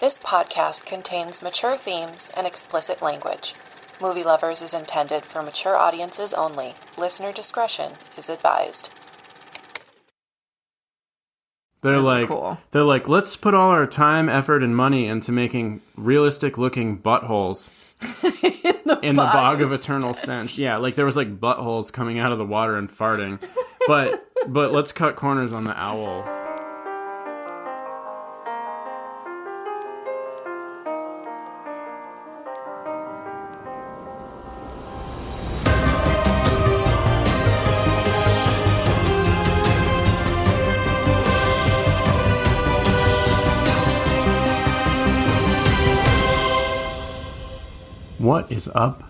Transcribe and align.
This 0.00 0.18
podcast 0.18 0.86
contains 0.86 1.42
mature 1.42 1.76
themes 1.76 2.32
and 2.34 2.46
explicit 2.46 3.02
language. 3.02 3.52
Movie 4.00 4.24
Lovers 4.24 4.62
is 4.62 4.72
intended 4.72 5.26
for 5.26 5.42
mature 5.42 5.76
audiences 5.76 6.32
only. 6.32 6.72
Listener 6.96 7.32
discretion 7.32 7.92
is 8.16 8.30
advised. 8.30 8.94
They're 11.82 12.00
like, 12.00 12.28
cool. 12.28 12.56
they're 12.70 12.82
like, 12.82 13.08
let's 13.08 13.36
put 13.36 13.52
all 13.52 13.72
our 13.72 13.86
time, 13.86 14.30
effort, 14.30 14.62
and 14.62 14.74
money 14.74 15.06
into 15.06 15.32
making 15.32 15.82
realistic-looking 15.98 17.02
buttholes 17.02 17.68
in 19.02 19.16
the 19.16 19.22
bog 19.22 19.60
of 19.60 19.70
eternal 19.70 20.14
stench. 20.14 20.56
Yeah, 20.56 20.78
like 20.78 20.94
there 20.94 21.04
was 21.04 21.16
like 21.16 21.38
buttholes 21.38 21.92
coming 21.92 22.18
out 22.18 22.32
of 22.32 22.38
the 22.38 22.46
water 22.46 22.78
and 22.78 22.90
farting, 22.90 23.46
but 23.86 24.26
but 24.48 24.72
let's 24.72 24.92
cut 24.92 25.16
corners 25.16 25.52
on 25.52 25.64
the 25.64 25.78
owl. 25.78 26.39
What 48.50 48.56
is 48.56 48.68
up, 48.74 49.04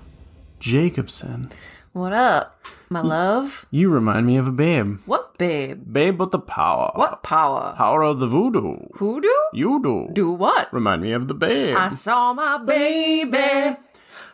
Jacobson? 0.58 1.50
What 1.94 2.12
up, 2.12 2.62
my 2.90 3.00
love? 3.00 3.64
You 3.70 3.88
remind 3.88 4.26
me 4.26 4.36
of 4.36 4.46
a 4.46 4.52
babe. 4.52 4.98
What, 5.06 5.38
babe? 5.38 5.90
Babe 5.90 6.20
with 6.20 6.30
the 6.30 6.38
power. 6.38 6.92
What 6.94 7.22
power? 7.22 7.72
Power 7.74 8.02
of 8.02 8.20
the 8.20 8.26
voodoo. 8.26 8.76
Who 8.96 9.18
do? 9.22 9.34
You 9.54 9.82
do. 9.82 10.10
Do 10.12 10.32
what? 10.32 10.70
Remind 10.74 11.00
me 11.00 11.12
of 11.12 11.26
the 11.26 11.32
babe. 11.32 11.74
I 11.74 11.88
saw 11.88 12.34
my 12.34 12.58
baby 12.58 13.78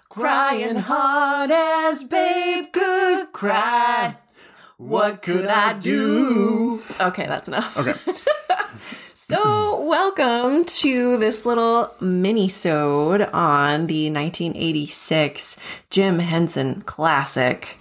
crying 0.08 0.75
hard 0.75 1.52
as 1.52 2.02
babe 2.02 2.73
could 2.73 3.33
cry. 3.33 4.17
What 4.77 5.23
could 5.23 5.47
I 5.47 5.75
do? 5.75 6.83
Okay, 7.00 7.27
that's 7.27 7.47
enough. 7.47 7.77
Okay. 7.77 7.95
So, 9.28 9.84
welcome 9.88 10.64
to 10.66 11.16
this 11.16 11.44
little 11.44 11.92
mini-sode 12.00 13.22
on 13.22 13.88
the 13.88 14.08
1986 14.08 15.56
Jim 15.91 16.20
Henson 16.20 16.83
classic 16.83 17.80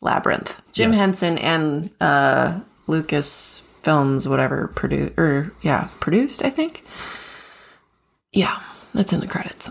Labyrinth. 0.00 0.62
Jim 0.70 0.92
Yes. 0.92 1.00
Henson 1.00 1.38
and 1.38 1.90
uh, 2.00 2.60
Lucas 2.86 3.64
Films, 3.82 4.28
whatever, 4.28 4.68
produced 4.68 5.18
or 5.18 5.50
yeah, 5.60 5.88
produced. 5.98 6.44
I 6.44 6.50
think. 6.50 6.84
Yeah, 8.32 8.60
that's 8.94 9.12
in 9.12 9.18
the 9.18 9.26
credits. 9.26 9.70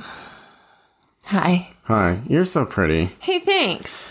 Hi. 1.28 1.70
Hi, 1.84 2.20
you're 2.28 2.44
so 2.44 2.66
pretty. 2.66 3.12
Hey, 3.22 3.40
thanks. 3.40 4.10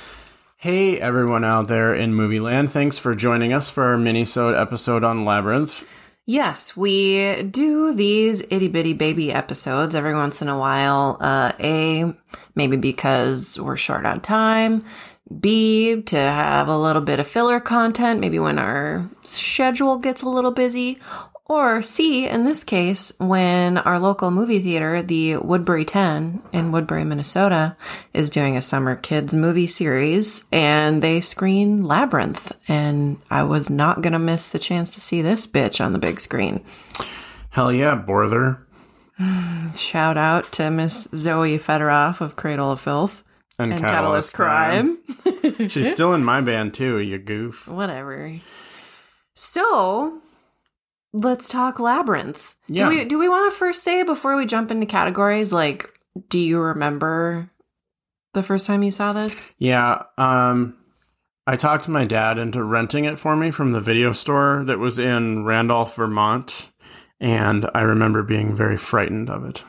Hey, 0.57 0.99
everyone 0.99 1.45
out 1.45 1.69
there 1.69 1.95
in 1.95 2.15
movie 2.15 2.41
land. 2.41 2.73
Thanks 2.73 2.97
for 2.99 3.15
joining 3.15 3.53
us 3.53 3.69
for 3.69 3.85
our 3.85 3.99
mini-sode 3.99 4.55
episode 4.55 5.05
on 5.05 5.27
Labyrinth. 5.27 5.85
Yes, 6.29 6.77
we 6.77 7.45
do 7.45 7.95
these 7.95 8.43
itty 8.51 8.67
bitty 8.67 8.95
baby 8.95 9.33
episodes 9.33 9.95
every 9.95 10.13
once 10.13 10.43
in 10.43 10.49
a 10.49 10.59
while. 10.59 11.19
Uh, 11.21 11.53
A, 11.61 12.13
maybe 12.57 12.77
because 12.77 13.61
we're 13.61 13.77
short 13.77 14.05
on 14.05 14.21
time. 14.21 14.83
B, 15.41 16.03
to 16.03 16.17
have 16.17 16.67
a 16.67 16.77
little 16.77 17.03
bit 17.03 17.21
of 17.21 17.29
filler 17.29 17.61
content, 17.61 18.19
maybe 18.19 18.41
when 18.41 18.59
our 18.59 19.09
schedule 19.23 19.99
gets 19.99 20.23
a 20.23 20.29
little 20.29 20.51
busy. 20.51 20.99
Or 21.49 21.81
C, 21.81 22.27
in 22.27 22.45
this 22.45 22.65
case, 22.65 23.13
when 23.19 23.79
our 23.79 24.01
local 24.01 24.33
movie 24.33 24.59
theater, 24.59 25.01
the 25.01 25.37
Woodbury 25.37 25.85
10 25.85 26.43
in 26.53 26.73
Woodbury, 26.73 27.05
Minnesota, 27.05 27.77
is 28.13 28.31
doing 28.31 28.57
a 28.57 28.61
summer 28.61 28.97
kids 28.97 29.33
movie 29.33 29.69
series 29.69 30.45
and 30.51 31.03
they 31.03 31.21
screen 31.21 31.85
Labyrinth. 31.85 32.51
And 32.67 33.19
I 33.31 33.45
was 33.45 33.71
not 33.71 34.01
going 34.03 34.13
to 34.13 34.19
miss 34.19 34.49
the 34.49 34.59
chance 34.59 34.93
to 34.95 35.01
see 35.01 35.23
this 35.23 35.47
bitch 35.47 35.85
on 35.85 35.93
the 35.93 36.01
big 36.01 36.19
screen. 36.19 36.65
Hell 37.51 37.73
yeah, 37.73 37.95
Borther. 37.95 38.67
Shout 39.77 40.17
out 40.17 40.51
to 40.53 40.69
Miss 40.71 41.07
Zoe 41.15 41.61
Fedorov 41.61 42.21
of 42.21 42.35
Cradle 42.35 42.73
of 42.73 42.81
Filth 42.81 43.23
And, 43.57 43.73
and 43.73 43.81
Catalyst, 43.81 44.35
Crime. 44.35 44.99
She's 45.69 45.93
still 45.93 46.13
in 46.13 46.25
my 46.25 46.41
band 46.41 46.75
too, 46.75 46.99
you 46.99 47.19
goof. 47.19 47.69
Whatever. 47.69 48.33
So 49.35 50.23
let's 51.17 51.49
talk 51.49 51.81
Labyrinth. 51.81 52.55
Yeah. 52.69 52.89
Do 52.89 52.97
we 52.97 53.05
do 53.05 53.19
we 53.19 53.29
want 53.29 53.53
to 53.53 53.59
first 53.59 53.83
say 53.83 54.03
before 54.03 54.37
we 54.37 54.47
jump 54.47 54.71
into 54.71 54.87
categories, 54.87 55.53
like, 55.53 55.89
do 56.29 56.39
you 56.39 56.61
remember 56.61 57.51
the 58.35 58.43
first 58.43 58.67
time 58.67 58.83
you 58.83 58.91
saw 58.91 59.13
this? 59.13 59.55
Yeah, 59.59 60.03
um 60.19 60.77
I 61.47 61.57
talked 61.57 61.89
my 61.89 62.05
dad 62.05 62.39
into 62.39 62.63
renting 62.63 63.05
it 63.05 63.19
for 63.19 63.37
me 63.37 63.51
from 63.51 63.73
the 63.73 63.81
video 63.81 64.13
store 64.13 64.65
that 64.67 64.79
was 64.79 64.99
in 64.99 65.45
Randolph, 65.45 65.95
Vermont, 65.95 66.73
and 67.21 67.71
I 67.73 67.83
remember 67.83 68.23
being 68.23 68.55
very 68.55 68.77
frightened 68.77 69.31
of 69.31 69.45
it. 69.45 69.63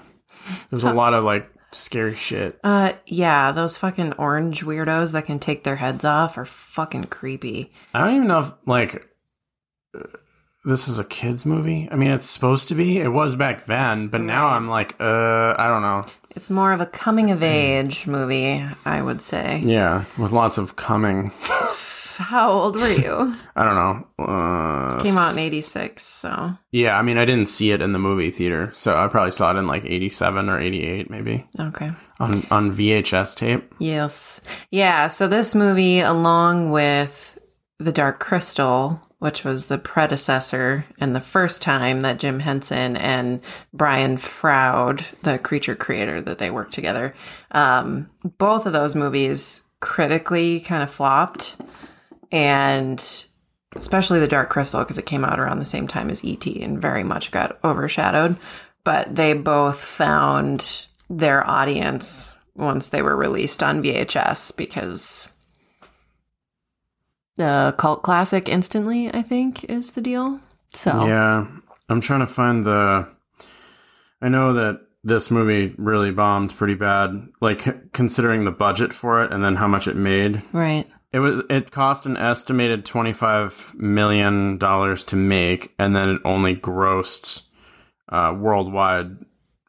There's 0.69 0.83
a 0.83 0.93
lot 0.93 1.13
of 1.13 1.23
like 1.23 1.49
scary 1.71 2.15
shit. 2.15 2.59
Uh 2.63 2.93
yeah, 3.05 3.51
those 3.51 3.77
fucking 3.77 4.13
orange 4.13 4.65
weirdos 4.65 5.13
that 5.13 5.25
can 5.25 5.39
take 5.39 5.63
their 5.63 5.77
heads 5.77 6.03
off 6.03 6.37
are 6.37 6.45
fucking 6.45 7.05
creepy. 7.05 7.71
I 7.93 8.01
don't 8.03 8.15
even 8.15 8.27
know 8.27 8.39
if 8.39 8.51
like 8.65 9.07
uh, 9.97 10.03
this 10.67 10.87
is 10.87 10.99
a 10.99 11.03
kids 11.05 11.45
movie. 11.45 11.87
I 11.91 11.95
mean, 11.95 12.11
it's 12.11 12.29
supposed 12.29 12.67
to 12.67 12.75
be. 12.75 12.99
It 12.99 13.09
was 13.09 13.35
back 13.35 13.65
then, 13.65 14.09
but 14.09 14.21
now 14.21 14.47
I'm 14.47 14.67
like, 14.67 14.95
uh, 14.99 15.55
I 15.57 15.67
don't 15.67 15.81
know. 15.81 16.05
It's 16.31 16.49
more 16.49 16.73
of 16.73 16.81
a 16.81 16.85
coming 16.85 17.31
of 17.31 17.41
age 17.41 18.05
movie, 18.05 18.63
I 18.85 19.01
would 19.01 19.21
say. 19.21 19.61
Yeah, 19.63 20.03
with 20.17 20.31
lots 20.31 20.57
of 20.57 20.75
coming. 20.75 21.31
How 22.17 22.49
old 22.49 22.75
were 22.75 22.89
you? 22.89 23.35
I 23.55 23.63
don't 23.63 23.75
know. 23.75 24.25
Uh, 24.25 25.01
Came 25.01 25.17
out 25.17 25.33
in 25.33 25.39
86, 25.39 26.03
so 26.03 26.57
yeah, 26.71 26.97
I 26.97 27.03
mean, 27.03 27.17
I 27.17 27.25
didn't 27.25 27.45
see 27.45 27.71
it 27.71 27.81
in 27.81 27.93
the 27.93 27.99
movie 27.99 28.31
theater, 28.31 28.71
so 28.73 28.97
I 28.97 29.07
probably 29.07 29.31
saw 29.31 29.51
it 29.55 29.57
in 29.57 29.67
like 29.67 29.85
'87 29.85 30.49
or 30.49 30.59
'88, 30.59 31.09
maybe 31.09 31.47
okay. 31.59 31.91
on 32.19 32.45
on 32.49 32.75
VHS 32.75 33.35
tape. 33.35 33.73
Yes. 33.79 34.41
Yeah. 34.71 35.07
So 35.07 35.27
this 35.27 35.53
movie, 35.53 35.99
along 35.99 36.71
with 36.71 37.37
The 37.77 37.91
Dark 37.91 38.19
Crystal, 38.19 38.99
which 39.19 39.43
was 39.43 39.67
the 39.67 39.77
predecessor 39.77 40.85
and 40.99 41.15
the 41.15 41.19
first 41.19 41.61
time 41.61 42.01
that 42.01 42.19
Jim 42.19 42.39
Henson 42.39 42.95
and 42.95 43.41
Brian 43.73 44.17
Froud, 44.17 45.05
the 45.23 45.39
creature 45.39 45.75
creator, 45.75 46.21
that 46.21 46.37
they 46.37 46.51
worked 46.51 46.73
together, 46.73 47.15
um, 47.51 48.09
both 48.37 48.65
of 48.65 48.73
those 48.73 48.95
movies 48.95 49.63
critically 49.79 50.59
kind 50.59 50.83
of 50.83 50.91
flopped. 50.91 51.57
And 52.31 52.99
especially 53.75 54.19
The 54.19 54.27
Dark 54.27 54.49
Crystal, 54.49 54.81
because 54.81 54.97
it 54.97 55.05
came 55.05 55.23
out 55.23 55.39
around 55.39 55.59
the 55.59 55.65
same 55.65 55.87
time 55.87 56.09
as 56.09 56.23
E.T. 56.23 56.61
and 56.61 56.81
very 56.81 57.03
much 57.03 57.31
got 57.31 57.57
overshadowed. 57.63 58.37
But 58.83 59.15
they 59.15 59.33
both 59.33 59.79
found 59.79 60.87
their 61.09 61.47
audience 61.47 62.35
once 62.55 62.87
they 62.87 63.01
were 63.01 63.15
released 63.15 63.61
on 63.61 63.83
VHS 63.83 64.55
because 64.57 65.31
the 67.37 67.73
cult 67.77 68.03
classic 68.03 68.49
instantly, 68.49 69.13
I 69.13 69.21
think, 69.21 69.63
is 69.65 69.91
the 69.91 70.01
deal. 70.01 70.39
So 70.73 71.05
Yeah, 71.07 71.47
I'm 71.89 72.01
trying 72.01 72.19
to 72.19 72.27
find 72.27 72.63
the. 72.63 73.07
I 74.21 74.29
know 74.29 74.53
that 74.53 74.81
this 75.03 75.31
movie 75.31 75.73
really 75.77 76.11
bombed 76.11 76.53
pretty 76.55 76.73
bad, 76.75 77.29
like 77.39 77.93
considering 77.93 78.43
the 78.43 78.51
budget 78.51 78.91
for 78.91 79.23
it 79.23 79.31
and 79.31 79.43
then 79.43 79.55
how 79.55 79.67
much 79.67 79.87
it 79.87 79.95
made. 79.95 80.41
right. 80.51 80.85
It 81.13 81.19
was 81.19 81.41
it 81.49 81.71
cost 81.71 82.05
an 82.05 82.17
estimated 82.17 82.83
25 82.85 83.75
million 83.75 84.57
dollars 84.57 85.05
to 85.05 85.15
make 85.15 85.73
and 85.79 85.95
then 85.95 86.09
it 86.09 86.21
only 86.25 86.53
grossed 86.53 87.43
uh, 88.09 88.35
worldwide 88.37 89.17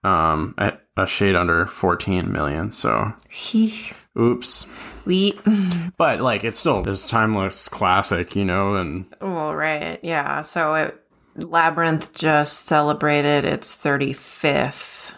um 0.03 0.55
at 0.59 0.83
a 0.97 1.07
shade 1.07 1.37
under 1.37 1.65
14 1.67 2.31
million. 2.33 2.73
So, 2.73 3.13
He 3.31 3.93
oops. 4.17 4.67
we 5.05 5.33
But 5.97 6.21
like 6.21 6.45
it's 6.45 6.59
still 6.59 6.83
this 6.83 7.09
timeless 7.09 7.69
classic, 7.69 8.37
you 8.37 8.45
know, 8.45 8.75
and 8.77 9.07
well, 9.21 9.55
right, 9.55 9.99
yeah. 10.03 10.43
So 10.43 10.75
it 10.75 11.01
Labyrinth 11.37 12.13
just 12.15 12.67
celebrated 12.67 13.45
its 13.45 13.75
thirty 13.75 14.13
fifth 14.13 15.15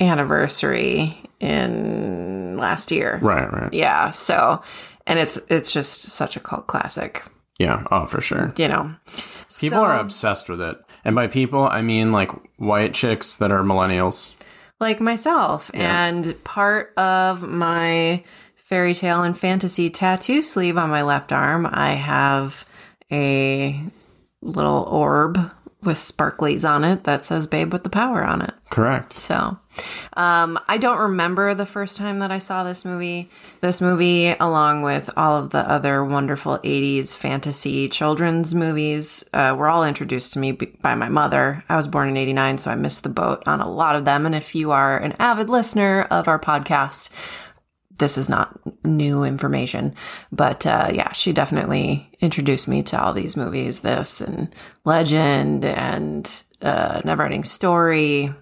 anniversary 0.00 1.18
in 1.40 2.56
last 2.58 2.90
year. 2.90 3.18
right, 3.22 3.52
right. 3.52 3.72
Yeah. 3.72 4.10
So, 4.10 4.62
and 5.06 5.18
it's 5.18 5.38
it's 5.48 5.72
just 5.72 6.02
such 6.02 6.36
a 6.36 6.40
cult 6.40 6.66
classic. 6.66 7.22
Yeah, 7.58 7.84
oh, 7.92 8.06
for 8.06 8.20
sure. 8.20 8.52
You 8.56 8.66
know, 8.68 8.94
People 9.60 9.78
So- 9.78 9.84
are 9.84 9.98
obsessed 9.98 10.48
with 10.48 10.60
it. 10.60 10.76
And 11.04 11.14
by 11.14 11.26
people, 11.28 11.68
I 11.68 11.82
mean 11.82 12.10
like 12.12 12.30
white 12.56 12.94
chicks 12.94 13.36
that 13.36 13.52
are 13.52 13.62
millennials. 13.62 14.32
Like 14.84 15.00
myself. 15.00 15.70
And 15.74 16.42
part 16.44 16.92
of 16.96 17.42
my 17.42 18.22
fairy 18.54 18.94
tale 18.94 19.22
and 19.22 19.36
fantasy 19.36 19.90
tattoo 19.90 20.42
sleeve 20.42 20.76
on 20.76 20.90
my 20.90 21.02
left 21.02 21.32
arm, 21.32 21.66
I 21.70 21.92
have 21.92 22.66
a 23.10 23.82
little 24.42 24.82
orb 24.84 25.50
with 25.86 25.98
sparklies 25.98 26.68
on 26.68 26.84
it 26.84 27.04
that 27.04 27.24
says 27.24 27.46
Babe 27.46 27.72
with 27.72 27.84
the 27.84 27.90
Power 27.90 28.24
on 28.24 28.42
it. 28.42 28.54
Correct. 28.70 29.12
So, 29.12 29.56
um, 30.14 30.58
I 30.66 30.78
don't 30.78 30.98
remember 30.98 31.54
the 31.54 31.66
first 31.66 31.96
time 31.96 32.18
that 32.18 32.32
I 32.32 32.38
saw 32.38 32.64
this 32.64 32.84
movie. 32.84 33.30
This 33.60 33.80
movie, 33.80 34.30
along 34.40 34.82
with 34.82 35.10
all 35.16 35.36
of 35.36 35.50
the 35.50 35.58
other 35.70 36.04
wonderful 36.04 36.58
80s 36.58 37.14
fantasy 37.14 37.88
children's 37.88 38.54
movies, 38.54 39.28
uh, 39.32 39.54
were 39.56 39.68
all 39.68 39.84
introduced 39.84 40.32
to 40.32 40.38
me 40.38 40.52
by 40.52 40.94
my 40.94 41.08
mother. 41.08 41.64
I 41.68 41.76
was 41.76 41.86
born 41.86 42.08
in 42.08 42.16
89, 42.16 42.58
so 42.58 42.70
I 42.70 42.74
missed 42.74 43.02
the 43.02 43.08
boat 43.08 43.42
on 43.46 43.60
a 43.60 43.70
lot 43.70 43.96
of 43.96 44.04
them. 44.04 44.26
And 44.26 44.34
if 44.34 44.54
you 44.54 44.72
are 44.72 44.98
an 44.98 45.14
avid 45.18 45.48
listener 45.48 46.02
of 46.10 46.26
our 46.26 46.38
podcast, 46.38 47.10
this 47.98 48.18
is 48.18 48.28
not 48.28 48.58
new 48.84 49.22
information, 49.22 49.94
but 50.32 50.66
uh, 50.66 50.90
yeah, 50.92 51.12
she 51.12 51.32
definitely 51.32 52.10
introduced 52.20 52.68
me 52.68 52.82
to 52.84 53.00
all 53.00 53.12
these 53.12 53.36
movies. 53.36 53.80
This 53.80 54.20
and 54.20 54.54
Legend 54.84 55.64
and 55.64 56.42
uh, 56.62 57.00
Neverending 57.02 57.46
Story. 57.46 58.32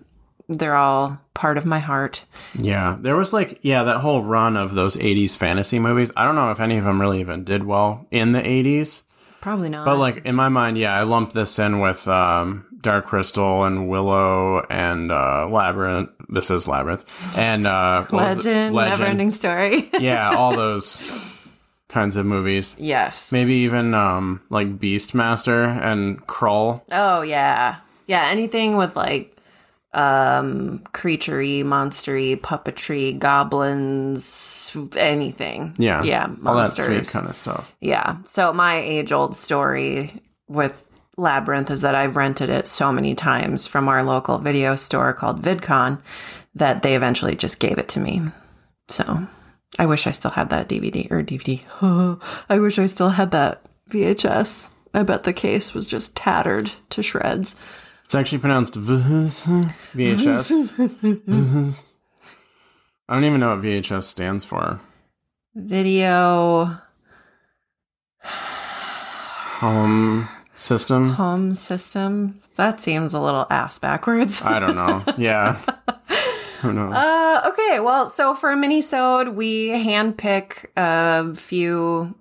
They're 0.48 0.74
all 0.74 1.18
part 1.34 1.56
of 1.56 1.64
my 1.64 1.78
heart. 1.78 2.24
Yeah, 2.54 2.96
there 3.00 3.16
was 3.16 3.32
like 3.32 3.60
yeah 3.62 3.84
that 3.84 4.00
whole 4.00 4.22
run 4.22 4.56
of 4.56 4.74
those 4.74 4.96
'80s 4.96 5.36
fantasy 5.36 5.78
movies. 5.78 6.10
I 6.16 6.24
don't 6.24 6.34
know 6.34 6.50
if 6.50 6.60
any 6.60 6.78
of 6.78 6.84
them 6.84 7.00
really 7.00 7.20
even 7.20 7.44
did 7.44 7.64
well 7.64 8.06
in 8.10 8.32
the 8.32 8.42
'80s. 8.42 9.02
Probably 9.40 9.68
not. 9.68 9.84
But 9.84 9.98
like 9.98 10.24
in 10.24 10.34
my 10.34 10.48
mind, 10.48 10.78
yeah, 10.78 10.94
I 10.94 11.02
lumped 11.02 11.34
this 11.34 11.58
in 11.58 11.80
with 11.80 12.06
um, 12.08 12.64
Dark 12.82 13.06
Crystal 13.06 13.64
and 13.64 13.88
Willow 13.88 14.60
and 14.68 15.10
uh, 15.12 15.48
Labyrinth. 15.48 16.10
This 16.28 16.50
is 16.50 16.66
Labyrinth 16.66 17.38
and 17.38 17.66
uh, 17.66 18.04
it? 18.08 18.12
Legend, 18.12 18.74
Neverending 18.74 19.32
Story. 19.32 19.88
yeah, 20.00 20.34
all 20.34 20.56
those 20.56 21.00
kinds 21.88 22.16
of 22.16 22.26
movies. 22.26 22.74
yes. 22.78 23.30
Maybe 23.30 23.54
even 23.54 23.94
um, 23.94 24.42
like 24.50 24.78
Beastmaster 24.78 25.64
and 25.64 26.26
Krull. 26.26 26.82
Oh 26.90 27.22
yeah, 27.22 27.76
yeah. 28.06 28.26
Anything 28.28 28.76
with 28.76 28.96
like 28.96 29.36
um 29.94 30.80
creaturey, 30.92 31.62
monstery, 31.62 32.36
puppetry, 32.36 33.16
goblins, 33.16 34.76
anything. 34.96 35.74
Yeah, 35.78 36.02
yeah, 36.02 36.34
all 36.44 36.56
that 36.56 36.72
sweet 36.72 37.06
kind 37.06 37.28
of 37.28 37.36
stuff. 37.36 37.76
Yeah. 37.80 38.16
So 38.24 38.52
my 38.52 38.76
age 38.78 39.12
old 39.12 39.36
story 39.36 40.20
with 40.48 40.88
Labyrinth 41.22 41.70
is 41.70 41.80
that 41.80 41.94
I've 41.94 42.16
rented 42.16 42.50
it 42.50 42.66
so 42.66 42.92
many 42.92 43.14
times 43.14 43.66
from 43.66 43.88
our 43.88 44.04
local 44.04 44.38
video 44.38 44.76
store 44.76 45.12
called 45.12 45.40
VidCon 45.40 46.02
that 46.54 46.82
they 46.82 46.94
eventually 46.94 47.34
just 47.34 47.60
gave 47.60 47.78
it 47.78 47.88
to 47.90 48.00
me. 48.00 48.22
So 48.88 49.26
I 49.78 49.86
wish 49.86 50.06
I 50.06 50.10
still 50.10 50.32
had 50.32 50.50
that 50.50 50.68
DVD 50.68 51.10
or 51.10 51.22
DVD. 51.22 51.62
I 52.50 52.58
wish 52.58 52.78
I 52.78 52.86
still 52.86 53.10
had 53.10 53.30
that 53.30 53.62
VHS. 53.88 54.70
I 54.92 55.02
bet 55.02 55.24
the 55.24 55.32
case 55.32 55.72
was 55.72 55.86
just 55.86 56.14
tattered 56.14 56.72
to 56.90 57.02
shreds. 57.02 57.56
It's 58.04 58.14
actually 58.14 58.38
pronounced 58.38 58.74
VHS. 58.74 59.72
VHS. 59.94 61.84
I 63.08 63.14
don't 63.14 63.24
even 63.24 63.40
know 63.40 63.54
what 63.54 63.64
VHS 63.64 64.02
stands 64.02 64.44
for. 64.44 64.80
Video 65.54 66.78
Home 69.60 70.28
um, 70.28 70.28
system. 70.62 71.10
home 71.10 71.54
system. 71.54 72.38
That 72.56 72.80
seems 72.80 73.12
a 73.14 73.20
little 73.20 73.46
ass 73.50 73.78
backwards. 73.78 74.42
I 74.42 74.58
don't 74.58 74.76
know. 74.76 75.02
Yeah. 75.18 75.60
Who 76.60 76.72
knows? 76.72 76.94
Uh, 76.94 77.42
okay, 77.48 77.80
well, 77.80 78.08
so 78.08 78.36
for 78.36 78.50
a 78.52 78.56
mini-sode, 78.56 79.30
we 79.30 79.68
handpick 79.70 80.66
a 80.76 81.34
few 81.34 82.14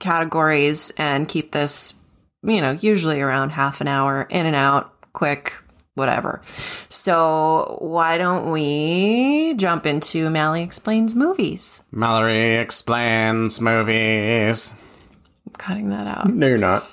categories 0.00 0.90
and 0.96 1.28
keep 1.28 1.52
this, 1.52 1.94
you 2.42 2.62
know, 2.62 2.70
usually 2.72 3.20
around 3.20 3.50
half 3.50 3.82
an 3.82 3.88
hour, 3.88 4.26
in 4.30 4.46
and 4.46 4.56
out, 4.56 5.12
quick, 5.12 5.52
whatever. 5.94 6.40
So 6.88 7.76
why 7.82 8.16
don't 8.16 8.50
we 8.50 9.52
jump 9.58 9.84
into 9.84 10.30
Mallory 10.30 10.62
Explains 10.62 11.14
Movies? 11.14 11.84
Mallory 11.92 12.56
explains 12.56 13.60
movies. 13.60 14.72
I'm 15.46 15.52
cutting 15.58 15.90
that 15.90 16.06
out. 16.06 16.32
No, 16.32 16.46
you're 16.46 16.56
not. 16.56 16.88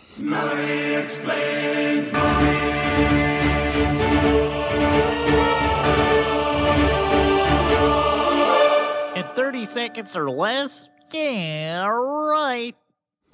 In 9.15 9.23
30 9.35 9.65
seconds 9.65 10.15
or 10.15 10.29
less? 10.29 10.89
Yeah, 11.11 11.87
right. 11.87 12.75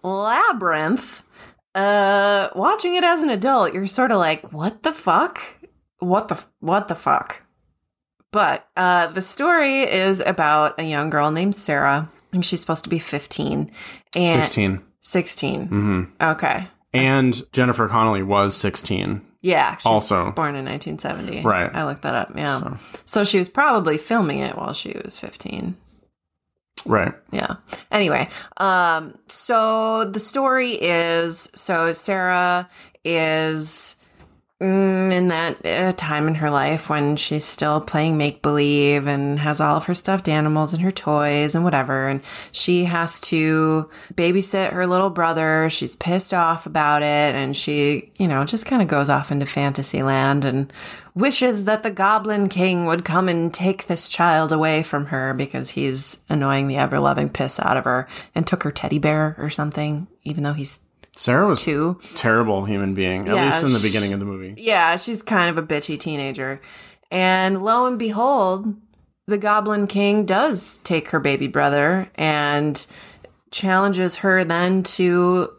Labyrinth. 0.04 1.24
Uh, 1.74 2.50
watching 2.56 2.96
it 2.96 3.04
as 3.04 3.22
an 3.22 3.30
adult, 3.30 3.74
you're 3.74 3.88
sort 3.88 4.12
of 4.12 4.20
like, 4.20 4.54
what 4.54 4.84
the 4.84 4.94
fuck? 4.94 5.40
What 6.00 6.28
the 6.28 6.44
what 6.60 6.88
the 6.88 6.96
fuck? 6.96 7.44
But 8.31 8.68
uh, 8.78 9.08
the 9.08 9.22
story 9.22 9.81
is 9.84 10.20
about 10.20 10.80
a 10.80 10.84
young 10.84 11.10
girl 11.10 11.31
named 11.31 11.56
Sarah. 11.56 12.10
I 12.12 12.31
think 12.31 12.44
she's 12.46 12.62
supposed 12.62 12.84
to 12.84 12.90
be 12.90 13.00
15 13.00 13.72
and 14.16 14.42
16. 14.46 14.81
16. 15.02 15.68
hmm 15.68 16.04
Okay. 16.22 16.68
And 16.95 17.51
Jennifer 17.51 17.88
Connelly 17.88 18.24
was 18.24 18.56
16. 18.56 19.21
Yeah. 19.42 19.77
Also. 19.86 20.31
born 20.31 20.56
in 20.56 20.65
1970. 20.65 21.42
Right. 21.44 21.69
I 21.74 21.86
looked 21.86 22.01
that 22.03 22.15
up. 22.15 22.31
Yeah. 22.36 22.57
So- 22.59 22.77
so 23.06 23.24
she 23.24 23.38
was 23.38 23.50
probably 23.50 23.97
filming 23.97 24.39
it 24.39 24.57
while 24.57 24.74
she 24.74 24.97
was 25.03 25.18
15. 25.18 25.75
Right. 26.86 27.13
Yeah. 27.31 27.56
Anyway, 27.92 28.30
um, 28.57 29.18
so 29.27 30.06
the 30.06 30.19
story 30.19 30.71
is 30.74 31.51
so 31.56 31.94
Sarah 31.94 32.69
is 33.03 33.95
in 34.66 35.28
that 35.30 35.66
uh, 35.66 35.94
time 35.94 36.28
in 36.28 36.36
her 36.36 36.50
life 36.50 36.90
when 36.90 37.16
she's 37.16 37.46
still 37.46 37.82
playing 37.82 38.18
make 38.18 38.42
believe 38.42 39.08
and 39.08 39.40
has 39.40 39.62
all 39.62 39.78
of 39.78 39.86
her 39.86 39.94
stuffed 39.94 40.28
animals 40.28 40.74
and 40.74 40.82
her 40.84 40.92
toys 40.92 41.56
and 41.56 41.64
whatever. 41.64 42.08
And 42.08 42.22
she 42.52 42.86
has 42.86 43.20
to 43.22 43.90
babysit 44.14 44.72
her 44.74 44.86
little 44.86 45.10
brother. 45.10 45.70
She's 45.70 45.96
pissed 45.96 46.34
off 46.34 46.66
about 46.66 47.02
it. 47.02 47.36
And 47.36 47.56
she, 47.56 48.12
you 48.18 48.28
know, 48.28 48.44
just 48.46 48.66
kind 48.66 48.82
of 48.82 48.88
goes 48.88 49.10
off 49.10 49.32
into 49.32 49.46
fantasy 49.46 50.04
land 50.04 50.46
and 50.46 50.72
wishes 51.16 51.64
that 51.64 51.82
the 51.84 51.92
Goblin 51.92 52.50
King 52.50 52.86
would 52.86 53.06
come 53.06 53.30
and 53.30 53.54
take 53.54 53.88
this 53.88 54.10
child 54.10 54.52
away 54.52 54.84
from 54.84 55.08
her 55.08 55.34
because 55.34 55.72
he's 55.72 56.22
annoying 56.30 56.68
the 56.68 56.78
ever 56.78 57.00
loving 57.00 57.30
piss 57.30 57.60
out 57.60 57.78
of 57.78 57.86
her 57.86 58.08
and 58.36 58.46
took 58.46 58.64
her 58.64 58.72
teddy 58.72 59.00
bear 59.00 59.36
or 59.40 59.50
something, 59.50 60.08
even 60.24 60.44
though 60.44 60.54
he's 60.54 60.82
Sarah 61.16 61.48
was 61.48 61.62
two. 61.64 62.00
terrible 62.16 62.66
human 62.66 62.94
being, 62.94 63.28
at 63.30 63.36
Yeah, 63.36 63.46
least 63.46 63.64
in 63.64 63.72
the 63.72 63.80
sh- 63.80 63.84
beginning 63.84 64.14
of 64.14 64.20
the 64.20 64.26
movie. 64.26 64.56
Yeah, 64.58 64.96
she's 64.98 65.22
kind 65.24 65.50
of 65.50 65.58
a 65.58 65.66
bitchy 65.66 66.00
teenager. 66.00 66.60
And 67.12 67.64
lo 67.64 67.86
and 67.86 67.98
behold, 67.98 68.76
the 69.28 69.38
Goblin 69.38 69.88
King 69.88 70.26
does 70.26 70.78
take 70.80 71.10
her 71.10 71.19
baby 71.19 71.48
brother 71.48 72.10
and 72.16 72.86
challenges 73.52 74.18
her 74.18 74.44
then 74.44 74.84
to 74.84 75.50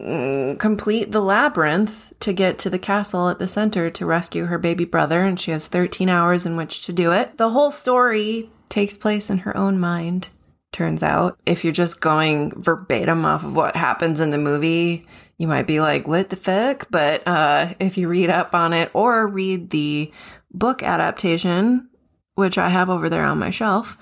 mm, 0.00 0.58
complete 0.58 1.10
the 1.12 1.20
labyrinth 1.20 2.12
to 2.20 2.32
get 2.32 2.58
to 2.60 2.70
the 2.70 2.78
castle 2.78 3.28
at 3.28 3.38
the 3.38 3.48
center 3.48 3.90
to 3.90 4.06
rescue 4.06 4.46
her 4.46 4.58
baby 4.58 4.84
brother. 4.84 5.22
And 5.22 5.38
she 5.40 5.50
has 5.50 5.66
13 5.66 6.08
hours 6.08 6.46
in 6.46 6.56
which 6.56 6.82
to 6.86 6.92
do 6.92 7.12
it. 7.12 7.36
The 7.36 7.50
whole 7.50 7.70
story 7.70 8.50
takes 8.68 8.96
place 8.96 9.28
in 9.30 9.38
her 9.38 9.56
own 9.56 9.78
mind. 9.78 10.28
Turns 10.74 11.04
out, 11.04 11.38
if 11.46 11.62
you're 11.62 11.72
just 11.72 12.00
going 12.00 12.50
verbatim 12.60 13.24
off 13.24 13.44
of 13.44 13.54
what 13.54 13.76
happens 13.76 14.18
in 14.18 14.30
the 14.30 14.38
movie, 14.38 15.06
you 15.38 15.46
might 15.46 15.68
be 15.68 15.78
like, 15.78 16.08
what 16.08 16.30
the 16.30 16.36
fuck? 16.36 16.88
But 16.90 17.22
uh, 17.28 17.74
if 17.78 17.96
you 17.96 18.08
read 18.08 18.28
up 18.28 18.56
on 18.56 18.72
it 18.72 18.90
or 18.92 19.28
read 19.28 19.70
the 19.70 20.10
book 20.52 20.82
adaptation, 20.82 21.88
which 22.34 22.58
I 22.58 22.70
have 22.70 22.90
over 22.90 23.08
there 23.08 23.22
on 23.22 23.38
my 23.38 23.50
shelf, 23.50 23.96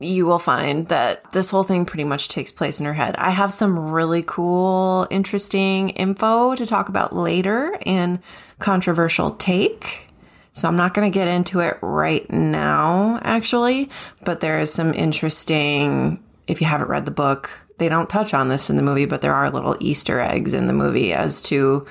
you 0.00 0.26
will 0.26 0.38
find 0.38 0.88
that 0.88 1.30
this 1.30 1.48
whole 1.48 1.64
thing 1.64 1.86
pretty 1.86 2.04
much 2.04 2.28
takes 2.28 2.50
place 2.50 2.78
in 2.78 2.84
her 2.84 2.92
head. 2.92 3.16
I 3.16 3.30
have 3.30 3.50
some 3.50 3.78
really 3.78 4.22
cool, 4.22 5.06
interesting 5.10 5.88
info 5.90 6.54
to 6.56 6.66
talk 6.66 6.90
about 6.90 7.16
later 7.16 7.78
in 7.86 8.20
Controversial 8.58 9.30
Take. 9.30 10.11
So 10.52 10.68
I'm 10.68 10.76
not 10.76 10.92
going 10.94 11.10
to 11.10 11.14
get 11.14 11.28
into 11.28 11.60
it 11.60 11.78
right 11.80 12.28
now, 12.30 13.18
actually, 13.22 13.88
but 14.24 14.40
there 14.40 14.58
is 14.60 14.72
some 14.72 14.92
interesting, 14.94 16.22
if 16.46 16.60
you 16.60 16.66
haven't 16.66 16.88
read 16.88 17.04
the 17.06 17.10
book, 17.10 17.48
they 17.78 17.88
don't 17.88 18.08
touch 18.10 18.34
on 18.34 18.48
this 18.48 18.68
in 18.68 18.76
the 18.76 18.82
movie, 18.82 19.06
but 19.06 19.22
there 19.22 19.34
are 19.34 19.50
little 19.50 19.76
Easter 19.80 20.20
eggs 20.20 20.52
in 20.52 20.66
the 20.66 20.72
movie 20.74 21.12
as 21.14 21.40
to 21.42 21.86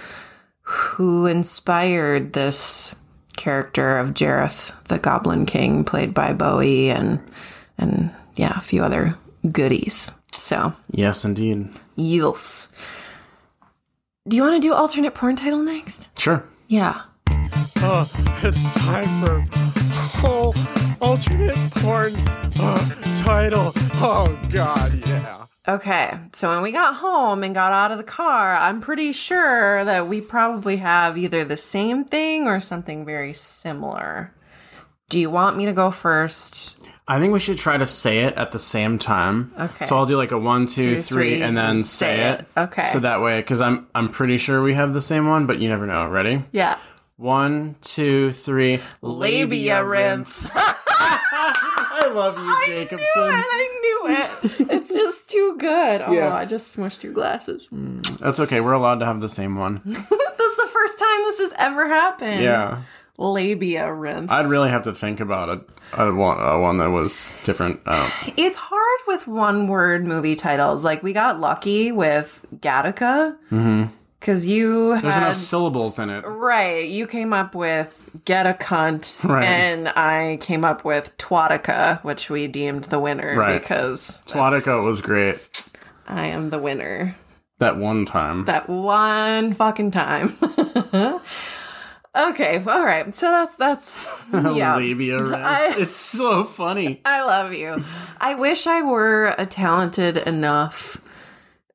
who 0.62 1.26
inspired 1.26 2.34
this 2.34 2.96
character 3.36 3.98
of 3.98 4.14
Jareth, 4.14 4.74
the 4.90 5.00
Goblin 5.00 5.46
King, 5.48 5.84
played 5.84 6.14
by 6.14 6.32
Bowie, 6.34 6.92
and 6.92 7.20
and 7.80 8.12
yeah, 8.36 8.56
a 8.58 8.62
few 8.62 8.84
other 8.84 9.18
goodies. 9.52 10.12
So, 10.34 10.74
Yes, 10.92 11.26
indeed. 11.26 11.70
yes. 11.96 12.68
Do 14.28 14.38
you 14.38 14.44
want 14.44 14.62
to 14.62 14.66
do 14.68 14.74
alternate 14.74 15.16
porn 15.16 15.36
title 15.36 15.60
next? 15.64 16.18
Sure. 16.20 16.44
Yeah. 16.68 17.02
Uh, 17.84 18.06
it's 18.44 18.74
time 18.76 19.08
for 19.22 19.46
whole 20.20 20.54
alternate 21.02 21.56
porn 21.76 22.14
uh, 22.60 22.90
title. 23.24 23.72
Oh 23.96 24.38
God, 24.52 25.04
yeah. 25.08 25.46
Okay, 25.68 26.18
so 26.34 26.50
when 26.50 26.64
we 26.64 26.72
got 26.72 26.96
home 26.96 27.44
and 27.44 27.54
got 27.54 27.72
out 27.72 27.92
of 27.92 27.98
the 27.98 28.04
car, 28.04 28.56
I'm 28.56 28.82
pretty 28.82 29.12
sure 29.12 29.86
that 29.86 30.08
we 30.08 30.20
probably 30.20 30.78
have 30.78 31.18
either 31.18 31.44
the 31.44 31.58
same 31.58 32.04
thing 32.04 32.48
or 32.48 32.60
something 32.60 33.06
very 33.06 33.34
similar. 33.34 34.34
Do 35.10 35.20
you 35.20 35.30
want 35.30 35.58
me 35.58 35.66
to 35.66 35.74
go 35.74 35.92
first? 35.92 36.78
I 37.08 37.20
think 37.20 37.34
we 37.34 37.40
should 37.40 37.58
try 37.58 37.78
to 37.78 37.86
say 37.86 38.20
it 38.22 38.36
at 38.36 38.52
the 38.52 38.60
same 38.60 38.98
time. 38.98 39.52
Okay. 39.60 39.86
So 39.86 39.98
I'll 39.98 40.06
do 40.06 40.16
like 40.18 40.32
a 40.32 40.38
one, 40.38 40.66
two, 40.66 40.96
Two, 40.96 41.02
three, 41.02 41.36
three, 41.36 41.42
and 41.42 41.58
then 41.58 41.84
say 41.84 42.18
say, 42.18 42.30
it. 42.32 42.40
it. 42.40 42.48
Okay. 42.58 42.88
So 42.94 43.00
that 43.02 43.22
way, 43.22 43.40
because 43.42 43.60
I'm 43.62 43.88
I'm 43.94 44.10
pretty 44.10 44.38
sure 44.38 44.64
we 44.64 44.74
have 44.74 44.94
the 44.94 45.02
same 45.02 45.28
one, 45.28 45.46
but 45.46 45.60
you 45.60 45.68
never 45.68 45.86
know. 45.86 46.08
Ready? 46.08 46.44
Yeah. 46.54 46.78
One, 47.22 47.76
two, 47.82 48.32
three. 48.32 48.80
Labia 49.04 49.84
rinth. 49.86 50.50
I 50.56 52.12
love 52.12 52.40
you, 52.40 52.66
Jacobson. 52.74 53.06
I 53.16 53.70
knew 53.84 54.16
it. 54.16 54.18
I 54.18 54.48
knew 54.58 54.66
it. 54.66 54.72
it's 54.72 54.92
just 54.92 55.30
too 55.30 55.56
good. 55.60 56.02
Oh, 56.04 56.12
Yeah. 56.14 56.34
I 56.34 56.46
just 56.46 56.76
smushed 56.76 57.04
your 57.04 57.14
glasses. 57.14 57.68
That's 58.20 58.40
okay. 58.40 58.60
We're 58.60 58.74
allowed 58.74 59.02
to 59.02 59.06
have 59.06 59.22
the 59.22 59.30
same 59.30 59.56
one. 59.56 59.82
this 59.86 60.00
is 60.02 60.10
the 60.58 60.70
first 60.74 60.98
time 60.98 61.20
this 61.26 61.38
has 61.42 61.54
ever 61.60 61.88
happened. 61.88 62.42
Yeah. 62.42 62.82
Labia 63.20 63.94
rinth. 63.94 64.32
I'd 64.32 64.48
really 64.48 64.70
have 64.72 64.82
to 64.84 64.94
think 64.96 65.20
about 65.20 65.50
it. 65.50 65.70
I 65.94 66.10
want 66.10 66.40
a 66.42 66.58
one 66.60 66.80
that 66.80 66.90
was 66.90 67.32
different. 67.44 67.82
Um, 67.86 68.10
It's 68.36 68.58
hard 68.58 69.00
with 69.06 69.28
one 69.28 69.68
word 69.68 70.08
movie 70.08 70.36
titles. 70.36 70.84
Like, 70.84 71.04
we 71.04 71.14
got 71.14 71.40
lucky 71.40 71.92
with 71.92 72.44
Gattaca. 72.56 73.38
Because 74.22 74.46
you 74.46 74.92
there's 75.02 75.14
had. 75.16 75.24
enough 75.24 75.38
syllables 75.38 75.98
in 75.98 76.12
it. 76.12 76.22
Right. 76.22 76.88
You 76.88 77.08
came 77.08 77.34
up 77.34 77.56
with 77.56 78.08
get 78.24 78.46
a 78.46 78.54
cunt. 78.54 79.22
Right. 79.28 79.44
And 79.44 79.90
I 79.90 80.38
came 80.42 80.64
up 80.64 80.86
with 80.86 81.18
Twatica, 81.18 82.04
which 82.04 82.30
we 82.30 82.46
deemed 82.48 82.84
the 82.86 83.00
winner 83.00 83.36
Right. 83.36 83.60
because 83.60 84.22
Twatico 84.28 84.86
was 84.86 85.02
great 85.02 85.68
I 86.08 86.28
am 86.28 86.52
the 86.52 86.60
winner. 86.60 87.16
that 87.58 87.78
one 87.78 88.06
time. 88.06 88.46
That 88.46 88.70
one 88.70 89.56
fucking 89.56 89.90
time. 89.92 90.38
okay. 92.16 92.64
All 92.66 92.86
right. 92.86 93.14
So 93.14 93.28
that's, 93.32 93.56
that's, 93.56 94.08
yeah. 94.34 94.76
Labia. 94.76 95.18
I- 95.36 95.76
It's 95.78 95.96
so 95.96 96.44
funny. 96.44 97.02
I 97.06 97.24
love 97.24 97.54
you. 97.54 97.84
I 98.20 98.36
wish 98.36 98.68
I 98.68 98.82
were 98.82 99.34
a 99.38 99.46
talented 99.46 100.18
enough 100.18 100.98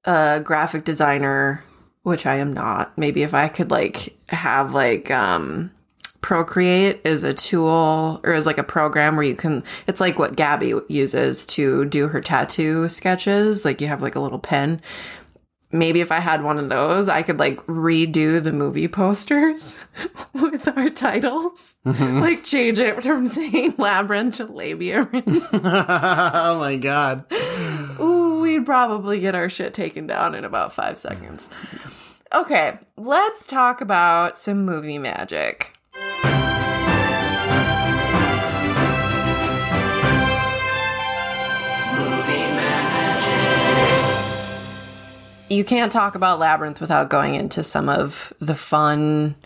uh, 0.04 0.38
graphic 0.40 0.84
designer, 0.84 1.64
which 2.06 2.25
I 2.25 2.36
am 2.36 2.52
not. 2.52 2.96
Maybe 2.96 3.25
if 3.25 3.34
I 3.34 3.48
could 3.48 3.72
like 3.72 4.16
have 4.28 4.72
like 4.72 5.10
um 5.10 5.72
Procreate 6.20 7.00
is 7.02 7.25
a 7.25 7.34
tool 7.34 8.20
or 8.22 8.32
is 8.32 8.46
like 8.46 8.58
a 8.58 8.62
program 8.64 9.16
where 9.16 9.25
you 9.25 9.34
can 9.34 9.64
it's 9.88 10.00
like 10.00 10.16
what 10.16 10.36
Gabby 10.36 10.75
uses 10.88 11.44
to 11.46 11.84
do 11.84 12.06
her 12.06 12.20
tattoo 12.20 12.88
sketches. 12.88 13.64
Like 13.64 13.80
you 13.80 13.88
have 13.88 14.02
like 14.02 14.14
a 14.14 14.20
little 14.20 14.38
pen. 14.38 14.80
Maybe 15.72 16.00
if 16.00 16.12
I 16.12 16.20
had 16.20 16.44
one 16.44 16.60
of 16.60 16.68
those, 16.68 17.08
I 17.08 17.22
could 17.22 17.40
like 17.40 17.58
redo 17.66 18.40
the 18.40 18.52
movie 18.52 18.86
posters 18.86 19.84
with 20.32 20.68
our 20.76 20.90
titles. 20.90 21.75
Like 22.20 22.44
change 22.44 22.78
it 22.78 23.02
from 23.02 23.26
saying 23.26 23.75
labyrinth 23.78 24.36
to 24.36 24.44
labia. 24.46 25.08
oh 25.12 26.58
my 26.60 26.76
god. 26.76 27.25
Ooh, 28.00 28.15
we'd 28.56 28.66
probably 28.66 29.20
get 29.20 29.34
our 29.34 29.48
shit 29.48 29.75
taken 29.75 30.06
down 30.06 30.34
in 30.34 30.44
about 30.44 30.72
five 30.72 30.96
seconds. 30.96 31.48
Okay, 32.34 32.78
let's 32.96 33.46
talk 33.46 33.80
about 33.80 34.38
some 34.38 34.64
movie 34.64 34.98
magic. 34.98 35.72
You 45.48 45.62
can't 45.64 45.92
talk 45.92 46.16
about 46.16 46.40
Labyrinth 46.40 46.80
without 46.80 47.08
going 47.08 47.36
into 47.36 47.62
some 47.62 47.88
of 47.88 48.32
the 48.40 48.56
fun 48.56 49.36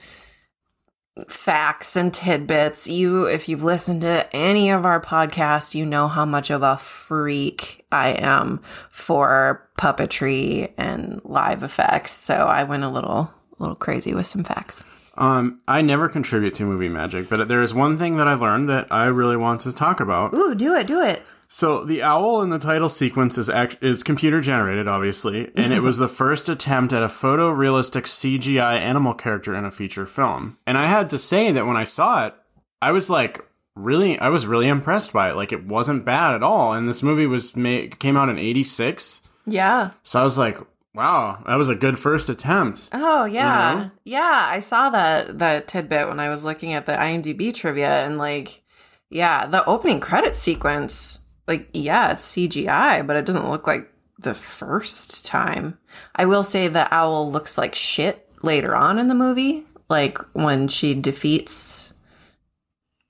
facts 1.29 1.97
and 1.97 2.13
tidbits. 2.13 2.87
You, 2.87 3.25
if 3.25 3.49
you've 3.49 3.65
listened 3.65 4.03
to 4.03 4.29
any 4.35 4.71
of 4.71 4.85
our 4.85 5.01
podcasts, 5.01 5.75
you 5.75 5.85
know 5.87 6.09
how 6.09 6.25
much 6.25 6.51
of 6.51 6.63
a 6.63 6.77
freak 6.77 7.85
I 7.93 8.11
am 8.11 8.61
for 8.91 9.69
puppetry 9.79 10.73
and 10.77 11.21
live 11.25 11.63
effects. 11.63 12.13
So 12.13 12.35
I 12.35 12.65
went 12.65 12.85
a 12.85 12.89
little, 12.89 13.19
a 13.19 13.57
little 13.59 13.77
crazy 13.77 14.15
with 14.15 14.27
some 14.27 14.45
facts. 14.45 14.85
Um, 15.17 15.61
I 15.69 15.83
never 15.83 16.09
contribute 16.09 16.55
to 16.55 16.65
movie 16.65 16.89
magic, 16.89 17.29
but 17.29 17.49
there 17.49 17.61
is 17.61 17.75
one 17.75 17.99
thing 17.99 18.17
that 18.17 18.29
I 18.29 18.35
learned 18.35 18.69
that 18.69 18.91
I 18.91 19.07
really 19.07 19.37
want 19.37 19.61
to 19.63 19.73
talk 19.73 20.01
about. 20.01 20.33
Ooh, 20.33 20.55
do 20.55 20.75
it, 20.75 20.87
do 20.87 21.03
it. 21.03 21.23
So 21.53 21.85
the 21.85 22.01
owl 22.05 22.43
in 22.43 22.51
the 22.51 22.61
title 22.61 22.89
sequence 22.89 23.37
is 23.37 23.51
act- 23.51 23.79
is 23.83 24.05
computer 24.05 24.41
generated, 24.41 24.87
obviously, 24.87 25.51
and 25.57 25.73
it 25.73 25.83
was 25.83 25.99
the 25.99 26.07
first 26.07 26.49
attempt 26.49 26.93
at 26.93 27.03
a 27.03 27.09
photorealistic 27.09 28.05
CGI 28.07 28.79
animal 28.79 29.15
character 29.15 29.53
in 29.57 29.65
a 29.65 29.71
feature 29.73 30.07
film. 30.07 30.59
And 30.65 30.79
I 30.79 30.87
had 30.87 31.11
to 31.11 31.19
say 31.19 31.51
that 31.51 31.67
when 31.67 31.77
I 31.77 31.83
saw 31.83 32.27
it, 32.27 32.35
I 32.81 32.93
was 32.93 33.11
like 33.11 33.45
really, 33.75 34.17
I 34.21 34.29
was 34.29 34.47
really 34.47 34.69
impressed 34.69 35.13
by 35.13 35.31
it. 35.31 35.35
Like 35.35 35.51
it 35.51 35.67
wasn't 35.67 36.05
bad 36.05 36.37
at 36.37 36.45
all. 36.45 36.73
And 36.73 36.89
this 36.89 37.03
movie 37.03 37.27
was 37.27 37.57
made 37.57 37.99
came 37.99 38.17
out 38.17 38.29
in 38.29 38.39
'86, 38.39 39.23
Yeah. 39.45 39.91
so 40.05 40.21
I 40.21 40.23
was 40.23 40.39
like, 40.39 40.57
wow, 40.95 41.43
that 41.47 41.57
was 41.57 41.69
a 41.69 41.75
good 41.75 41.99
first 41.99 42.29
attempt. 42.29 42.89
Oh 42.93 43.25
yeah, 43.25 43.75
know? 43.75 43.91
yeah. 44.05 44.47
I 44.51 44.61
saw 44.61 44.89
that 44.91 45.41
that 45.41 45.67
tidbit 45.67 46.07
when 46.09 46.21
I 46.21 46.29
was 46.29 46.45
looking 46.45 46.75
at 46.75 46.87
the 46.87 46.93
IMDb 46.93 47.53
trivia, 47.53 48.05
and 48.07 48.19
like, 48.19 48.63
yeah, 49.11 49.47
the 49.47 49.65
opening 49.65 49.99
credit 49.99 50.37
sequence, 50.37 51.20
like, 51.51 51.69
yeah, 51.75 52.13
it's 52.13 52.25
CGI, 52.35 53.07
but 53.07 53.17
it 53.17 53.27
doesn't 53.27 53.51
look 53.51 53.67
like 53.67 53.93
the 54.19 54.33
first 54.35 55.27
time. 55.27 55.77
I 56.15 56.25
will 56.25 56.45
say 56.45 56.67
the 56.69 56.93
owl 56.95 57.31
looks 57.31 57.59
like 57.59 57.75
shit 57.75 58.27
later 58.43 58.75
on 58.75 58.99
in 58.99 59.09
the 59.09 59.15
movie, 59.15 59.65
like 59.91 60.17
when 60.35 60.69
she 60.69 60.95
defeats 60.95 61.93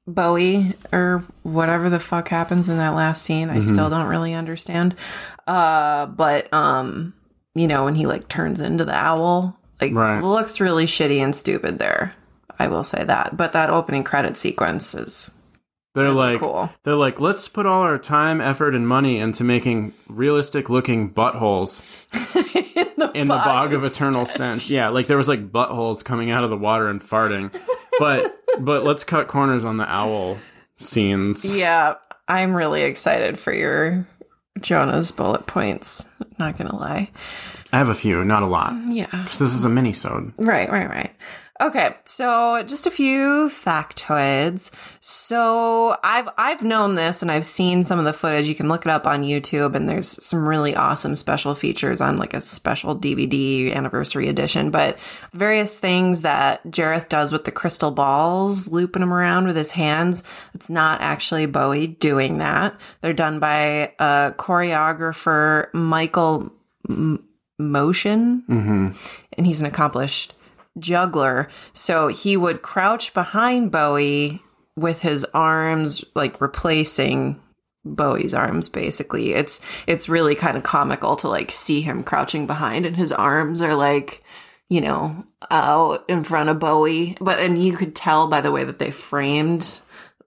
Bowie 0.06 0.74
or 0.92 1.22
whatever 1.42 1.88
the 1.88 2.00
fuck 2.00 2.28
happens 2.28 2.68
in 2.68 2.78
that 2.78 2.94
last 2.94 3.22
scene. 3.22 3.50
I 3.50 3.60
still 3.60 3.90
don't 3.90 4.08
really 4.08 4.34
understand. 4.34 4.96
Uh, 5.46 6.06
but 6.06 6.52
um, 6.52 7.14
you 7.54 7.68
know, 7.68 7.84
when 7.84 7.94
he 7.94 8.06
like 8.06 8.28
turns 8.28 8.60
into 8.60 8.84
the 8.84 8.94
owl, 8.94 9.58
like 9.80 9.92
Right. 9.94 10.20
looks 10.22 10.60
really 10.60 10.86
shitty 10.86 11.18
and 11.18 11.34
stupid 11.34 11.78
there. 11.78 12.14
I 12.58 12.68
will 12.68 12.84
say 12.84 13.04
that. 13.04 13.36
But 13.36 13.52
that 13.52 13.70
opening 13.70 14.04
credit 14.04 14.36
sequence 14.36 14.94
is 14.94 15.30
They're 15.92 16.12
like, 16.12 16.38
cool. 16.38 16.70
they're 16.84 16.94
like, 16.94 17.18
let's 17.18 17.48
put 17.48 17.66
all 17.66 17.82
our 17.82 17.98
time, 17.98 18.40
effort, 18.40 18.76
and 18.76 18.86
money 18.86 19.18
into 19.18 19.42
making 19.42 19.92
realistic 20.08 20.70
looking 20.70 21.12
buttholes 21.12 21.82
in 23.14 23.26
the 23.26 23.34
bog 23.34 23.72
of 23.72 23.82
eternal 23.82 24.24
stench. 24.24 24.70
Yeah, 24.70 24.88
like 24.90 25.08
there 25.08 25.16
was 25.16 25.26
like 25.28 25.50
buttholes 25.50 26.04
coming 26.04 26.30
out 26.30 26.44
of 26.44 26.50
the 26.50 26.56
water 26.56 26.88
and 26.88 27.00
farting. 27.00 27.52
But 27.98 28.32
but 28.60 28.84
let's 28.84 29.02
cut 29.02 29.26
corners 29.26 29.64
on 29.64 29.78
the 29.78 29.90
owl 29.92 30.38
scenes. 30.76 31.44
Yeah, 31.44 31.94
I'm 32.28 32.54
really 32.54 32.82
excited 32.82 33.36
for 33.36 33.52
your 33.52 34.06
Jonah's 34.60 35.10
bullet 35.10 35.46
points. 35.46 36.08
Not 36.38 36.56
gonna 36.56 36.76
lie. 36.76 37.10
I 37.72 37.78
have 37.78 37.88
a 37.88 37.94
few, 37.94 38.24
not 38.24 38.42
a 38.42 38.46
lot. 38.46 38.74
Yeah. 38.88 39.06
this 39.24 39.40
is 39.40 39.64
a 39.64 39.68
mini-sode. 39.68 40.32
Right, 40.38 40.70
right, 40.70 40.88
right. 40.88 41.14
Okay, 41.60 41.94
so 42.06 42.62
just 42.62 42.86
a 42.86 42.90
few 42.90 43.50
factoids. 43.52 44.70
So 45.00 45.94
I've 46.02 46.30
I've 46.38 46.62
known 46.62 46.94
this 46.94 47.20
and 47.20 47.30
I've 47.30 47.44
seen 47.44 47.84
some 47.84 47.98
of 47.98 48.06
the 48.06 48.14
footage. 48.14 48.48
You 48.48 48.54
can 48.54 48.68
look 48.68 48.86
it 48.86 48.90
up 48.90 49.06
on 49.06 49.24
YouTube 49.24 49.74
and 49.74 49.86
there's 49.86 50.24
some 50.24 50.48
really 50.48 50.74
awesome 50.74 51.14
special 51.14 51.54
features 51.54 52.00
on 52.00 52.16
like 52.16 52.32
a 52.32 52.40
special 52.40 52.96
DVD 52.98 53.74
anniversary 53.74 54.26
edition, 54.28 54.70
but 54.70 54.98
various 55.32 55.78
things 55.78 56.22
that 56.22 56.64
Jareth 56.64 57.10
does 57.10 57.30
with 57.30 57.44
the 57.44 57.52
crystal 57.52 57.90
balls, 57.90 58.72
looping 58.72 59.00
them 59.00 59.12
around 59.12 59.46
with 59.46 59.56
his 59.56 59.72
hands. 59.72 60.22
It's 60.54 60.70
not 60.70 61.02
actually 61.02 61.44
Bowie 61.44 61.88
doing 61.88 62.38
that. 62.38 62.74
They're 63.02 63.12
done 63.12 63.38
by 63.38 63.92
uh 63.98 64.30
choreographer 64.32 65.66
Michael 65.74 66.54
M- 66.88 67.22
Moschen 67.60 68.44
and 69.36 69.46
he's 69.46 69.60
an 69.60 69.66
accomplished 69.66 70.32
juggler. 70.78 71.48
So 71.72 72.08
he 72.08 72.36
would 72.36 72.62
crouch 72.62 73.14
behind 73.14 73.70
Bowie 73.70 74.40
with 74.76 75.02
his 75.02 75.24
arms 75.34 76.04
like 76.14 76.40
replacing 76.40 77.40
Bowie's 77.84 78.34
arms 78.34 78.68
basically. 78.68 79.32
It's 79.32 79.60
it's 79.86 80.08
really 80.08 80.34
kind 80.34 80.56
of 80.56 80.62
comical 80.62 81.16
to 81.16 81.28
like 81.28 81.50
see 81.50 81.80
him 81.80 82.02
crouching 82.02 82.46
behind 82.46 82.86
and 82.86 82.96
his 82.96 83.12
arms 83.12 83.62
are 83.62 83.74
like 83.74 84.22
you 84.68 84.80
know 84.80 85.24
out 85.50 86.04
in 86.08 86.24
front 86.24 86.48
of 86.48 86.58
Bowie. 86.58 87.16
But 87.20 87.40
and 87.40 87.62
you 87.62 87.76
could 87.76 87.94
tell 87.94 88.28
by 88.28 88.40
the 88.40 88.52
way 88.52 88.64
that 88.64 88.78
they 88.78 88.90
framed 88.90 89.80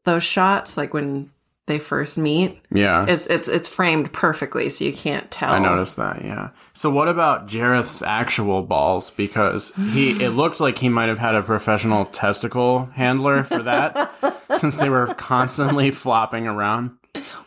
those 0.03 0.23
shots 0.23 0.77
like 0.77 0.93
when 0.93 1.31
they 1.65 1.79
first 1.79 2.17
meet. 2.17 2.59
Yeah. 2.71 3.05
It's 3.07 3.25
it's 3.27 3.47
it's 3.47 3.69
framed 3.69 4.11
perfectly 4.11 4.69
so 4.69 4.83
you 4.83 4.91
can't 4.93 5.29
tell. 5.31 5.53
I 5.53 5.59
noticed 5.59 5.95
that, 5.97 6.23
yeah. 6.25 6.49
So 6.73 6.89
what 6.89 7.07
about 7.07 7.47
Jareth's 7.47 8.01
actual 8.01 8.63
balls? 8.63 9.09
Because 9.11 9.73
he 9.91 10.21
it 10.23 10.29
looked 10.35 10.59
like 10.59 10.77
he 10.79 10.89
might 10.89 11.07
have 11.07 11.19
had 11.19 11.35
a 11.35 11.41
professional 11.43 12.05
testicle 12.05 12.87
handler 12.95 13.43
for 13.43 13.63
that 13.63 14.11
since 14.57 14.77
they 14.77 14.89
were 14.89 15.07
constantly 15.15 15.89
flopping 15.91 16.47
around. 16.47 16.91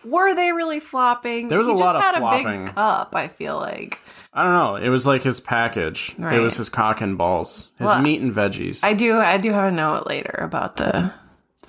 Were 0.05 0.35
they 0.35 0.53
really 0.53 0.81
flopping? 0.81 1.49
There 1.49 1.59
was 1.59 1.67
He 1.67 1.73
a 1.73 1.77
just 1.77 1.83
lot 1.85 1.97
of 1.97 2.03
had 2.03 2.17
flopping. 2.19 2.63
a 2.63 2.65
big 2.67 2.75
cup. 2.75 3.15
I 3.17 3.29
feel 3.29 3.57
like 3.59 3.99
I 4.33 4.45
don't 4.45 4.53
know. 4.55 4.77
It 4.77 4.89
was 4.91 5.07
like 5.07 5.23
his 5.23 5.41
package. 5.41 6.15
It 6.19 6.41
was 6.41 6.57
his 6.57 6.69
cock 6.69 7.01
and 7.01 7.19
balls, 7.19 7.69
his 7.79 7.87
Well, 7.87 8.01
meat 8.03 8.21
and 8.21 8.33
veggies. 8.35 8.85
I 8.85 8.93
do. 8.95 9.17
I 9.19 9.37
do 9.39 9.51
have 9.53 9.65
a 9.73 9.75
note 9.75 10.07
later 10.07 10.39
about 10.41 10.77
the 10.77 11.13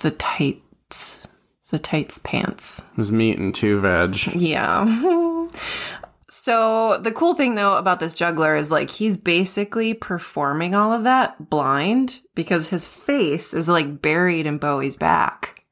the 0.00 0.12
tights, 0.12 1.26
the 1.70 1.78
tights 1.78 2.18
pants. 2.18 2.82
his 2.96 3.12
meat 3.12 3.38
and 3.38 3.54
two 3.54 3.80
veg. 3.80 4.16
Yeah. 4.34 5.48
so 6.30 6.98
the 6.98 7.12
cool 7.12 7.34
thing 7.34 7.54
though 7.54 7.76
about 7.76 8.00
this 8.00 8.14
juggler 8.14 8.56
is 8.56 8.70
like 8.70 8.90
he's 8.90 9.16
basically 9.16 9.94
performing 9.94 10.74
all 10.74 10.92
of 10.92 11.04
that 11.04 11.50
blind 11.50 12.20
because 12.34 12.68
his 12.68 12.86
face 12.86 13.52
is 13.52 13.68
like 13.68 14.02
buried 14.02 14.46
in 14.46 14.58
Bowie's 14.58 14.96
back. 14.96 15.64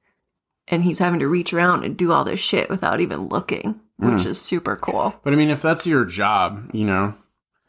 And 0.68 0.82
he's 0.82 0.98
having 0.98 1.20
to 1.20 1.28
reach 1.28 1.52
around 1.52 1.84
and 1.84 1.96
do 1.96 2.10
all 2.10 2.24
this 2.24 2.40
shit 2.40 2.68
without 2.68 3.00
even 3.00 3.28
looking, 3.28 3.80
which 3.98 4.22
hmm. 4.22 4.30
is 4.30 4.40
super 4.40 4.74
cool. 4.74 5.14
But 5.22 5.32
I 5.32 5.36
mean, 5.36 5.48
if 5.48 5.62
that's 5.62 5.86
your 5.86 6.04
job, 6.04 6.70
you 6.72 6.84
know, 6.84 7.14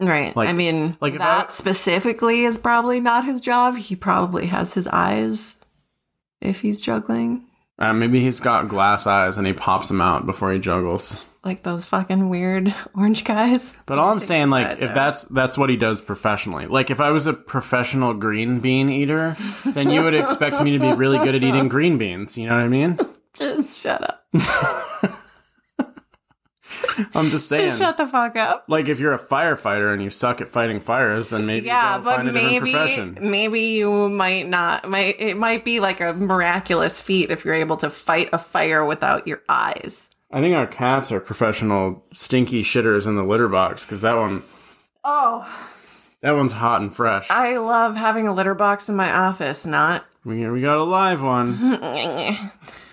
Right. 0.00 0.34
Like- 0.34 0.48
I 0.48 0.52
mean, 0.52 0.96
like 1.00 1.18
that 1.18 1.46
I- 1.46 1.52
specifically 1.52 2.44
is 2.44 2.58
probably 2.58 3.00
not 3.00 3.24
his 3.24 3.40
job. 3.40 3.76
He 3.76 3.96
probably 3.96 4.46
has 4.46 4.74
his 4.74 4.86
eyes 4.88 5.60
if 6.40 6.60
he's 6.60 6.80
juggling. 6.80 7.47
Uh, 7.78 7.92
maybe 7.92 8.20
he's 8.20 8.40
got 8.40 8.68
glass 8.68 9.06
eyes 9.06 9.36
and 9.36 9.46
he 9.46 9.52
pops 9.52 9.88
them 9.88 10.00
out 10.00 10.26
before 10.26 10.52
he 10.52 10.58
juggles. 10.58 11.24
Like 11.44 11.62
those 11.62 11.86
fucking 11.86 12.28
weird 12.28 12.74
orange 12.94 13.24
guys. 13.24 13.76
But 13.86 13.98
all 13.98 14.10
I'm 14.10 14.20
saying, 14.20 14.50
like, 14.50 14.78
if 14.78 14.90
out. 14.90 14.94
that's 14.94 15.24
that's 15.26 15.56
what 15.56 15.70
he 15.70 15.76
does 15.76 16.00
professionally, 16.00 16.66
like 16.66 16.90
if 16.90 17.00
I 17.00 17.10
was 17.10 17.26
a 17.26 17.32
professional 17.32 18.12
green 18.14 18.60
bean 18.60 18.90
eater, 18.90 19.36
then 19.64 19.90
you 19.90 20.02
would 20.02 20.14
expect 20.14 20.60
me 20.62 20.76
to 20.76 20.80
be 20.80 20.92
really 20.92 21.18
good 21.18 21.34
at 21.34 21.44
eating 21.44 21.68
green 21.68 21.96
beans. 21.96 22.36
You 22.36 22.48
know 22.48 22.56
what 22.56 22.64
I 22.64 22.68
mean? 22.68 22.98
Just 23.34 23.80
shut 23.80 24.02
up. 24.02 24.26
I'm 27.14 27.30
just 27.30 27.48
saying. 27.48 27.66
Just 27.68 27.78
shut 27.78 27.96
the 27.96 28.06
fuck 28.06 28.36
up. 28.36 28.64
like 28.68 28.88
if 28.88 28.98
you're 29.00 29.12
a 29.14 29.18
firefighter 29.18 29.92
and 29.92 30.02
you 30.02 30.10
suck 30.10 30.40
at 30.40 30.48
fighting 30.48 30.80
fires, 30.80 31.28
then 31.28 31.46
maybe 31.46 31.66
Yeah, 31.66 31.98
but 31.98 32.24
maybe 32.24 32.74
maybe 33.20 33.60
you 33.60 34.08
might 34.08 34.46
not. 34.48 34.88
Might 34.88 35.20
it 35.20 35.36
might 35.36 35.64
be 35.64 35.80
like 35.80 36.00
a 36.00 36.12
miraculous 36.12 37.00
feat 37.00 37.30
if 37.30 37.44
you're 37.44 37.54
able 37.54 37.76
to 37.78 37.90
fight 37.90 38.28
a 38.32 38.38
fire 38.38 38.84
without 38.84 39.26
your 39.26 39.42
eyes. 39.48 40.10
I 40.30 40.40
think 40.40 40.54
our 40.54 40.66
cats 40.66 41.10
are 41.10 41.20
professional 41.20 42.04
stinky 42.12 42.62
shitters 42.62 43.06
in 43.06 43.16
the 43.16 43.22
litter 43.24 43.48
box 43.48 43.84
because 43.84 44.02
that 44.02 44.16
one, 44.16 44.42
Oh, 45.02 45.46
that 46.20 46.32
one's 46.32 46.52
hot 46.52 46.82
and 46.82 46.94
fresh. 46.94 47.30
I 47.30 47.56
love 47.56 47.96
having 47.96 48.28
a 48.28 48.34
litter 48.34 48.54
box 48.54 48.88
in 48.88 48.96
my 48.96 49.10
office. 49.10 49.64
Not 49.66 50.04
we, 50.24 50.46
we 50.50 50.60
got 50.60 50.76
a 50.78 50.82
live 50.84 51.22
one. 51.22 51.78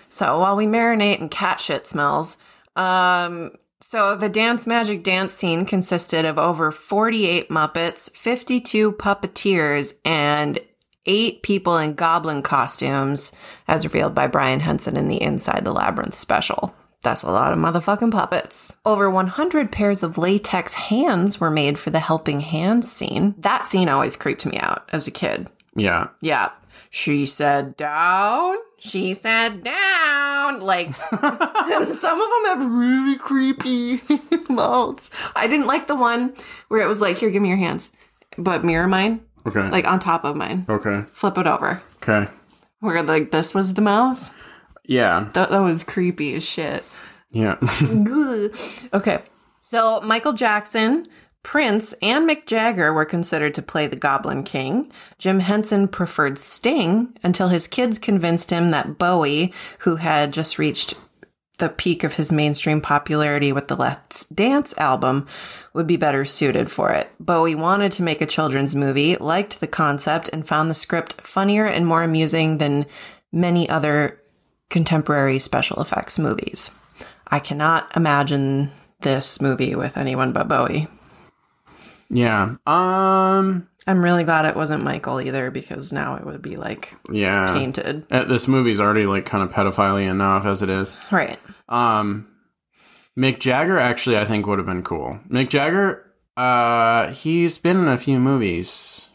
So 0.08 0.38
while 0.38 0.56
we 0.56 0.64
marinate 0.64 1.18
in 1.20 1.28
cat 1.28 1.60
shit 1.60 1.86
smells, 1.86 2.38
um, 2.74 3.50
so 3.80 4.16
the 4.16 4.28
dance 4.28 4.66
magic 4.66 5.02
dance 5.02 5.34
scene 5.34 5.64
consisted 5.64 6.24
of 6.24 6.38
over 6.38 6.70
48 6.70 7.48
Muppets, 7.48 8.10
52 8.16 8.92
puppeteers, 8.92 9.94
and 10.04 10.58
eight 11.06 11.42
people 11.42 11.76
in 11.76 11.94
goblin 11.94 12.42
costumes, 12.42 13.32
as 13.68 13.84
revealed 13.84 14.14
by 14.14 14.26
Brian 14.26 14.60
Henson 14.60 14.96
in 14.96 15.08
the 15.08 15.22
Inside 15.22 15.64
the 15.64 15.72
Labyrinth 15.72 16.14
special. 16.14 16.74
That's 17.02 17.22
a 17.22 17.30
lot 17.30 17.52
of 17.52 17.58
motherfucking 17.58 18.10
puppets. 18.10 18.78
Over 18.84 19.08
100 19.08 19.70
pairs 19.70 20.02
of 20.02 20.18
latex 20.18 20.74
hands 20.74 21.38
were 21.38 21.50
made 21.50 21.78
for 21.78 21.90
the 21.90 22.00
helping 22.00 22.40
hands 22.40 22.90
scene. 22.90 23.34
That 23.38 23.66
scene 23.66 23.88
always 23.88 24.16
creeped 24.16 24.44
me 24.44 24.58
out 24.58 24.88
as 24.92 25.06
a 25.06 25.12
kid. 25.12 25.48
Yeah. 25.76 26.08
Yeah. 26.20 26.50
She 26.90 27.26
said 27.26 27.76
down. 27.76 28.56
She 28.78 29.14
said 29.14 29.64
down. 29.64 30.60
Like, 30.60 30.94
some 31.10 31.20
of 31.20 31.98
them 31.98 32.44
have 32.60 32.72
really 32.72 33.16
creepy 33.18 34.00
mouths. 34.50 35.10
I 35.34 35.46
didn't 35.46 35.66
like 35.66 35.86
the 35.86 35.96
one 35.96 36.34
where 36.68 36.80
it 36.80 36.88
was 36.88 37.00
like, 37.00 37.18
here, 37.18 37.30
give 37.30 37.42
me 37.42 37.48
your 37.48 37.58
hands, 37.58 37.90
but 38.38 38.64
mirror 38.64 38.86
mine, 38.88 39.20
Okay. 39.46 39.68
like 39.70 39.86
on 39.86 39.98
top 39.98 40.24
of 40.24 40.36
mine. 40.36 40.64
okay. 40.68 41.02
Flip 41.08 41.38
it 41.38 41.46
over. 41.46 41.82
Okay. 42.02 42.30
Where 42.80 43.02
like 43.02 43.30
this 43.30 43.54
was 43.54 43.74
the 43.74 43.82
mouth. 43.82 44.30
Yeah. 44.84 45.28
That, 45.32 45.50
that 45.50 45.58
was 45.58 45.82
creepy 45.82 46.34
as 46.36 46.44
shit. 46.44 46.84
Yeah. 47.32 47.56
Okay. 48.92 49.18
So 49.60 50.00
Michael 50.02 50.32
Jackson, 50.32 51.04
Prince, 51.46 51.94
and 52.02 52.28
Mick 52.28 52.44
Jagger 52.44 52.92
were 52.92 53.04
considered 53.04 53.54
to 53.54 53.62
play 53.62 53.86
the 53.86 53.94
Goblin 53.94 54.42
King. 54.42 54.90
Jim 55.16 55.38
Henson 55.38 55.86
preferred 55.86 56.38
Sting 56.38 57.16
until 57.22 57.50
his 57.50 57.68
kids 57.68 58.00
convinced 58.00 58.50
him 58.50 58.72
that 58.72 58.98
Bowie, 58.98 59.54
who 59.78 59.94
had 59.94 60.32
just 60.32 60.58
reached 60.58 60.94
the 61.58 61.68
peak 61.68 62.02
of 62.02 62.14
his 62.14 62.32
mainstream 62.32 62.80
popularity 62.80 63.52
with 63.52 63.68
the 63.68 63.76
Let's 63.76 64.24
Dance 64.24 64.74
album, 64.76 65.28
would 65.72 65.86
be 65.86 65.96
better 65.96 66.24
suited 66.24 66.68
for 66.68 66.90
it. 66.90 67.12
Bowie 67.20 67.54
wanted 67.54 67.92
to 67.92 68.02
make 68.02 68.20
a 68.20 68.26
children's 68.26 68.74
movie, 68.74 69.14
liked 69.14 69.60
the 69.60 69.68
concept, 69.68 70.28
and 70.32 70.48
found 70.48 70.68
the 70.68 70.74
script 70.74 71.20
funnier 71.20 71.64
and 71.64 71.86
more 71.86 72.02
amusing 72.02 72.58
than 72.58 72.86
many 73.32 73.68
other 73.68 74.18
contemporary 74.68 75.38
special 75.38 75.80
effects 75.80 76.18
movies. 76.18 76.72
I 77.28 77.38
cannot 77.38 77.96
imagine 77.96 78.72
this 79.02 79.40
movie 79.40 79.76
with 79.76 79.96
anyone 79.96 80.32
but 80.32 80.48
Bowie. 80.48 80.88
Yeah. 82.10 82.56
Um. 82.66 83.68
I'm 83.88 84.02
really 84.02 84.24
glad 84.24 84.46
it 84.46 84.56
wasn't 84.56 84.82
Michael 84.82 85.20
either 85.20 85.52
because 85.52 85.92
now 85.92 86.16
it 86.16 86.26
would 86.26 86.42
be 86.42 86.56
like 86.56 86.92
Yeah. 87.08 87.46
tainted. 87.46 88.04
Uh, 88.10 88.24
This 88.24 88.48
movie's 88.48 88.80
already 88.80 89.06
like 89.06 89.26
kind 89.26 89.44
of 89.44 89.50
pedophile 89.52 90.04
enough 90.10 90.44
as 90.44 90.60
it 90.60 90.68
is. 90.68 90.96
Right. 91.12 91.38
Um, 91.68 92.26
Mick 93.16 93.38
Jagger 93.38 93.78
actually, 93.78 94.18
I 94.18 94.24
think 94.24 94.44
would 94.46 94.58
have 94.58 94.66
been 94.66 94.82
cool. 94.82 95.20
Mick 95.30 95.50
Jagger, 95.50 96.04
uh, 96.36 97.12
he's 97.12 97.58
been 97.58 97.76
in 97.76 97.86
a 97.86 97.96
few 97.96 98.18
movies 98.18 99.08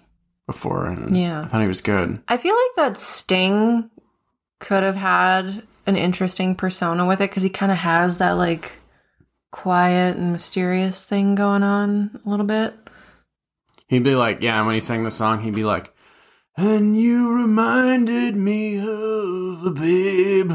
before, 0.48 0.86
and 0.86 1.18
Yeah. 1.18 1.42
I 1.42 1.48
thought 1.48 1.62
he 1.62 1.68
was 1.68 1.82
good. 1.82 2.22
I 2.30 2.38
feel 2.38 2.56
like 2.56 2.76
that 2.78 2.98
Sting 2.98 3.90
could 4.62 4.84
have 4.84 4.96
had 4.96 5.64
an 5.86 5.98
interesting 5.98 6.56
persona 6.56 7.06
with 7.06 7.20
it 7.20 7.30
because 7.30 7.44
he 7.44 7.50
kind 7.50 7.74
of 7.74 7.80
has 7.80 8.20
that 8.20 8.38
like 8.38 8.72
quiet 9.52 10.16
and 10.16 10.32
mysterious 10.32 11.04
thing 11.04 11.36
going 11.36 11.62
on 11.64 12.22
a 12.26 12.30
little 12.30 12.46
bit. 12.46 12.74
He'd 13.92 14.04
be 14.04 14.16
like, 14.16 14.42
yeah, 14.42 14.66
when 14.66 14.74
he 14.74 14.80
sang 14.80 15.04
the 15.04 15.12
song, 15.12 15.42
he'd 15.42 15.54
be 15.54 15.66
like, 15.66 15.94
"And 16.56 16.98
you 16.98 17.30
reminded 17.34 18.38
me 18.38 18.80
of 18.80 19.66
a 19.66 19.70
babe." 19.70 20.54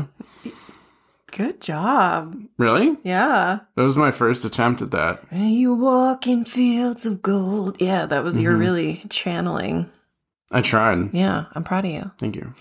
Good 1.32 1.60
job. 1.60 2.34
Really? 2.56 2.96
Yeah. 3.04 3.58
That 3.74 3.82
was 3.82 3.98
my 3.98 4.10
first 4.10 4.46
attempt 4.46 4.80
at 4.80 4.90
that. 4.92 5.22
And 5.30 5.52
you 5.52 5.74
walk 5.74 6.26
in 6.26 6.46
fields 6.46 7.04
of 7.04 7.20
gold. 7.20 7.76
Yeah, 7.78 8.06
that 8.06 8.24
was 8.24 8.38
you're 8.38 8.52
mm-hmm. 8.52 8.60
really 8.60 9.04
channeling. 9.10 9.90
I 10.50 10.62
tried. 10.62 11.12
Yeah, 11.12 11.44
I'm 11.52 11.62
proud 11.62 11.84
of 11.84 11.90
you. 11.90 12.10
Thank 12.16 12.36
you. 12.36 12.54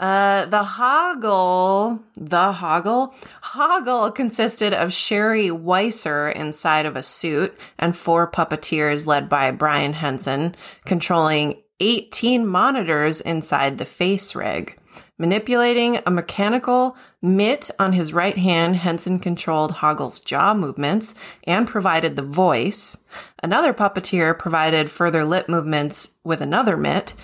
Uh, 0.00 0.46
the 0.46 0.62
Hoggle, 0.62 2.00
the 2.16 2.52
Hoggle, 2.52 3.12
Hoggle 3.42 4.14
consisted 4.14 4.72
of 4.72 4.92
Shari 4.92 5.48
Weiser 5.48 6.32
inside 6.32 6.86
of 6.86 6.94
a 6.94 7.02
suit 7.02 7.58
and 7.78 7.96
four 7.96 8.30
puppeteers 8.30 9.06
led 9.06 9.28
by 9.28 9.50
Brian 9.50 9.94
Henson, 9.94 10.54
controlling 10.84 11.62
18 11.80 12.46
monitors 12.46 13.20
inside 13.20 13.78
the 13.78 13.84
face 13.84 14.36
rig. 14.36 14.78
Manipulating 15.20 15.98
a 16.06 16.12
mechanical 16.12 16.96
mitt 17.20 17.72
on 17.80 17.92
his 17.92 18.12
right 18.12 18.36
hand, 18.36 18.76
Henson 18.76 19.18
controlled 19.18 19.72
Hoggle's 19.72 20.20
jaw 20.20 20.54
movements 20.54 21.16
and 21.42 21.66
provided 21.66 22.14
the 22.14 22.22
voice. 22.22 23.04
Another 23.42 23.74
puppeteer 23.74 24.38
provided 24.38 24.92
further 24.92 25.24
lip 25.24 25.48
movements 25.48 26.14
with 26.22 26.40
another 26.40 26.76
mitt. 26.76 27.14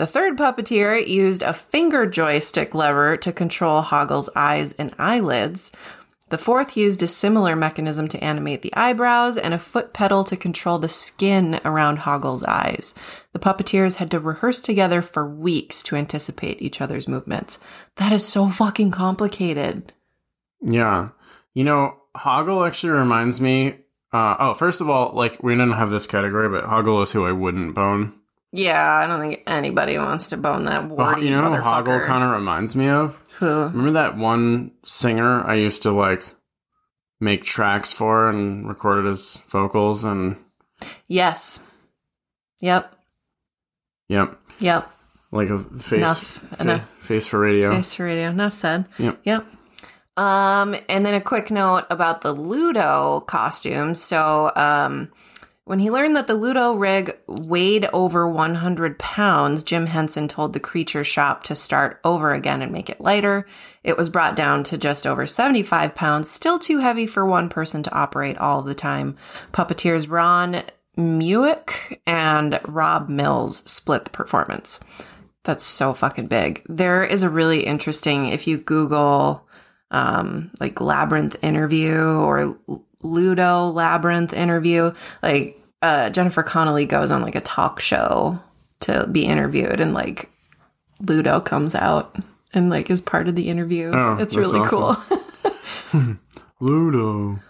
The 0.00 0.06
third 0.06 0.38
puppeteer 0.38 1.06
used 1.06 1.42
a 1.42 1.52
finger 1.52 2.06
joystick 2.06 2.74
lever 2.74 3.18
to 3.18 3.34
control 3.34 3.82
Hoggle's 3.82 4.30
eyes 4.34 4.72
and 4.78 4.94
eyelids. 4.98 5.72
The 6.30 6.38
fourth 6.38 6.74
used 6.74 7.02
a 7.02 7.06
similar 7.06 7.54
mechanism 7.54 8.08
to 8.08 8.24
animate 8.24 8.62
the 8.62 8.72
eyebrows 8.74 9.36
and 9.36 9.52
a 9.52 9.58
foot 9.58 9.92
pedal 9.92 10.24
to 10.24 10.38
control 10.38 10.78
the 10.78 10.88
skin 10.88 11.60
around 11.66 11.98
Hoggle's 11.98 12.44
eyes. 12.44 12.94
The 13.34 13.38
puppeteers 13.38 13.96
had 13.96 14.10
to 14.12 14.20
rehearse 14.20 14.62
together 14.62 15.02
for 15.02 15.28
weeks 15.28 15.82
to 15.82 15.96
anticipate 15.96 16.62
each 16.62 16.80
other's 16.80 17.06
movements. 17.06 17.58
That 17.96 18.10
is 18.10 18.26
so 18.26 18.48
fucking 18.48 18.92
complicated. 18.92 19.92
Yeah. 20.62 21.10
You 21.52 21.64
know, 21.64 21.96
Hoggle 22.16 22.66
actually 22.66 22.94
reminds 22.94 23.38
me. 23.38 23.80
Uh, 24.14 24.34
oh, 24.38 24.54
first 24.54 24.80
of 24.80 24.88
all, 24.88 25.12
like 25.14 25.42
we 25.42 25.52
didn't 25.52 25.72
have 25.72 25.90
this 25.90 26.06
category, 26.06 26.48
but 26.48 26.64
Hoggle 26.64 27.02
is 27.02 27.12
who 27.12 27.26
I 27.26 27.32
wouldn't 27.32 27.74
bone. 27.74 28.14
Yeah, 28.52 28.82
I 28.84 29.06
don't 29.06 29.20
think 29.20 29.42
anybody 29.46 29.96
wants 29.96 30.28
to 30.28 30.36
bone 30.36 30.64
that 30.64 30.86
warty 30.88 31.22
you 31.26 31.30
know 31.30 31.54
who. 31.54 31.62
Hoggle 31.62 32.04
kind 32.06 32.24
of 32.24 32.30
reminds 32.30 32.74
me 32.74 32.88
of? 32.88 33.16
Who? 33.38 33.46
Remember 33.46 33.92
that 33.92 34.16
one 34.16 34.72
singer 34.84 35.42
I 35.46 35.54
used 35.54 35.82
to 35.82 35.92
like 35.92 36.34
make 37.20 37.44
tracks 37.44 37.92
for 37.92 38.28
and 38.28 38.66
recorded 38.68 39.04
his 39.06 39.38
vocals 39.48 40.04
and 40.04 40.36
Yes. 41.06 41.62
Yep. 42.60 42.92
yep, 44.08 44.40
Yep. 44.58 44.90
like 45.30 45.48
a 45.48 45.58
face 45.60 45.92
Enough. 45.98 46.18
fa- 46.22 46.56
Enough. 46.62 46.88
face 47.00 47.26
for 47.26 47.38
radio. 47.38 47.70
Face 47.70 47.94
for 47.94 48.04
radio. 48.04 48.28
Enough 48.30 48.54
said. 48.54 48.86
Yep. 48.98 49.20
Yep. 49.24 49.46
Um, 50.16 50.74
and 50.88 51.06
then 51.06 51.14
a 51.14 51.20
quick 51.20 51.50
note 51.50 51.84
about 51.88 52.20
the 52.22 52.32
Ludo 52.32 53.20
costume. 53.20 53.94
So, 53.94 54.50
um, 54.56 55.10
when 55.64 55.78
he 55.78 55.90
learned 55.90 56.16
that 56.16 56.26
the 56.26 56.34
Ludo 56.34 56.72
rig 56.72 57.16
weighed 57.26 57.88
over 57.92 58.28
100 58.28 58.98
pounds, 58.98 59.62
Jim 59.62 59.86
Henson 59.86 60.26
told 60.26 60.52
the 60.52 60.60
creature 60.60 61.04
shop 61.04 61.44
to 61.44 61.54
start 61.54 62.00
over 62.04 62.32
again 62.32 62.62
and 62.62 62.72
make 62.72 62.90
it 62.90 63.00
lighter. 63.00 63.46
It 63.84 63.96
was 63.96 64.08
brought 64.08 64.34
down 64.34 64.64
to 64.64 64.78
just 64.78 65.06
over 65.06 65.26
75 65.26 65.94
pounds, 65.94 66.30
still 66.30 66.58
too 66.58 66.78
heavy 66.78 67.06
for 67.06 67.24
one 67.24 67.48
person 67.48 67.82
to 67.84 67.94
operate 67.94 68.38
all 68.38 68.62
the 68.62 68.74
time. 68.74 69.16
Puppeteers 69.52 70.10
Ron 70.10 70.62
Mueck 70.96 71.98
and 72.06 72.58
Rob 72.66 73.08
Mills 73.08 73.58
split 73.70 74.04
the 74.04 74.10
performance. 74.10 74.80
That's 75.44 75.64
so 75.64 75.94
fucking 75.94 76.26
big. 76.26 76.62
There 76.68 77.04
is 77.04 77.22
a 77.22 77.30
really 77.30 77.64
interesting, 77.64 78.28
if 78.28 78.46
you 78.46 78.58
Google 78.58 79.46
um, 79.90 80.50
like 80.60 80.80
Labyrinth 80.80 81.36
interview 81.42 81.96
or 81.96 82.58
Ludo 83.02 83.66
Labyrinth 83.66 84.32
interview, 84.32 84.92
like 85.22 85.60
uh, 85.82 86.10
Jennifer 86.10 86.42
Connelly 86.42 86.84
goes 86.84 87.10
on 87.10 87.22
like 87.22 87.34
a 87.34 87.40
talk 87.40 87.80
show 87.80 88.40
to 88.80 89.06
be 89.06 89.24
interviewed, 89.24 89.80
and 89.80 89.94
like 89.94 90.30
Ludo 91.00 91.40
comes 91.40 91.74
out 91.74 92.16
and 92.52 92.70
like 92.70 92.90
is 92.90 93.00
part 93.00 93.28
of 93.28 93.36
the 93.36 93.48
interview. 93.48 93.90
Oh, 93.92 94.16
it's 94.20 94.36
really 94.36 94.60
awesome. 94.60 94.96
cool. 95.92 96.18
Ludo. 96.60 97.40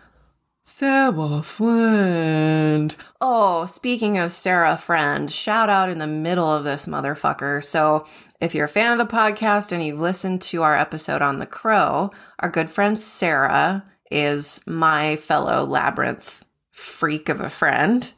Sarah 0.63 1.43
Friend. 1.43 2.95
Oh, 3.21 3.67
speaking 3.67 4.19
of 4.19 4.31
Sarah 4.31 4.77
Friend, 4.77 5.31
shout 5.31 5.69
out 5.69 5.91
in 5.91 5.99
the 5.99 6.07
middle 6.07 6.49
of 6.49 6.65
this 6.65 6.87
motherfucker. 6.87 7.63
So, 7.65 8.07
if 8.41 8.55
you're 8.55 8.67
a 8.67 8.69
fan 8.69 8.93
of 8.93 8.99
the 8.99 9.13
podcast 9.13 9.73
and 9.73 9.85
you've 9.85 10.01
listened 10.01 10.41
to 10.43 10.63
our 10.63 10.77
episode 10.77 11.23
on 11.23 11.39
The 11.39 11.47
Crow, 11.47 12.13
our 12.39 12.49
good 12.49 12.71
friend 12.71 12.97
Sarah 12.97 13.85
is 14.11 14.63
my 14.67 15.17
fellow 15.17 15.65
Labyrinth 15.65 16.45
freak 16.71 17.29
of 17.29 17.41
a 17.41 17.51
friend. 17.51 18.13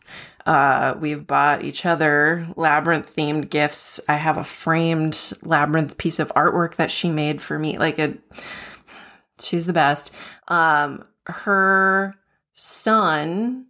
Uh, 0.45 0.95
we've 0.99 1.27
bought 1.27 1.65
each 1.65 1.87
other 1.87 2.49
labyrinth 2.57 3.15
themed 3.15 3.49
gifts. 3.51 4.01
I 4.09 4.15
have 4.15 4.37
a 4.37 4.45
framed 4.45 5.33
labyrinth 5.43 5.99
piece 5.99 6.19
of 6.19 6.33
artwork 6.35 6.77
that 6.77 6.91
she 6.91 7.11
made 7.11 7.41
for 7.41 7.59
me. 7.59 7.79
Like 7.79 7.99
a, 7.99 8.15
she's 9.41 9.67
the 9.67 9.73
best. 9.73 10.13
Um, 10.49 11.05
her 11.27 12.17
son, 12.53 13.67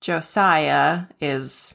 Josiah, 0.00 1.04
is 1.20 1.74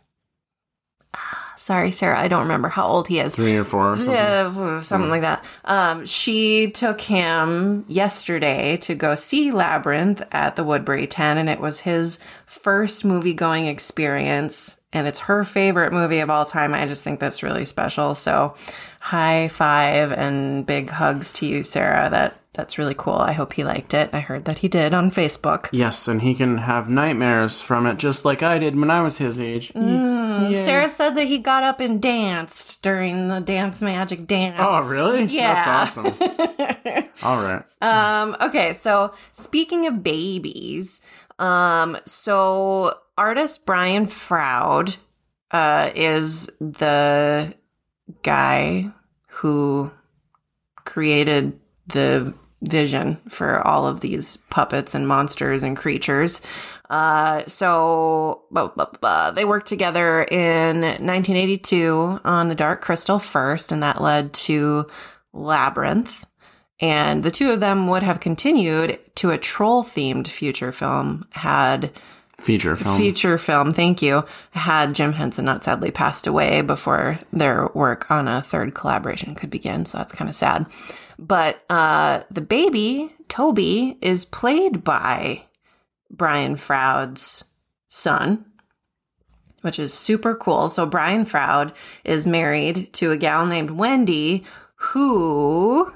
sorry, 1.66 1.90
Sarah, 1.90 2.20
I 2.20 2.28
don't 2.28 2.44
remember 2.44 2.68
how 2.68 2.86
old 2.86 3.08
he 3.08 3.20
is. 3.20 3.34
Three 3.34 3.56
or 3.56 3.64
four 3.64 3.94
or 3.94 3.96
something. 3.96 4.14
Yeah, 4.14 4.82
something 4.82 5.10
like 5.10 5.22
that. 5.22 5.44
Um, 5.64 6.06
she 6.06 6.70
took 6.70 7.02
him 7.02 7.86
yesterday 7.88 8.78
to 8.78 8.94
go 8.94 9.16
see 9.16 9.52
Labyrinth 9.52 10.22
at 10.32 10.58
the 10.58 10.64
Woodbury 10.64 11.08
10, 11.08 11.40
and 11.40 11.50
it 11.50 11.60
was 11.60 11.80
his 11.80 12.20
first 12.46 13.04
movie 13.04 13.34
going 13.34 13.66
experience, 13.66 14.80
and 14.94 15.08
it's 15.08 15.22
her 15.22 15.44
favorite 15.44 15.92
movie 15.92 16.20
of 16.20 16.30
all 16.30 16.46
time. 16.46 16.76
I 16.76 16.86
just 16.86 17.04
think 17.04 17.20
that's 17.20 17.42
really 17.42 17.66
special. 17.66 18.14
So, 18.14 18.56
high 19.00 19.48
five 19.48 20.12
and 20.12 20.68
big 20.68 20.92
hugs 20.92 21.34
to 21.34 21.48
you, 21.48 21.64
Sarah. 21.64 22.12
That 22.12 22.40
that's 22.54 22.78
really 22.78 22.94
cool. 22.96 23.14
I 23.14 23.34
hope 23.34 23.54
he 23.54 23.64
liked 23.64 23.96
it. 23.96 24.12
I 24.14 24.20
heard 24.20 24.46
that 24.46 24.60
he 24.60 24.68
did 24.68 24.94
on 24.94 25.10
Facebook. 25.10 25.68
Yes, 25.72 26.08
and 26.08 26.22
he 26.22 26.36
can 26.36 26.60
have 26.60 26.90
nightmares 26.90 27.60
from 27.60 27.88
it 27.88 27.98
just 27.98 28.24
like 28.24 28.44
I 28.44 28.60
did 28.60 28.76
when 28.76 28.92
I 28.92 29.02
was 29.02 29.18
his 29.18 29.40
age. 29.40 29.74
Mm. 29.74 30.15
Sarah 30.52 30.90
said 30.90 31.16
that 31.16 31.26
he 31.26 31.38
got 31.38 31.64
up 31.64 31.80
and 31.80 32.02
danced 32.02 32.82
during 32.82 33.28
the 33.28 33.40
dance 33.40 33.82
magic 33.82 34.28
dance. 34.28 34.58
Oh, 34.60 34.88
really? 34.88 35.26
Yeah. 35.26 35.54
That's 35.66 35.98
awesome. 35.98 36.06
All 37.24 37.42
right. 37.42 37.64
Um, 37.82 38.36
okay, 38.42 38.74
so 38.74 39.14
speaking 39.32 39.88
of 39.88 40.04
babies, 40.04 41.02
um, 41.40 41.98
so 42.06 42.94
artist 43.18 43.66
Brian 43.66 44.08
Froud 44.08 44.98
uh, 45.52 45.92
is 45.96 46.48
the 46.60 47.54
guy 48.24 48.92
who 49.28 49.92
created 50.84 51.60
the 51.88 52.34
vision 52.62 53.18
for 53.28 53.66
all 53.66 53.86
of 53.86 54.02
these 54.02 54.38
puppets 54.50 54.96
and 54.96 55.08
monsters 55.08 55.64
and 55.64 55.78
creatures. 55.78 56.42
Uh, 56.90 57.44
so 57.48 58.44
bu- 58.52 58.70
bu- 58.76 58.98
bu- 59.02 59.34
they 59.34 59.46
worked 59.46 59.68
together 59.68 60.24
in 60.24 60.82
1982 60.82 62.20
on 62.24 62.48
the 62.50 62.56
Dark 62.56 62.82
Crystal 62.82 63.20
first, 63.20 63.72
and 63.72 63.82
that 63.84 64.02
led 64.02 64.34
to 64.34 64.86
Labyrinth. 65.34 66.26
And 66.80 67.24
the 67.24 67.32
two 67.32 67.52
of 67.52 67.60
them 67.62 67.88
would 67.88 68.04
have 68.04 68.20
continued 68.20 69.00
to 69.16 69.32
a 69.32 69.38
troll 69.38 69.84
themed 69.84 70.28
future 70.28 70.72
film 70.72 71.26
had 71.32 71.92
Feature 72.38 72.76
film. 72.76 72.98
feature 72.98 73.38
film, 73.38 73.72
thank 73.72 74.02
you, 74.02 74.26
had 74.52 74.94
Jim 74.94 75.14
Henson 75.14 75.46
not 75.46 75.64
sadly 75.64 75.90
passed 75.90 76.28
away 76.28 76.62
before 76.62 77.18
their 77.32 77.70
work 77.74 78.12
on 78.12 78.28
a 78.28 78.42
third 78.42 78.76
collaboration 78.76 79.36
could 79.36 79.50
begin. 79.50 79.86
So 79.86 79.98
that's 79.98 80.14
kind 80.14 80.30
of 80.30 80.36
sad. 80.36 80.66
But 81.18 81.64
uh, 81.70 82.24
the 82.30 82.42
baby, 82.42 83.14
Toby, 83.30 83.98
is 84.02 84.26
played 84.26 84.84
by 84.84 85.44
Brian 86.16 86.56
Froud's 86.56 87.46
son, 87.88 88.46
which 89.62 89.80
is 89.80 89.94
super 89.94 90.36
cool. 90.36 90.70
So 90.70 90.86
Brian 90.86 91.26
Froud 91.26 91.74
is 92.04 92.28
married 92.28 92.94
to 92.94 93.12
a 93.12 93.18
gal 93.18 93.46
named 93.46 93.72
Wendy 93.72 94.44
who 94.76 95.94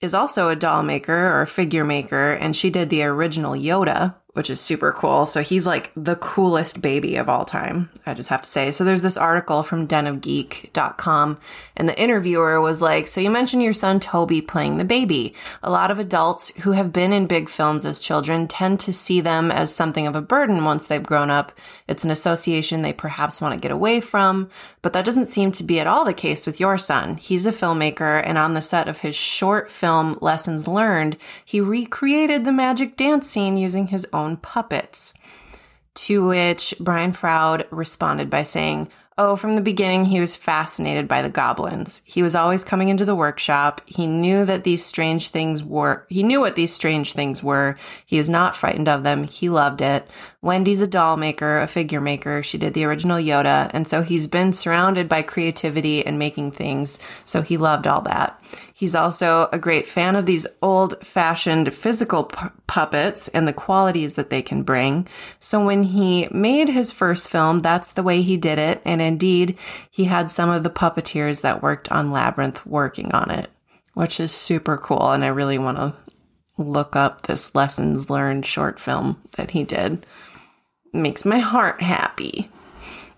is 0.00 0.14
also 0.14 0.48
a 0.48 0.56
doll 0.56 0.82
maker 0.82 1.40
or 1.40 1.44
figure 1.46 1.84
maker, 1.84 2.32
and 2.32 2.56
she 2.56 2.70
did 2.70 2.88
the 2.88 3.02
original 3.02 3.52
Yoda, 3.52 4.14
which 4.32 4.48
is 4.48 4.60
super 4.60 4.92
cool. 4.92 5.26
So 5.26 5.42
he's 5.42 5.66
like 5.66 5.92
the 5.94 6.16
coolest 6.16 6.80
baby 6.80 7.16
of 7.16 7.28
all 7.28 7.44
time, 7.44 7.90
I 8.06 8.14
just 8.14 8.30
have 8.30 8.42
to 8.42 8.48
say. 8.48 8.72
So 8.72 8.84
there's 8.84 9.02
this 9.02 9.18
article 9.18 9.62
from 9.62 9.86
denofgeek.com, 9.86 11.38
and 11.80 11.88
the 11.88 11.98
interviewer 11.98 12.60
was 12.60 12.82
like, 12.82 13.08
So 13.08 13.22
you 13.22 13.30
mentioned 13.30 13.62
your 13.62 13.72
son 13.72 14.00
Toby 14.00 14.42
playing 14.42 14.76
the 14.76 14.84
baby. 14.84 15.34
A 15.62 15.70
lot 15.70 15.90
of 15.90 15.98
adults 15.98 16.54
who 16.58 16.72
have 16.72 16.92
been 16.92 17.10
in 17.10 17.26
big 17.26 17.48
films 17.48 17.86
as 17.86 17.98
children 17.98 18.46
tend 18.46 18.80
to 18.80 18.92
see 18.92 19.22
them 19.22 19.50
as 19.50 19.74
something 19.74 20.06
of 20.06 20.14
a 20.14 20.20
burden 20.20 20.66
once 20.66 20.86
they've 20.86 21.02
grown 21.02 21.30
up. 21.30 21.58
It's 21.88 22.04
an 22.04 22.10
association 22.10 22.82
they 22.82 22.92
perhaps 22.92 23.40
want 23.40 23.54
to 23.54 23.60
get 23.60 23.70
away 23.70 24.02
from, 24.02 24.50
but 24.82 24.92
that 24.92 25.06
doesn't 25.06 25.24
seem 25.24 25.52
to 25.52 25.64
be 25.64 25.80
at 25.80 25.86
all 25.86 26.04
the 26.04 26.12
case 26.12 26.44
with 26.44 26.60
your 26.60 26.76
son. 26.76 27.16
He's 27.16 27.46
a 27.46 27.50
filmmaker, 27.50 28.20
and 28.26 28.36
on 28.36 28.52
the 28.52 28.60
set 28.60 28.86
of 28.86 28.98
his 28.98 29.16
short 29.16 29.70
film 29.70 30.18
Lessons 30.20 30.68
Learned, 30.68 31.16
he 31.42 31.62
recreated 31.62 32.44
the 32.44 32.52
magic 32.52 32.94
dance 32.98 33.26
scene 33.26 33.56
using 33.56 33.86
his 33.86 34.06
own 34.12 34.36
puppets. 34.36 35.14
To 35.94 36.26
which 36.26 36.74
Brian 36.78 37.12
Froud 37.12 37.66
responded 37.70 38.28
by 38.28 38.42
saying, 38.42 38.90
Oh, 39.22 39.36
from 39.36 39.54
the 39.54 39.60
beginning, 39.60 40.06
he 40.06 40.18
was 40.18 40.34
fascinated 40.34 41.06
by 41.06 41.20
the 41.20 41.28
goblins. 41.28 42.00
He 42.06 42.22
was 42.22 42.34
always 42.34 42.64
coming 42.64 42.88
into 42.88 43.04
the 43.04 43.14
workshop. 43.14 43.82
He 43.84 44.06
knew 44.06 44.46
that 44.46 44.64
these 44.64 44.82
strange 44.82 45.28
things 45.28 45.62
were, 45.62 46.06
he 46.08 46.22
knew 46.22 46.40
what 46.40 46.56
these 46.56 46.72
strange 46.72 47.12
things 47.12 47.42
were. 47.42 47.76
He 48.06 48.16
was 48.16 48.30
not 48.30 48.56
frightened 48.56 48.88
of 48.88 49.02
them. 49.02 49.24
He 49.24 49.50
loved 49.50 49.82
it. 49.82 50.08
Wendy's 50.42 50.80
a 50.80 50.86
doll 50.86 51.18
maker, 51.18 51.58
a 51.58 51.66
figure 51.66 52.00
maker. 52.00 52.42
She 52.42 52.56
did 52.56 52.72
the 52.72 52.84
original 52.84 53.18
Yoda. 53.18 53.70
And 53.74 53.86
so 53.86 54.00
he's 54.00 54.26
been 54.26 54.54
surrounded 54.54 55.06
by 55.06 55.20
creativity 55.20 56.04
and 56.04 56.18
making 56.18 56.52
things. 56.52 56.98
So 57.26 57.42
he 57.42 57.58
loved 57.58 57.86
all 57.86 58.00
that. 58.02 58.42
He's 58.72 58.94
also 58.94 59.50
a 59.52 59.58
great 59.58 59.86
fan 59.86 60.16
of 60.16 60.24
these 60.24 60.46
old 60.62 61.06
fashioned 61.06 61.74
physical 61.74 62.24
pu- 62.24 62.48
puppets 62.66 63.28
and 63.28 63.46
the 63.46 63.52
qualities 63.52 64.14
that 64.14 64.30
they 64.30 64.40
can 64.40 64.62
bring. 64.62 65.06
So 65.40 65.62
when 65.62 65.82
he 65.82 66.26
made 66.30 66.70
his 66.70 66.90
first 66.90 67.28
film, 67.28 67.58
that's 67.58 67.92
the 67.92 68.02
way 68.02 68.22
he 68.22 68.38
did 68.38 68.58
it. 68.58 68.80
And 68.86 69.02
indeed, 69.02 69.58
he 69.90 70.04
had 70.04 70.30
some 70.30 70.48
of 70.48 70.62
the 70.62 70.70
puppeteers 70.70 71.42
that 71.42 71.62
worked 71.62 71.92
on 71.92 72.12
Labyrinth 72.12 72.64
working 72.64 73.12
on 73.12 73.30
it, 73.30 73.50
which 73.92 74.18
is 74.18 74.32
super 74.32 74.78
cool. 74.78 75.12
And 75.12 75.22
I 75.22 75.28
really 75.28 75.58
want 75.58 75.76
to 75.76 75.94
look 76.56 76.96
up 76.96 77.22
this 77.22 77.54
lessons 77.54 78.08
learned 78.08 78.46
short 78.46 78.80
film 78.80 79.20
that 79.36 79.50
he 79.50 79.64
did. 79.64 80.06
Makes 80.92 81.24
my 81.24 81.38
heart 81.38 81.82
happy. 81.82 82.50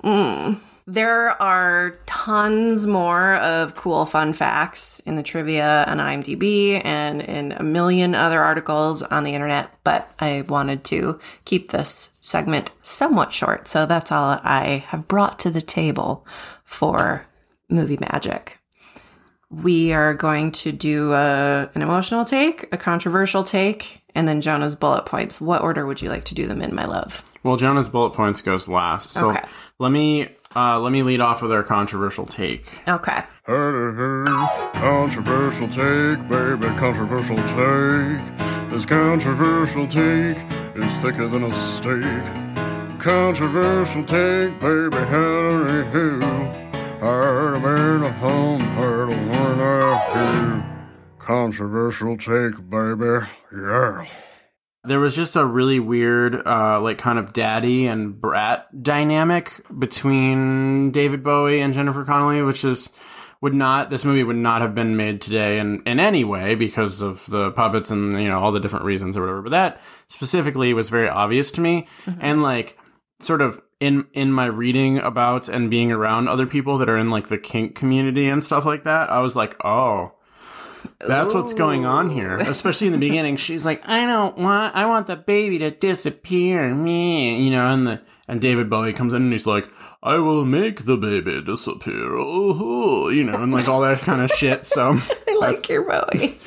Mm. 0.05 0.61
There 0.87 1.41
are 1.41 1.97
tons 2.07 2.89
more 2.89 3.35
of 3.37 3.77
cool 3.77 4.05
fun 4.05 4.33
facts 4.33 4.99
in 5.07 5.15
the 5.15 5.23
trivia 5.23 5.85
on 5.87 5.99
IMDb 5.99 6.85
and 6.85 7.23
in 7.23 7.53
a 7.53 7.63
million 7.63 8.17
other 8.17 8.43
articles 8.43 9.03
on 9.03 9.23
the 9.23 9.35
internet, 9.35 9.71
but 9.85 10.11
I 10.19 10.45
wanted 10.49 10.83
to 10.85 11.21
keep 11.45 11.71
this 11.71 12.17
segment 12.21 12.73
somewhat 12.83 13.33
short. 13.33 13.69
So 13.69 13.87
that's 13.87 14.11
all 14.11 14.41
I 14.43 14.85
have 14.89 15.07
brought 15.07 15.39
to 15.41 15.51
the 15.51 15.63
table 15.63 16.27
for 16.65 17.27
movie 17.69 17.99
magic. 18.13 18.59
We 19.51 19.93
are 19.93 20.15
going 20.15 20.51
to 20.53 20.73
do 20.73 21.13
a, 21.13 21.71
an 21.75 21.83
emotional 21.83 22.25
take, 22.25 22.73
a 22.73 22.77
controversial 22.77 23.45
take, 23.45 24.03
and 24.17 24.27
then 24.27 24.41
Jonah's 24.41 24.75
bullet 24.75 25.07
points. 25.07 25.41
What 25.41 25.63
order 25.63 25.87
would 25.87 26.03
you 26.03 26.09
like 26.09 26.25
to 26.27 26.35
do 26.35 26.47
them 26.47 26.61
in, 26.61 26.75
my 26.75 26.87
love? 26.87 27.23
Well, 27.43 27.57
Jonah's 27.57 27.89
bullet 27.89 28.11
points 28.11 28.41
goes 28.41 28.69
last. 28.69 29.11
So 29.11 29.31
Okay. 29.31 29.43
let 29.79 29.91
me 29.93 30.29
uh, 30.55 30.79
let 30.79 30.93
me 30.93 31.03
lead 31.03 31.21
off 31.21 31.41
with 31.43 31.51
our 31.51 31.63
controversial 31.63 32.27
take. 32.27 32.83
Okay. 32.87 33.23
Controversial 34.75 35.69
take, 35.69 36.29
baby, 36.29 36.67
controversial 36.77 37.37
take. 37.37 38.71
This 38.71 38.85
controversial 38.85 39.87
take 39.87 40.37
is 40.77 40.97
thicker 40.99 41.27
than 41.29 41.45
a 41.45 41.53
steak. 41.53 42.05
Controversial 43.01 44.05
take, 44.05 44.61
baby, 44.61 44.97
Henry 45.07 45.85
Hill. 45.87 46.21
Heard 47.01 47.55
a 47.55 48.07
a 48.07 48.13
home, 48.13 48.61
heard 48.61 49.11
a 49.11 49.17
one 49.17 49.61
I 49.61 50.63
Controversial 51.19 52.17
take, 52.17 52.69
baby, 52.71 53.27
yeah. 53.53 54.07
There 54.85 54.99
was 54.99 55.15
just 55.15 55.37
a 55.37 55.45
really 55.45 55.79
weird, 55.79 56.45
uh, 56.47 56.81
like, 56.81 56.99
kind 56.99 57.19
of 57.19 57.33
daddy 57.33 57.87
and 57.87 58.21
brat 58.21 58.83
dynamic 58.83 59.61
between 59.79 60.91
David 60.91 61.23
Bowie 61.23 61.61
and 61.61 61.73
Jennifer 61.73 62.05
Connelly, 62.05 62.43
which 62.43 62.65
is 62.65 62.91
would 63.43 63.53
not 63.53 63.91
this 63.91 64.05
movie 64.05 64.25
would 64.25 64.37
not 64.37 64.63
have 64.63 64.75
been 64.75 64.97
made 64.97 65.21
today 65.21 65.59
in, 65.59 65.83
in 65.83 66.01
any 66.01 66.25
way 66.25 66.55
because 66.55 67.03
of 67.03 67.27
the 67.27 67.51
puppets 67.51 67.91
and 67.91 68.23
you 68.23 68.29
know 68.29 68.39
all 68.39 68.53
the 68.53 68.61
different 68.61 68.87
reasons 68.87 69.17
or 69.17 69.21
whatever 69.21 69.43
but 69.43 69.51
that 69.51 69.83
specifically 70.07 70.73
was 70.73 70.89
very 70.89 71.09
obvious 71.09 71.51
to 71.51 71.61
me 71.61 71.87
mm-hmm. 72.07 72.19
and 72.23 72.43
like 72.43 72.79
sort 73.19 73.43
of 73.43 73.61
in 73.81 74.07
in 74.13 74.33
my 74.33 74.47
reading 74.47 74.99
about 74.99 75.49
and 75.49 75.71
being 75.71 75.91
around 75.91 76.29
other 76.29 76.47
people 76.47 76.79
that 76.79 76.89
are 76.89 76.97
in 76.97 77.11
like 77.11 77.27
the 77.29 77.37
kink 77.37 77.75
community 77.75 78.29
and 78.29 78.43
stuff 78.43 78.65
like 78.65 78.85
that 78.85 79.11
i 79.11 79.19
was 79.19 79.37
like 79.37 79.57
oh 79.65 80.13
that's 81.01 81.33
Ooh. 81.33 81.39
what's 81.39 81.53
going 81.53 81.85
on 81.85 82.11
here 82.11 82.37
especially 82.39 82.87
in 82.87 82.93
the 82.93 82.99
beginning 82.99 83.37
she's 83.37 83.65
like 83.65 83.87
i 83.89 84.07
don't 84.07 84.39
want 84.39 84.75
i 84.75 84.87
want 84.87 85.07
the 85.07 85.17
baby 85.17 85.59
to 85.59 85.71
disappear 85.71 86.75
me 86.75 87.43
you 87.43 87.51
know 87.51 87.69
and 87.69 87.87
the 87.87 88.01
and 88.29 88.41
david 88.41 88.71
bowie 88.71 88.93
comes 88.93 89.13
in 89.13 89.23
and 89.23 89.33
he's 89.33 89.47
like 89.47 89.69
I 90.05 90.19
will 90.19 90.45
make 90.45 90.85
the 90.85 90.97
baby 90.97 91.41
disappear. 91.43 92.17
Oh, 92.17 93.09
you 93.09 93.23
know, 93.23 93.41
and 93.41 93.53
like 93.53 93.69
all 93.69 93.83
that 93.83 94.01
kind 94.01 94.21
of 94.21 94.33
shit. 94.33 94.67
So 94.67 94.97
I 95.29 95.37
like 95.39 95.69
your 95.69 95.85
Bowie. 95.85 96.41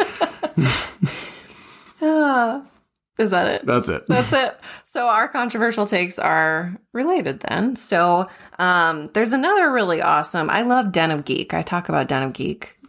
uh, 2.01 2.61
is 3.17 3.29
that 3.29 3.47
it? 3.47 3.65
That's 3.65 3.87
it. 3.87 4.05
That's 4.07 4.33
it. 4.33 4.59
So 4.83 5.07
our 5.07 5.29
controversial 5.29 5.85
takes 5.85 6.19
are 6.19 6.75
related 6.91 7.39
then. 7.47 7.77
So 7.77 8.27
um, 8.59 9.09
there's 9.13 9.31
another 9.31 9.71
really 9.71 10.01
awesome. 10.01 10.49
I 10.49 10.63
love 10.63 10.91
Den 10.91 11.11
of 11.11 11.23
Geek. 11.23 11.53
I 11.53 11.61
talk 11.61 11.87
about 11.87 12.09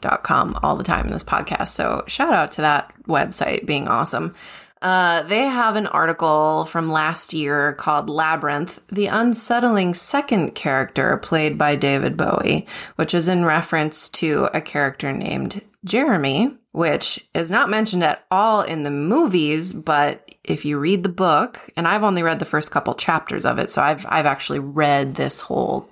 denofgeek.com 0.00 0.58
all 0.62 0.76
the 0.76 0.84
time 0.84 1.06
in 1.06 1.12
this 1.12 1.24
podcast. 1.24 1.68
So 1.68 2.04
shout 2.06 2.32
out 2.32 2.52
to 2.52 2.60
that 2.62 2.92
website 3.06 3.66
being 3.66 3.88
awesome. 3.88 4.34
Uh, 4.82 5.22
they 5.22 5.44
have 5.44 5.74
an 5.74 5.86
article 5.86 6.66
from 6.66 6.92
last 6.92 7.32
year 7.32 7.72
called 7.72 8.10
Labyrinth, 8.10 8.80
the 8.88 9.06
unsettling 9.06 9.94
second 9.94 10.54
character 10.54 11.16
played 11.16 11.56
by 11.56 11.76
David 11.76 12.16
Bowie, 12.16 12.66
which 12.96 13.14
is 13.14 13.28
in 13.28 13.46
reference 13.46 14.08
to 14.10 14.50
a 14.52 14.60
character 14.60 15.12
named 15.12 15.62
Jeremy, 15.84 16.54
which 16.72 17.26
is 17.32 17.50
not 17.50 17.70
mentioned 17.70 18.04
at 18.04 18.26
all 18.30 18.60
in 18.60 18.82
the 18.82 18.90
movies, 18.90 19.72
but 19.72 20.30
if 20.44 20.64
you 20.64 20.78
read 20.78 21.02
the 21.02 21.08
book, 21.08 21.70
and 21.74 21.88
I've 21.88 22.04
only 22.04 22.22
read 22.22 22.38
the 22.38 22.44
first 22.44 22.70
couple 22.70 22.94
chapters 22.94 23.46
of 23.46 23.58
it, 23.58 23.70
so 23.70 23.82
I've 23.82 24.04
I've 24.08 24.26
actually 24.26 24.58
read 24.58 25.14
this 25.14 25.40
whole 25.40 25.88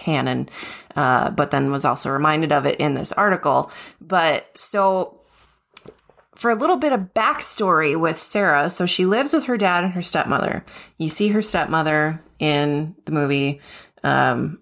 canon, 0.00 0.48
uh, 0.96 1.30
but 1.30 1.50
then 1.50 1.70
was 1.70 1.84
also 1.84 2.10
reminded 2.10 2.52
of 2.52 2.66
it 2.66 2.78
in 2.80 2.94
this 2.94 3.12
article. 3.12 3.70
But 4.00 4.46
so 4.56 5.20
for 6.40 6.50
a 6.50 6.54
little 6.54 6.76
bit 6.76 6.94
of 6.94 7.12
backstory 7.12 8.00
with 8.00 8.16
Sarah. 8.16 8.70
So 8.70 8.86
she 8.86 9.04
lives 9.04 9.34
with 9.34 9.44
her 9.44 9.58
dad 9.58 9.84
and 9.84 9.92
her 9.92 10.00
stepmother. 10.00 10.64
You 10.96 11.10
see 11.10 11.28
her 11.28 11.42
stepmother 11.42 12.22
in 12.38 12.94
the 13.04 13.12
movie. 13.12 13.60
Um, 14.02 14.58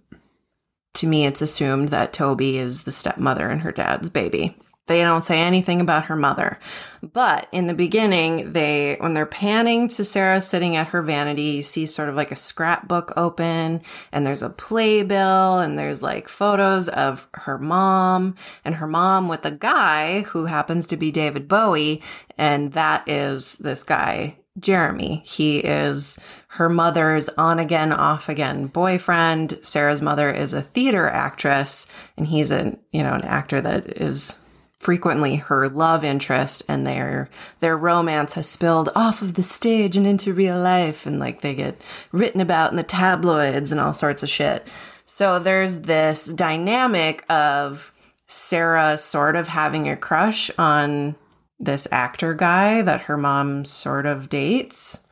to 0.95 1.07
me, 1.07 1.25
it's 1.25 1.41
assumed 1.41 1.91
that 1.91 2.13
Toby 2.13 2.59
is 2.59 2.83
the 2.83 2.91
stepmother 2.91 3.49
and 3.49 3.61
her 3.61 3.71
dad's 3.71 4.11
baby. 4.11 4.57
They 4.89 5.03
don't 5.03 5.25
say 5.25 5.41
anything 5.41 5.81
about 5.81 6.07
her 6.07 6.17
mother. 6.17 6.59
But 7.03 7.47
in 7.53 7.67
the 7.67 7.75
beginning, 7.75 8.55
they, 8.55 8.97
when 8.99 9.15
they're 9.15 9.27
panning 9.27 9.87
to 9.89 10.05
Sarah 10.05 10.41
sitting 10.41 10.75
at 10.77 10.89
her 10.89 11.03
vanity, 11.03 11.43
you 11.43 11.63
see 11.63 11.87
sort 11.87 12.09
of 12.09 12.17
like 12.17 12.33
a 12.33 12.37
scrapbook 12.37 13.13
open 13.17 13.83
and 14.11 14.27
there's 14.27 14.43
a 14.43 14.51
playbill 14.51 15.59
and 15.59 15.79
there's 15.79 16.03
like 16.03 16.29
photos 16.29 16.89
of 16.89 17.29
her 17.35 17.59
mom 17.59 18.35
and 18.65 18.77
her 18.77 18.87
mom 18.87 19.29
with 19.29 19.45
a 19.45 19.51
guy 19.51 20.23
who 20.23 20.47
happens 20.47 20.87
to 20.89 20.97
be 20.97 21.13
David 21.13 21.47
Bowie. 21.49 22.03
And 22.37 22.73
that 22.73 23.07
is 23.09 23.57
this 23.59 23.85
guy, 23.85 24.37
Jeremy. 24.59 25.23
He 25.25 25.59
is 25.59 26.19
her 26.53 26.71
mother's 26.71 27.29
on 27.31 27.59
again, 27.59 27.93
off 27.93 28.29
again 28.29 28.69
boyfriend. 28.69 29.59
Sarah's 29.63 30.03
mother 30.03 30.31
is 30.31 30.55
a 30.55 30.63
theater 30.63 31.09
actress 31.09 31.87
and 32.17 32.27
he's 32.27 32.51
a, 32.51 32.79
you 32.91 33.03
know, 33.03 33.13
an 33.13 33.25
actor 33.25 33.61
that 33.61 34.01
is 34.01 34.43
frequently 34.79 35.37
her 35.37 35.69
love 35.69 36.05
interest 36.05 36.63
and 36.69 36.87
their 36.87 37.29
their 37.61 37.77
romance 37.77 38.35
has 38.35 38.49
spilled 38.49 38.89
off 38.95 39.23
of 39.23 39.35
the 39.35 39.43
stage 39.43 39.97
and 39.97 40.07
into 40.07 40.33
real 40.33 40.59
life 40.59 41.05
and 41.05 41.19
like 41.19 41.41
they 41.41 41.55
get 41.55 41.81
written 42.13 42.41
about 42.41 42.71
in 42.71 42.77
the 42.77 42.83
tabloids 42.83 43.73
and 43.73 43.81
all 43.81 43.93
sorts 43.93 44.23
of 44.23 44.29
shit. 44.29 44.67
So 45.05 45.39
there's 45.39 45.83
this 45.83 46.27
dynamic 46.27 47.25
of 47.31 47.93
Sarah 48.27 48.99
sort 48.99 49.37
of 49.37 49.49
having 49.49 49.89
a 49.89 49.97
crush 49.97 50.51
on 50.59 51.17
this 51.59 51.89
actor 51.91 52.35
guy 52.35 52.83
that 52.83 53.03
her 53.03 53.17
mom 53.17 53.65
sort 53.65 54.07
of 54.07 54.29
dates. 54.29 55.03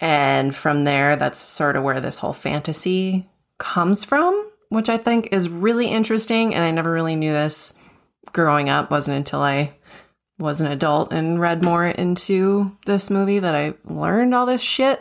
And 0.00 0.54
from 0.54 0.84
there, 0.84 1.16
that's 1.16 1.38
sort 1.38 1.76
of 1.76 1.84
where 1.84 2.00
this 2.00 2.18
whole 2.18 2.32
fantasy 2.32 3.28
comes 3.58 4.04
from, 4.04 4.50
which 4.70 4.88
I 4.88 4.96
think 4.96 5.28
is 5.30 5.48
really 5.48 5.86
interesting. 5.86 6.54
And 6.54 6.64
I 6.64 6.70
never 6.70 6.90
really 6.90 7.14
knew 7.14 7.32
this 7.32 7.78
growing 8.32 8.68
up 8.68 8.90
wasn't 8.90 9.18
until 9.18 9.40
I 9.40 9.74
was 10.38 10.60
an 10.60 10.70
adult 10.70 11.12
and 11.12 11.40
read 11.40 11.62
more 11.62 11.86
into 11.86 12.76
this 12.86 13.10
movie 13.10 13.38
that 13.38 13.54
I 13.54 13.74
learned 13.84 14.34
all 14.34 14.46
this 14.46 14.62
shit. 14.62 15.00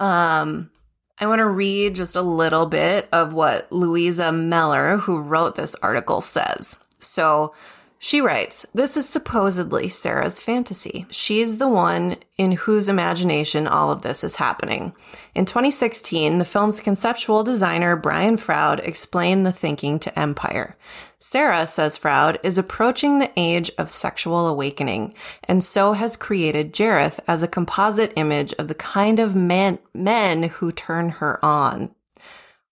Um, 0.00 0.70
I 1.18 1.26
want 1.26 1.40
to 1.40 1.46
read 1.46 1.94
just 1.94 2.16
a 2.16 2.22
little 2.22 2.66
bit 2.66 3.08
of 3.12 3.32
what 3.32 3.70
Louisa 3.70 4.32
Mellor, 4.32 4.96
who 4.96 5.20
wrote 5.20 5.54
this 5.54 5.74
article, 5.76 6.20
says. 6.20 6.78
So, 6.98 7.54
she 8.02 8.22
writes, 8.22 8.64
This 8.72 8.96
is 8.96 9.06
supposedly 9.06 9.90
Sarah's 9.90 10.40
fantasy. 10.40 11.04
She's 11.10 11.58
the 11.58 11.68
one 11.68 12.16
in 12.38 12.52
whose 12.52 12.88
imagination 12.88 13.66
all 13.66 13.92
of 13.92 14.00
this 14.00 14.24
is 14.24 14.36
happening. 14.36 14.94
In 15.34 15.44
2016, 15.44 16.38
the 16.38 16.46
film's 16.46 16.80
conceptual 16.80 17.44
designer 17.44 17.96
Brian 17.96 18.38
Froud 18.38 18.80
explained 18.80 19.44
the 19.44 19.52
thinking 19.52 19.98
to 19.98 20.18
Empire. 20.18 20.78
Sarah, 21.18 21.66
says 21.66 21.98
Froud, 21.98 22.38
is 22.42 22.56
approaching 22.56 23.18
the 23.18 23.32
age 23.36 23.70
of 23.76 23.90
sexual 23.90 24.48
awakening, 24.48 25.12
and 25.44 25.62
so 25.62 25.92
has 25.92 26.16
created 26.16 26.72
Jareth 26.72 27.20
as 27.28 27.42
a 27.42 27.48
composite 27.48 28.14
image 28.16 28.54
of 28.54 28.68
the 28.68 28.74
kind 28.74 29.20
of 29.20 29.36
man- 29.36 29.78
men 29.92 30.44
who 30.44 30.72
turn 30.72 31.10
her 31.10 31.38
on. 31.44 31.94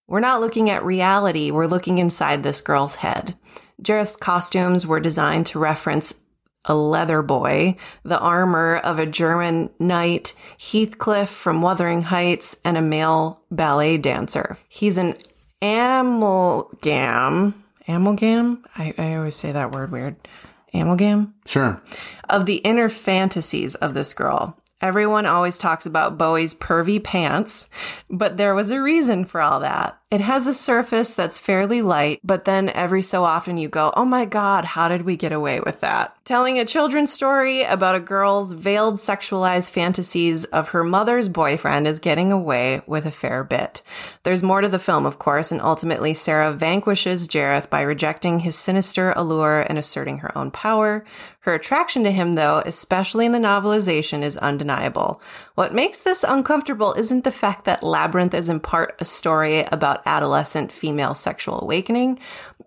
We're 0.07 0.21
not 0.21 0.41
looking 0.41 0.71
at 0.71 0.83
reality, 0.83 1.51
we're 1.51 1.67
looking 1.67 1.99
inside 1.99 2.41
this 2.41 2.61
girl's 2.61 2.95
head. 2.95 3.35
Jareth's 3.81 4.15
costumes 4.15 4.85
were 4.85 4.99
designed 4.99 5.45
to 5.47 5.59
reference 5.59 6.15
a 6.65 6.75
leather 6.75 7.21
boy, 7.21 7.75
the 8.03 8.19
armor 8.19 8.77
of 8.77 8.99
a 8.99 9.05
German 9.05 9.69
knight, 9.79 10.33
Heathcliff 10.57 11.29
from 11.29 11.61
Wuthering 11.61 12.03
Heights, 12.03 12.59
and 12.65 12.77
a 12.77 12.81
male 12.81 13.41
ballet 13.49 13.97
dancer. 13.97 14.57
He's 14.67 14.97
an 14.97 15.15
amalgam. 15.61 17.63
Amalgam? 17.87 18.65
I, 18.75 18.93
I 18.97 19.15
always 19.15 19.35
say 19.35 19.51
that 19.51 19.71
word 19.71 19.91
weird. 19.91 20.15
Amalgam? 20.73 21.33
Sure. 21.45 21.81
Of 22.29 22.45
the 22.45 22.57
inner 22.57 22.89
fantasies 22.89 23.75
of 23.75 23.93
this 23.93 24.13
girl. 24.13 24.57
Everyone 24.81 25.25
always 25.25 25.57
talks 25.57 25.85
about 25.85 26.17
Bowie's 26.17 26.55
pervy 26.55 27.03
pants, 27.03 27.69
but 28.09 28.37
there 28.37 28.55
was 28.55 28.71
a 28.71 28.81
reason 28.81 29.25
for 29.25 29.41
all 29.41 29.59
that. 29.59 29.98
It 30.11 30.21
has 30.21 30.47
a 30.47 30.55
surface 30.55 31.13
that's 31.13 31.37
fairly 31.37 31.83
light, 31.83 32.19
but 32.23 32.45
then 32.45 32.69
every 32.69 33.03
so 33.03 33.23
often 33.23 33.59
you 33.59 33.69
go, 33.69 33.93
oh 33.95 34.05
my 34.05 34.25
god, 34.25 34.65
how 34.65 34.89
did 34.89 35.03
we 35.03 35.15
get 35.15 35.31
away 35.31 35.59
with 35.59 35.81
that? 35.81 36.15
Telling 36.25 36.57
a 36.57 36.65
children's 36.65 37.13
story 37.13 37.61
about 37.61 37.93
a 37.93 37.99
girl's 37.99 38.53
veiled 38.53 38.95
sexualized 38.95 39.69
fantasies 39.69 40.45
of 40.45 40.69
her 40.69 40.83
mother's 40.83 41.29
boyfriend 41.29 41.85
is 41.87 41.99
getting 41.99 42.31
away 42.31 42.81
with 42.87 43.05
a 43.05 43.11
fair 43.11 43.43
bit. 43.43 43.83
There's 44.23 44.41
more 44.41 44.61
to 44.61 44.67
the 44.67 44.79
film, 44.79 45.05
of 45.05 45.19
course, 45.19 45.51
and 45.51 45.61
ultimately 45.61 46.15
Sarah 46.15 46.53
vanquishes 46.53 47.27
Jareth 47.27 47.69
by 47.69 47.81
rejecting 47.81 48.39
his 48.39 48.55
sinister 48.55 49.13
allure 49.15 49.61
and 49.61 49.77
asserting 49.77 50.19
her 50.19 50.35
own 50.35 50.49
power. 50.49 51.05
Her 51.41 51.53
attraction 51.53 52.03
to 52.03 52.11
him, 52.11 52.33
though, 52.33 52.61
especially 52.65 53.25
in 53.25 53.31
the 53.31 53.39
novelization, 53.39 54.23
is 54.23 54.37
undeniable. 54.37 55.21
What 55.55 55.73
makes 55.73 56.01
this 56.01 56.23
uncomfortable 56.23 56.93
isn't 56.93 57.23
the 57.23 57.31
fact 57.31 57.65
that 57.65 57.81
Labyrinth 57.81 58.33
is 58.33 58.49
in 58.49 58.59
part 58.59 58.95
a 58.99 59.05
story 59.05 59.61
about 59.71 59.98
adolescent 60.05 60.71
female 60.71 61.13
sexual 61.13 61.61
awakening, 61.61 62.19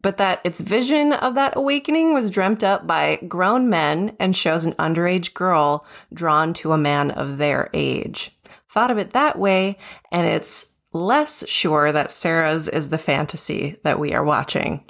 but 0.03 0.17
that 0.17 0.41
its 0.45 0.61
vision 0.61 1.13
of 1.13 1.35
that 1.35 1.57
awakening 1.57 2.13
was 2.13 2.31
dreamt 2.31 2.65
up 2.65 2.87
by 2.87 3.17
grown 3.29 3.69
men 3.69 4.17
and 4.19 4.35
shows 4.35 4.65
an 4.65 4.73
underage 4.75 5.35
girl 5.35 5.87
drawn 6.13 6.53
to 6.55 6.73
a 6.73 6.79
man 6.79 7.11
of 7.11 7.39
their 7.39 7.71
age. 7.73 8.37
Thought 8.69 8.91
of 8.91 8.99
it 8.99 9.13
that 9.13 9.39
way, 9.39 9.79
and 10.11 10.27
it's 10.27 10.73
less 10.93 11.49
sure 11.49 11.93
that 11.93 12.11
Sarah's 12.11 12.69
is 12.69 12.89
the 12.89 12.99
fantasy 12.99 13.79
that 13.85 13.99
we 13.99 14.13
are 14.13 14.25
watching. 14.25 14.85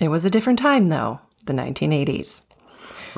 It 0.00 0.08
was 0.08 0.24
a 0.24 0.30
different 0.30 0.58
time, 0.58 0.88
though. 0.88 1.20
the 1.44 1.52
1980s. 1.52 2.42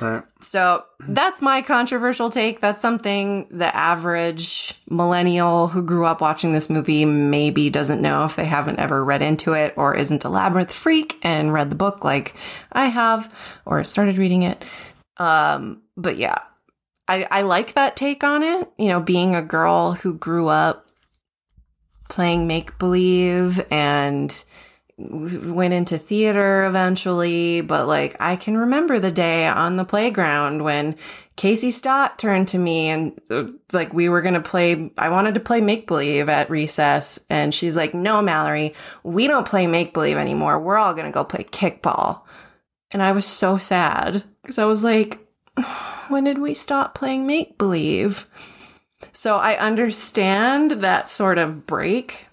Right. 0.01 0.23
So 0.41 0.85
that's 1.01 1.43
my 1.43 1.61
controversial 1.63 2.31
take. 2.31 2.61
That's 2.61 2.81
something 2.81 3.49
the 3.51 3.75
average 3.75 4.81
millennial 4.89 5.69
who 5.69 5.83
grew 5.83 6.05
up 6.05 6.21
watching 6.21 6.53
this 6.53 6.71
movie 6.71 7.05
maybe 7.05 7.69
doesn't 7.69 8.01
know 8.01 8.25
if 8.25 8.37
they 8.37 8.45
haven't 8.45 8.79
ever 8.79 9.05
read 9.05 9.23
into 9.23 9.55
it 9.55 9.75
or 9.77 9.97
isn't 9.97 10.25
a 10.25 10.29
labyrinth 10.29 10.73
freak 10.73 11.19
and 11.23 11.53
read 11.53 11.71
the 11.71 11.77
book 11.77 12.05
like 12.05 12.35
I 12.73 12.87
have 12.87 13.35
or 13.67 13.83
started 13.83 14.19
reading 14.19 14.45
it. 14.45 14.65
Um, 15.17 15.83
but 15.97 16.17
yeah, 16.17 16.39
I, 17.09 17.27
I 17.31 17.43
like 17.43 17.73
that 17.75 17.97
take 17.97 18.23
on 18.23 18.43
it. 18.45 18.71
You 18.79 18.89
know, 18.89 19.01
being 19.01 19.35
a 19.35 19.43
girl 19.43 19.93
who 19.95 20.15
grew 20.15 20.47
up 20.47 20.87
playing 22.09 22.47
make 22.47 22.79
believe 22.79 23.65
and 23.71 24.45
went 24.99 25.73
into 25.73 25.97
theater 25.97 26.65
eventually, 26.65 27.61
but 27.61 27.87
like 27.87 28.17
I 28.21 28.37
can 28.37 28.57
remember 28.57 28.99
the 28.99 29.13
day 29.13 29.47
on 29.47 29.77
the 29.77 29.85
playground 29.85 30.65
when 30.65 30.97
Casey 31.37 31.71
Stott 31.71 32.19
turned 32.19 32.49
to 32.49 32.59
me 32.59 32.89
and 32.89 33.21
uh, 33.31 33.45
like 33.73 33.93
we 33.95 34.09
were 34.09 34.23
going 34.23 34.35
to 34.35 34.41
play 34.41 34.91
I 34.99 35.09
wanted 35.09 35.35
to 35.35 35.41
play 35.41 35.61
make 35.61 35.87
believe 35.87 36.29
at 36.29 36.51
recess 36.51 37.25
and 37.31 37.55
she's 37.55 37.77
like, 37.77 37.95
"No, 37.95 38.21
Mallory, 38.21 38.75
we 39.05 39.29
don't 39.29 39.47
play 39.47 39.67
make 39.67 39.95
believe 39.95 40.17
anymore. 40.17 40.59
We're 40.59 40.79
all 40.79 40.95
going 40.95 41.07
to 41.07 41.13
go 41.13 41.25
play 41.25 41.45
kickball." 41.45 42.23
And 42.91 43.03
I 43.03 43.13
was 43.13 43.25
so 43.25 43.57
sad 43.57 44.25
cuz 44.45 44.59
I 44.59 44.65
was 44.65 44.83
like, 44.83 45.21
"When 46.09 46.25
did 46.25 46.39
we 46.39 46.55
stop 46.55 46.95
playing 46.95 47.27
make 47.27 47.57
believe?" 47.57 48.27
So 49.13 49.37
I 49.37 49.57
understand 49.59 50.73
that 50.83 51.07
sort 51.07 51.39
of 51.39 51.67
break 51.67 52.28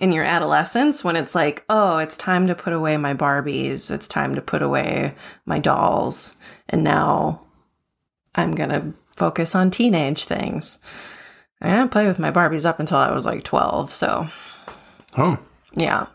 in 0.00 0.12
your 0.12 0.24
adolescence 0.24 1.04
when 1.04 1.16
it's 1.16 1.34
like, 1.34 1.64
oh, 1.68 1.98
it's 1.98 2.16
time 2.16 2.46
to 2.46 2.54
put 2.54 2.72
away 2.72 2.96
my 2.96 3.14
Barbies, 3.14 3.90
it's 3.90 4.08
time 4.08 4.34
to 4.34 4.42
put 4.42 4.62
away 4.62 5.14
my 5.44 5.58
dolls, 5.58 6.36
and 6.68 6.82
now 6.84 7.42
I'm 8.34 8.54
gonna 8.54 8.92
focus 9.16 9.54
on 9.54 9.70
teenage 9.70 10.24
things. 10.24 10.84
I 11.60 11.70
didn't 11.70 11.90
play 11.90 12.06
with 12.06 12.18
my 12.18 12.30
Barbies 12.30 12.66
up 12.66 12.80
until 12.80 12.98
I 12.98 13.12
was 13.12 13.26
like 13.26 13.44
12, 13.44 13.92
so 13.92 14.26
Oh. 15.16 15.38
yeah. 15.74 16.06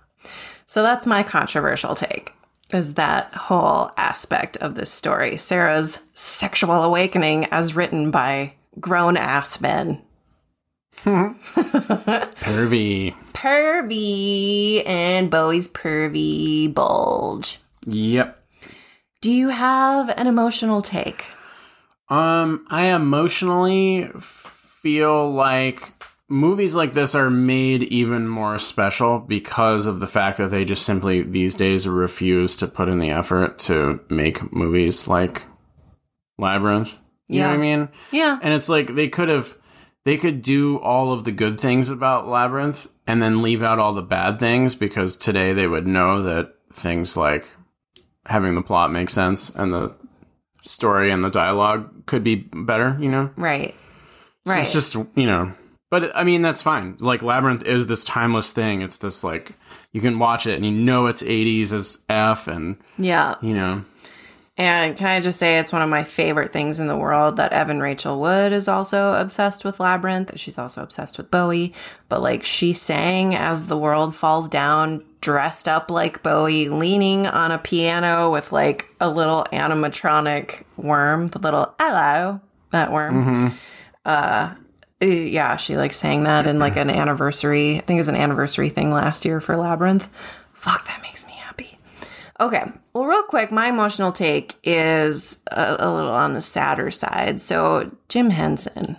So 0.67 0.83
that's 0.83 1.07
my 1.07 1.23
controversial 1.23 1.95
take. 1.95 2.33
Is 2.71 2.93
that 2.93 3.33
whole 3.33 3.91
aspect 3.97 4.55
of 4.57 4.75
this 4.75 4.91
story, 4.91 5.35
Sarah's 5.35 5.99
sexual 6.13 6.83
awakening 6.83 7.45
as 7.45 7.75
written 7.75 8.11
by 8.11 8.53
grown 8.79 9.17
ass 9.17 9.59
men. 9.59 10.03
Pervy. 11.03 13.15
Pervy 13.41 14.83
and 14.85 15.31
Bowie's 15.31 15.67
pervy 15.67 16.71
bulge. 16.71 17.57
Yep. 17.87 18.39
Do 19.19 19.31
you 19.31 19.49
have 19.49 20.09
an 20.09 20.27
emotional 20.27 20.83
take? 20.83 21.25
Um, 22.07 22.67
I 22.69 22.93
emotionally 22.93 24.11
feel 24.19 25.33
like 25.33 25.91
movies 26.29 26.75
like 26.75 26.93
this 26.93 27.15
are 27.15 27.31
made 27.31 27.81
even 27.83 28.27
more 28.27 28.59
special 28.59 29.17
because 29.17 29.87
of 29.87 29.99
the 29.99 30.07
fact 30.07 30.37
that 30.37 30.51
they 30.51 30.63
just 30.63 30.85
simply 30.85 31.23
these 31.23 31.55
days 31.55 31.87
refuse 31.87 32.55
to 32.57 32.67
put 32.67 32.89
in 32.89 32.99
the 32.99 33.09
effort 33.09 33.57
to 33.59 34.01
make 34.07 34.53
movies 34.53 35.07
like 35.07 35.47
Labyrinth. 36.37 36.95
You 37.27 37.39
know 37.39 37.47
what 37.47 37.55
I 37.55 37.57
mean? 37.57 37.89
Yeah. 38.11 38.37
And 38.39 38.53
it's 38.53 38.69
like 38.69 38.93
they 38.93 39.07
could 39.07 39.29
have 39.29 39.57
they 40.03 40.17
could 40.17 40.41
do 40.41 40.77
all 40.77 41.11
of 41.11 41.23
the 41.23 41.31
good 41.31 41.59
things 41.59 41.89
about 41.89 42.27
Labyrinth 42.27 42.87
and 43.07 43.21
then 43.21 43.41
leave 43.41 43.61
out 43.61 43.79
all 43.79 43.93
the 43.93 44.01
bad 44.01 44.39
things 44.39 44.75
because 44.75 45.15
today 45.15 45.53
they 45.53 45.67
would 45.67 45.87
know 45.87 46.21
that 46.23 46.55
things 46.71 47.15
like 47.15 47.51
having 48.25 48.55
the 48.55 48.61
plot 48.61 48.91
make 48.91 49.09
sense 49.09 49.49
and 49.49 49.73
the 49.73 49.93
story 50.63 51.11
and 51.11 51.23
the 51.23 51.29
dialogue 51.29 52.05
could 52.05 52.23
be 52.23 52.35
better, 52.35 52.97
you 52.99 53.09
know? 53.09 53.31
Right. 53.35 53.75
So 54.45 54.53
Right. 54.53 54.61
It's 54.61 54.73
just, 54.73 54.95
you 54.95 55.25
know, 55.25 55.53
but 55.89 56.15
I 56.15 56.23
mean, 56.23 56.41
that's 56.41 56.61
fine. 56.61 56.97
Like 56.99 57.21
Labyrinth 57.21 57.63
is 57.63 57.87
this 57.87 58.03
timeless 58.03 58.51
thing. 58.53 58.81
It's 58.81 58.97
this 58.97 59.23
like, 59.23 59.53
you 59.91 60.01
can 60.01 60.19
watch 60.19 60.47
it 60.47 60.55
and 60.55 60.65
you 60.65 60.71
know 60.71 61.07
it's 61.07 61.21
80s 61.21 61.73
as 61.73 61.99
F 62.09 62.47
and, 62.47 62.77
yeah. 62.97 63.35
you 63.41 63.53
know, 63.53 63.83
And 64.61 64.95
can 64.95 65.07
I 65.07 65.21
just 65.21 65.39
say 65.39 65.57
it's 65.57 65.73
one 65.73 65.81
of 65.81 65.89
my 65.89 66.03
favorite 66.03 66.53
things 66.53 66.79
in 66.79 66.85
the 66.85 66.95
world 66.95 67.37
that 67.37 67.51
Evan 67.51 67.79
Rachel 67.79 68.19
Wood 68.19 68.53
is 68.53 68.67
also 68.67 69.15
obsessed 69.19 69.65
with 69.65 69.79
Labyrinth. 69.79 70.39
She's 70.39 70.59
also 70.59 70.83
obsessed 70.83 71.17
with 71.17 71.31
Bowie. 71.31 71.73
But 72.09 72.21
like 72.21 72.43
she 72.43 72.71
sang 72.71 73.33
as 73.33 73.65
the 73.65 73.77
world 73.77 74.15
falls 74.15 74.47
down, 74.47 75.03
dressed 75.19 75.67
up 75.67 75.89
like 75.89 76.21
Bowie, 76.21 76.69
leaning 76.69 77.25
on 77.25 77.51
a 77.51 77.57
piano 77.57 78.29
with 78.29 78.51
like 78.51 78.85
a 78.99 79.09
little 79.09 79.47
animatronic 79.51 80.63
worm, 80.77 81.29
the 81.29 81.39
little 81.39 81.73
hello, 81.79 82.39
that 82.69 82.91
worm. 82.91 83.53
Uh 84.05 84.53
yeah, 84.99 85.55
she 85.55 85.75
like 85.75 85.91
sang 85.91 86.25
that 86.25 86.45
in 86.45 86.59
like 86.59 86.75
an 86.75 86.91
anniversary. 86.91 87.77
I 87.77 87.79
think 87.79 87.97
it 87.97 88.01
was 88.01 88.09
an 88.09 88.15
anniversary 88.15 88.69
thing 88.69 88.91
last 88.91 89.25
year 89.25 89.41
for 89.41 89.57
Labyrinth. 89.57 90.07
Fuck, 90.53 90.85
that 90.85 91.01
makes 91.01 91.25
me. 91.25 91.30
Okay. 92.41 92.63
Well, 92.93 93.05
real 93.05 93.21
quick, 93.23 93.51
my 93.51 93.67
emotional 93.69 94.11
take 94.11 94.55
is 94.63 95.43
a, 95.51 95.77
a 95.79 95.93
little 95.93 96.11
on 96.11 96.33
the 96.33 96.41
sadder 96.41 96.89
side. 96.89 97.39
So, 97.39 97.95
Jim 98.09 98.31
Henson. 98.31 98.97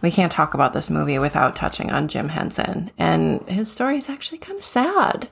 We 0.00 0.12
can't 0.12 0.30
talk 0.30 0.54
about 0.54 0.74
this 0.74 0.90
movie 0.90 1.18
without 1.18 1.56
touching 1.56 1.90
on 1.90 2.06
Jim 2.06 2.28
Henson. 2.28 2.92
And 2.96 3.42
his 3.48 3.68
story 3.68 3.98
is 3.98 4.08
actually 4.08 4.38
kind 4.38 4.56
of 4.56 4.62
sad. 4.64 5.28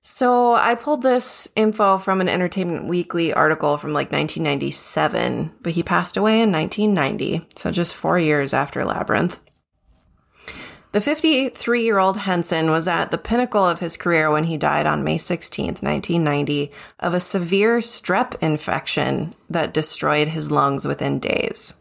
So, 0.00 0.54
I 0.54 0.76
pulled 0.76 1.02
this 1.02 1.52
info 1.56 1.98
from 1.98 2.22
an 2.22 2.28
Entertainment 2.28 2.86
Weekly 2.86 3.34
article 3.34 3.76
from 3.76 3.92
like 3.92 4.10
1997, 4.10 5.52
but 5.60 5.74
he 5.74 5.82
passed 5.82 6.16
away 6.16 6.40
in 6.40 6.50
1990. 6.50 7.46
So, 7.54 7.70
just 7.70 7.94
four 7.94 8.18
years 8.18 8.54
after 8.54 8.82
Labyrinth. 8.82 9.38
The 10.92 11.00
53 11.00 11.84
year 11.84 11.98
old 11.98 12.16
Henson 12.18 12.72
was 12.72 12.88
at 12.88 13.12
the 13.12 13.18
pinnacle 13.18 13.64
of 13.64 13.78
his 13.78 13.96
career 13.96 14.28
when 14.28 14.44
he 14.44 14.56
died 14.56 14.86
on 14.86 15.04
May 15.04 15.18
16, 15.18 15.66
1990, 15.66 16.72
of 16.98 17.14
a 17.14 17.20
severe 17.20 17.78
strep 17.78 18.34
infection 18.42 19.34
that 19.48 19.72
destroyed 19.72 20.28
his 20.28 20.50
lungs 20.50 20.88
within 20.88 21.20
days. 21.20 21.74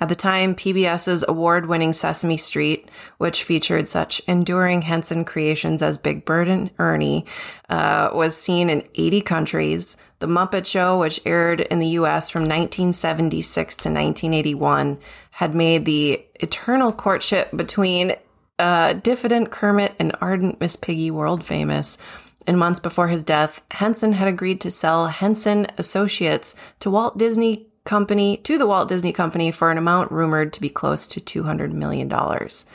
At 0.00 0.08
the 0.08 0.14
time, 0.14 0.54
PBS's 0.54 1.26
award 1.28 1.66
winning 1.66 1.92
Sesame 1.92 2.38
Street, 2.38 2.90
which 3.18 3.44
featured 3.44 3.86
such 3.86 4.22
enduring 4.26 4.80
Henson 4.82 5.26
creations 5.26 5.82
as 5.82 5.98
Big 5.98 6.24
Bird 6.24 6.48
and 6.48 6.70
Ernie, 6.78 7.26
uh, 7.68 8.08
was 8.14 8.34
seen 8.34 8.70
in 8.70 8.82
80 8.94 9.20
countries. 9.20 9.98
The 10.20 10.26
Muppet 10.26 10.64
Show, 10.64 10.98
which 10.98 11.20
aired 11.26 11.60
in 11.60 11.80
the 11.80 11.88
US 11.88 12.30
from 12.30 12.44
1976 12.44 13.76
to 13.76 13.88
1981, 13.90 14.98
had 15.32 15.54
made 15.54 15.84
the 15.84 16.24
eternal 16.40 16.92
courtship 16.92 17.54
between 17.54 18.14
uh, 18.58 18.94
diffident 18.94 19.50
Kermit 19.50 19.94
and 19.98 20.16
ardent 20.20 20.60
Miss 20.60 20.76
Piggy 20.76 21.10
world 21.10 21.44
famous. 21.44 21.98
And 22.46 22.58
months 22.58 22.80
before 22.80 23.08
his 23.08 23.24
death, 23.24 23.60
Henson 23.70 24.14
had 24.14 24.26
agreed 24.26 24.60
to 24.62 24.70
sell 24.70 25.08
Henson 25.08 25.66
Associates 25.76 26.54
to 26.80 26.90
Walt 26.90 27.18
Disney 27.18 27.66
Company 27.84 28.38
to 28.38 28.58
the 28.58 28.66
Walt 28.66 28.88
Disney 28.88 29.12
Company 29.12 29.50
for 29.50 29.70
an 29.70 29.78
amount 29.78 30.12
rumored 30.12 30.52
to 30.52 30.60
be 30.60 30.68
close 30.68 31.06
to 31.08 31.20
two 31.20 31.42
hundred 31.44 31.72
million 31.72 32.08
dollars. 32.08 32.66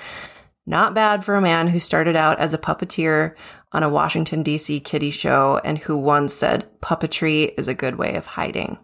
Not 0.65 0.93
bad 0.93 1.23
for 1.23 1.35
a 1.35 1.41
man 1.41 1.67
who 1.67 1.79
started 1.79 2.15
out 2.15 2.39
as 2.39 2.53
a 2.53 2.57
puppeteer 2.57 3.35
on 3.71 3.83
a 3.83 3.89
Washington 3.89 4.43
D.C. 4.43 4.79
kiddie 4.79 5.11
show 5.11 5.59
and 5.63 5.79
who 5.79 5.97
once 5.97 6.33
said 6.33 6.67
puppetry 6.81 7.53
is 7.57 7.67
a 7.67 7.73
good 7.73 7.95
way 7.95 8.15
of 8.15 8.25
hiding. 8.25 8.77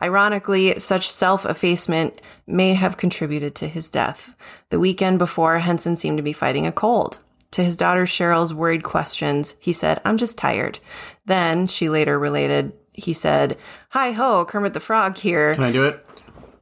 Ironically, 0.00 0.78
such 0.78 1.10
self 1.10 1.44
effacement 1.44 2.20
may 2.46 2.74
have 2.74 2.96
contributed 2.96 3.54
to 3.56 3.68
his 3.68 3.90
death. 3.90 4.34
The 4.70 4.78
weekend 4.78 5.18
before, 5.18 5.58
Henson 5.58 5.96
seemed 5.96 6.18
to 6.18 6.22
be 6.22 6.32
fighting 6.32 6.66
a 6.66 6.72
cold. 6.72 7.18
To 7.52 7.64
his 7.64 7.76
daughter 7.76 8.04
Cheryl's 8.04 8.52
worried 8.54 8.84
questions, 8.84 9.56
he 9.60 9.72
said, 9.72 10.00
I'm 10.04 10.18
just 10.18 10.38
tired. 10.38 10.78
Then, 11.26 11.66
she 11.66 11.88
later 11.88 12.18
related, 12.18 12.72
he 12.92 13.12
said, 13.12 13.56
Hi 13.90 14.12
ho, 14.12 14.44
Kermit 14.44 14.74
the 14.74 14.80
Frog 14.80 15.16
here. 15.16 15.54
can 15.54 15.64
I 15.64 15.72
do 15.72 15.84
it? 15.84 16.04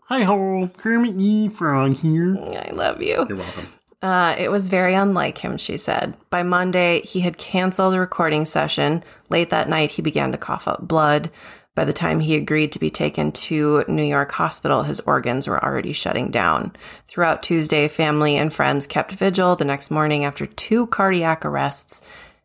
Hi 0.04 0.22
ho, 0.22 0.70
Kermit 0.76 1.16
the 1.18 1.48
Frog 1.48 1.96
here. 1.96 2.38
I 2.38 2.70
love 2.72 3.02
you. 3.02 3.26
You're 3.28 3.38
welcome. 3.38 3.66
Uh, 4.02 4.36
it 4.38 4.50
was 4.50 4.68
very 4.68 4.94
unlike 4.94 5.38
him, 5.38 5.56
she 5.56 5.76
said. 5.76 6.16
By 6.30 6.42
Monday, 6.42 7.00
he 7.00 7.20
had 7.20 7.38
canceled 7.38 7.94
a 7.94 7.98
recording 8.00 8.44
session. 8.44 9.02
Late 9.30 9.50
that 9.50 9.68
night, 9.68 9.92
he 9.92 10.02
began 10.02 10.30
to 10.32 10.38
cough 10.38 10.68
up 10.68 10.86
blood. 10.86 11.30
By 11.76 11.84
the 11.84 11.92
time 11.92 12.20
he 12.20 12.36
agreed 12.36 12.72
to 12.72 12.78
be 12.80 12.90
taken 12.90 13.30
to 13.32 13.84
New 13.86 14.02
York 14.02 14.32
Hospital, 14.32 14.82
his 14.84 15.02
organs 15.02 15.46
were 15.46 15.62
already 15.62 15.92
shutting 15.92 16.30
down. 16.30 16.74
Throughout 17.06 17.42
Tuesday, 17.42 17.86
family 17.86 18.36
and 18.36 18.52
friends 18.52 18.86
kept 18.86 19.12
vigil. 19.12 19.56
The 19.56 19.66
next 19.66 19.90
morning, 19.90 20.24
after 20.24 20.46
two 20.46 20.86
cardiac 20.86 21.44
arrests, 21.44 22.00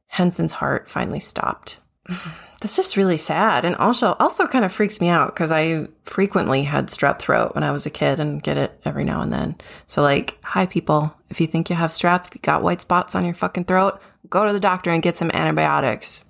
Henson's 0.07 0.51
heart 0.51 0.89
finally 0.89 1.21
stopped. 1.21 1.79
That's 2.59 2.75
just 2.75 2.97
really 2.97 3.17
sad, 3.17 3.65
and 3.65 3.75
also 3.77 4.15
also 4.19 4.45
kind 4.45 4.63
of 4.63 4.71
freaks 4.71 5.01
me 5.01 5.07
out 5.07 5.33
because 5.33 5.49
I 5.49 5.87
frequently 6.03 6.63
had 6.63 6.89
strep 6.89 7.17
throat 7.17 7.55
when 7.55 7.63
I 7.63 7.71
was 7.71 7.87
a 7.87 7.89
kid 7.89 8.19
and 8.19 8.43
get 8.43 8.57
it 8.57 8.79
every 8.85 9.03
now 9.03 9.21
and 9.21 9.33
then. 9.33 9.55
So 9.87 10.03
like, 10.03 10.37
hi 10.43 10.67
people, 10.67 11.15
if 11.29 11.41
you 11.41 11.47
think 11.47 11.69
you 11.69 11.75
have 11.77 11.89
strep, 11.89 12.27
if 12.27 12.35
you 12.35 12.41
got 12.41 12.61
white 12.61 12.81
spots 12.81 13.15
on 13.15 13.25
your 13.25 13.33
fucking 13.33 13.63
throat, 13.63 13.99
go 14.29 14.45
to 14.45 14.53
the 14.53 14.59
doctor 14.59 14.91
and 14.91 15.01
get 15.01 15.17
some 15.17 15.31
antibiotics. 15.33 16.25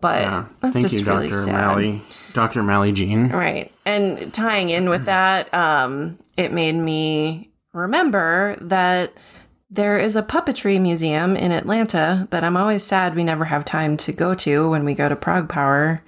But 0.00 0.22
Yeah. 0.22 0.44
that's 0.60 0.74
Thank 0.74 0.88
just 0.88 1.00
you, 1.04 1.10
really 1.10 1.28
Dr. 1.28 1.42
sad. 1.42 1.52
Mally. 1.52 2.02
Dr. 2.32 2.62
Mally 2.62 2.92
Jean. 2.92 3.28
Right. 3.28 3.70
And 3.86 4.32
tying 4.34 4.70
in 4.70 4.88
with 4.88 5.04
that, 5.04 5.52
um, 5.54 6.18
it 6.36 6.52
made 6.52 6.74
me 6.74 7.50
remember 7.72 8.56
that 8.60 9.12
there 9.70 9.98
is 9.98 10.14
a 10.16 10.22
puppetry 10.22 10.80
museum 10.80 11.36
in 11.36 11.52
Atlanta 11.52 12.28
that 12.30 12.44
I'm 12.44 12.56
always 12.56 12.82
sad 12.84 13.14
we 13.14 13.24
never 13.24 13.46
have 13.46 13.64
time 13.64 13.96
to 13.98 14.12
go 14.12 14.34
to 14.34 14.68
when 14.70 14.84
we 14.84 14.94
go 14.94 15.08
to 15.08 15.16
Prague 15.16 15.48
Power. 15.48 16.02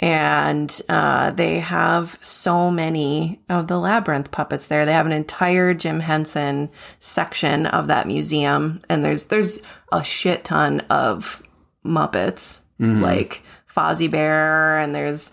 And 0.00 0.80
uh, 0.88 1.30
they 1.30 1.60
have 1.60 2.18
so 2.20 2.72
many 2.72 3.40
of 3.48 3.68
the 3.68 3.78
labyrinth 3.78 4.32
puppets 4.32 4.66
there. 4.66 4.84
They 4.84 4.92
have 4.92 5.06
an 5.06 5.12
entire 5.12 5.74
Jim 5.74 6.00
Henson 6.00 6.70
section 6.98 7.66
of 7.66 7.86
that 7.86 8.08
museum, 8.08 8.80
and 8.88 9.04
there's 9.04 9.24
there's 9.26 9.60
a 9.92 10.02
shit 10.02 10.42
ton 10.42 10.80
of 10.90 11.40
Muppets, 11.86 12.62
like 12.78 13.42
Fozzie 13.66 14.10
Bear, 14.10 14.78
and 14.78 14.94
there's 14.94 15.32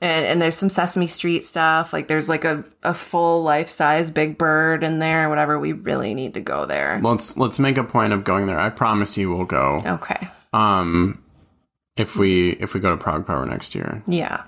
and, 0.00 0.26
and 0.26 0.42
there's 0.42 0.54
some 0.54 0.70
Sesame 0.70 1.06
Street 1.06 1.44
stuff. 1.44 1.92
Like 1.92 2.08
there's 2.08 2.28
like 2.28 2.44
a, 2.44 2.64
a 2.82 2.94
full 2.94 3.42
life 3.42 3.68
size 3.68 4.10
Big 4.10 4.38
Bird 4.38 4.82
in 4.82 4.98
there, 4.98 5.28
whatever. 5.28 5.58
We 5.58 5.72
really 5.72 6.14
need 6.14 6.34
to 6.34 6.40
go 6.40 6.66
there. 6.66 7.00
Let's 7.02 7.36
let's 7.36 7.58
make 7.58 7.76
a 7.76 7.84
point 7.84 8.12
of 8.12 8.24
going 8.24 8.46
there. 8.46 8.58
I 8.58 8.70
promise 8.70 9.18
you 9.18 9.34
we'll 9.34 9.44
go. 9.44 9.80
Okay. 9.84 10.28
Um 10.52 11.22
if 11.96 12.16
we 12.16 12.52
if 12.52 12.74
we 12.74 12.80
go 12.80 12.90
to 12.90 12.96
Prague 12.96 13.26
Power 13.26 13.44
next 13.44 13.74
year. 13.74 14.02
Yeah. 14.06 14.44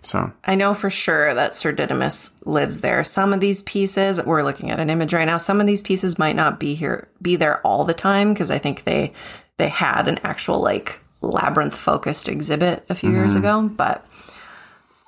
So 0.00 0.32
I 0.44 0.54
know 0.54 0.72
for 0.72 0.88
sure 0.88 1.34
that 1.34 1.54
Sir 1.54 1.72
Didymus 1.72 2.30
lives 2.44 2.80
there. 2.80 3.02
Some 3.02 3.32
of 3.32 3.40
these 3.40 3.62
pieces, 3.62 4.22
we're 4.22 4.42
looking 4.42 4.70
at 4.70 4.78
an 4.78 4.88
image 4.88 5.12
right 5.12 5.24
now. 5.24 5.36
Some 5.36 5.60
of 5.60 5.66
these 5.66 5.82
pieces 5.82 6.18
might 6.18 6.36
not 6.36 6.60
be 6.60 6.76
here, 6.76 7.08
be 7.20 7.34
there 7.34 7.60
all 7.66 7.84
the 7.84 7.94
time 7.94 8.32
because 8.32 8.50
I 8.50 8.58
think 8.58 8.84
they 8.84 9.12
they 9.58 9.68
had 9.68 10.08
an 10.08 10.20
actual 10.22 10.60
like 10.60 11.00
labyrinth 11.24 11.74
focused 11.74 12.28
exhibit 12.28 12.84
a 12.88 12.94
few 12.94 13.10
years 13.10 13.34
ago. 13.34 13.68
But 13.68 14.06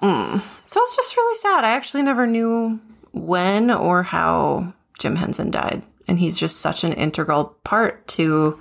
mm, 0.02 0.40
so 0.66 0.80
it's 0.82 0.96
just 0.96 1.16
really 1.16 1.36
sad. 1.38 1.64
I 1.64 1.70
actually 1.70 2.02
never 2.02 2.26
knew 2.26 2.80
when 3.12 3.70
or 3.70 4.02
how 4.02 4.72
Jim 4.98 5.16
Henson 5.16 5.50
died, 5.50 5.82
and 6.08 6.18
he's 6.18 6.38
just 6.38 6.58
such 6.60 6.84
an 6.84 6.92
integral 6.92 7.56
part 7.64 8.06
to 8.08 8.58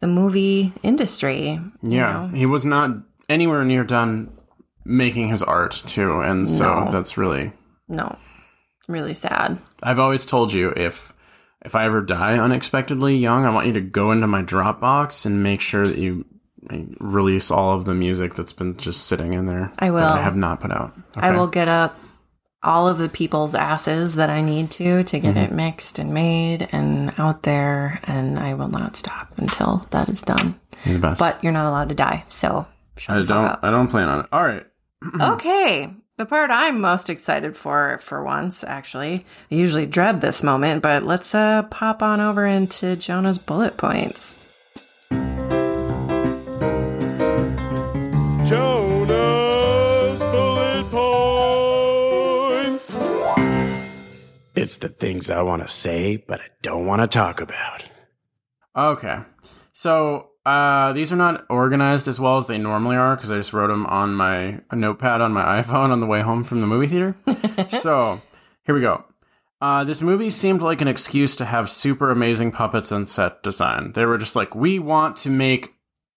the 0.00 0.06
movie 0.06 0.72
industry. 0.82 1.60
yeah, 1.82 2.30
he 2.32 2.46
was 2.46 2.64
not 2.64 2.90
anywhere 3.28 3.64
near 3.64 3.84
done 3.84 4.30
making 4.84 5.28
his 5.28 5.42
art 5.42 5.82
too, 5.86 6.20
and 6.20 6.48
so 6.48 6.84
No. 6.84 6.90
that's 6.90 7.16
really 7.16 7.52
No, 7.88 8.16
really 8.88 9.14
sad. 9.14 9.58
I've 9.82 9.98
always 10.00 10.26
told 10.26 10.52
you 10.52 10.72
if 10.76 11.12
if 11.64 11.76
I 11.76 11.84
ever 11.84 12.00
die 12.02 12.38
unexpectedly 12.38 13.16
young, 13.16 13.44
I 13.44 13.50
want 13.50 13.68
you 13.68 13.72
to 13.74 13.80
go 13.80 14.10
into 14.10 14.26
my 14.26 14.42
Dropbox 14.42 15.24
and 15.24 15.44
make 15.44 15.60
sure 15.60 15.86
that 15.86 15.98
you 15.98 16.24
release 16.98 17.50
all 17.50 17.76
of 17.76 17.84
the 17.84 17.94
music 17.94 18.34
that's 18.34 18.52
been 18.52 18.76
just 18.76 19.06
sitting 19.06 19.34
in 19.34 19.46
there. 19.46 19.72
I 19.78 19.90
will. 19.90 20.00
That 20.00 20.18
I 20.18 20.22
have 20.22 20.36
not 20.36 20.60
put 20.60 20.72
out. 20.72 20.92
I 21.16 21.32
will 21.32 21.46
get 21.46 21.68
up 21.68 21.98
all 22.62 22.86
of 22.86 22.98
the 22.98 23.08
people's 23.08 23.54
asses 23.54 24.14
that 24.14 24.30
I 24.30 24.40
need 24.40 24.70
to 24.72 25.02
to 25.02 25.18
get 25.18 25.36
it 25.36 25.50
mixed 25.52 25.98
and 25.98 26.14
made 26.14 26.68
and 26.70 27.12
out 27.18 27.42
there, 27.42 28.00
and 28.04 28.38
I 28.38 28.54
will 28.54 28.68
not 28.68 28.96
stop 28.96 29.32
until 29.36 29.86
that 29.90 30.08
is 30.08 30.22
done. 30.22 30.58
You're 30.84 30.94
the 30.94 31.00
best. 31.00 31.18
But 31.18 31.42
you're 31.42 31.52
not 31.52 31.66
allowed 31.66 31.88
to 31.88 31.94
die, 31.94 32.24
so 32.28 32.66
I 33.08 33.22
don't. 33.22 33.32
up. 33.32 33.60
I 33.62 33.70
don't 33.70 33.88
plan 33.88 34.08
on 34.08 34.20
it. 34.20 34.26
All 34.32 34.44
right. 34.44 34.66
okay. 35.20 35.92
The 36.18 36.26
part 36.26 36.50
I'm 36.50 36.80
most 36.80 37.08
excited 37.08 37.56
for, 37.56 37.98
for 37.98 38.22
once, 38.22 38.62
actually, 38.62 39.24
I 39.50 39.54
usually 39.54 39.86
dread 39.86 40.20
this 40.20 40.42
moment, 40.42 40.82
but 40.82 41.04
let's 41.04 41.34
uh, 41.34 41.62
pop 41.64 42.02
on 42.02 42.20
over 42.20 42.46
into 42.46 42.96
Jonah's 42.96 43.38
bullet 43.38 43.76
points. 43.76 44.40
It's 54.62 54.76
the 54.76 54.88
things 54.88 55.28
I 55.28 55.42
want 55.42 55.62
to 55.62 55.66
say, 55.66 56.18
but 56.18 56.40
I 56.40 56.46
don't 56.62 56.86
want 56.86 57.02
to 57.02 57.08
talk 57.08 57.40
about. 57.40 57.84
Okay. 58.76 59.18
So 59.72 60.28
uh, 60.46 60.92
these 60.92 61.12
are 61.12 61.16
not 61.16 61.44
organized 61.50 62.06
as 62.06 62.20
well 62.20 62.38
as 62.38 62.46
they 62.46 62.58
normally 62.58 62.94
are 62.94 63.16
because 63.16 63.32
I 63.32 63.38
just 63.38 63.52
wrote 63.52 63.66
them 63.66 63.86
on 63.86 64.14
my 64.14 64.60
notepad 64.72 65.20
on 65.20 65.32
my 65.32 65.60
iPhone 65.60 65.90
on 65.90 65.98
the 65.98 66.06
way 66.06 66.20
home 66.20 66.44
from 66.44 66.60
the 66.60 66.68
movie 66.68 66.86
theater. 66.86 67.16
so 67.70 68.22
here 68.64 68.76
we 68.76 68.80
go. 68.80 69.04
Uh, 69.60 69.82
this 69.82 70.00
movie 70.00 70.30
seemed 70.30 70.62
like 70.62 70.80
an 70.80 70.86
excuse 70.86 71.34
to 71.34 71.44
have 71.44 71.68
super 71.68 72.12
amazing 72.12 72.52
puppets 72.52 72.92
and 72.92 73.08
set 73.08 73.42
design. 73.42 73.90
They 73.92 74.06
were 74.06 74.16
just 74.16 74.36
like, 74.36 74.54
we 74.54 74.78
want 74.78 75.16
to 75.18 75.28
make 75.28 75.74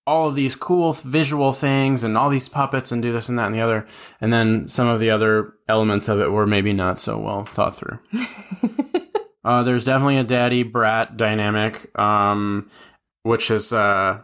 all 0.07 0.27
of 0.27 0.35
these 0.35 0.55
cool 0.55 0.93
visual 0.93 1.51
things 1.51 2.03
and 2.03 2.17
all 2.17 2.29
these 2.29 2.47
puppets 2.47 2.91
and 2.91 3.01
do 3.01 3.11
this 3.11 3.27
and 3.27 3.39
that 3.39 3.47
and 3.47 3.55
the 3.55 3.61
other. 3.61 3.87
And 4.21 4.31
then 4.31 4.69
some 4.69 4.87
of 4.87 4.99
the 4.99 5.09
other 5.09 5.53
elements 5.67 6.07
of 6.07 6.19
it 6.19 6.31
were 6.31 6.45
maybe 6.45 6.73
not 6.73 6.99
so 6.99 7.17
well 7.17 7.45
thought 7.45 7.77
through. 7.77 7.99
uh, 9.43 9.63
there's 9.63 9.85
definitely 9.85 10.17
a 10.17 10.23
daddy 10.23 10.63
brat 10.63 11.17
dynamic, 11.17 11.97
um, 11.97 12.69
which 13.23 13.49
is, 13.49 13.73
uh, 13.73 14.21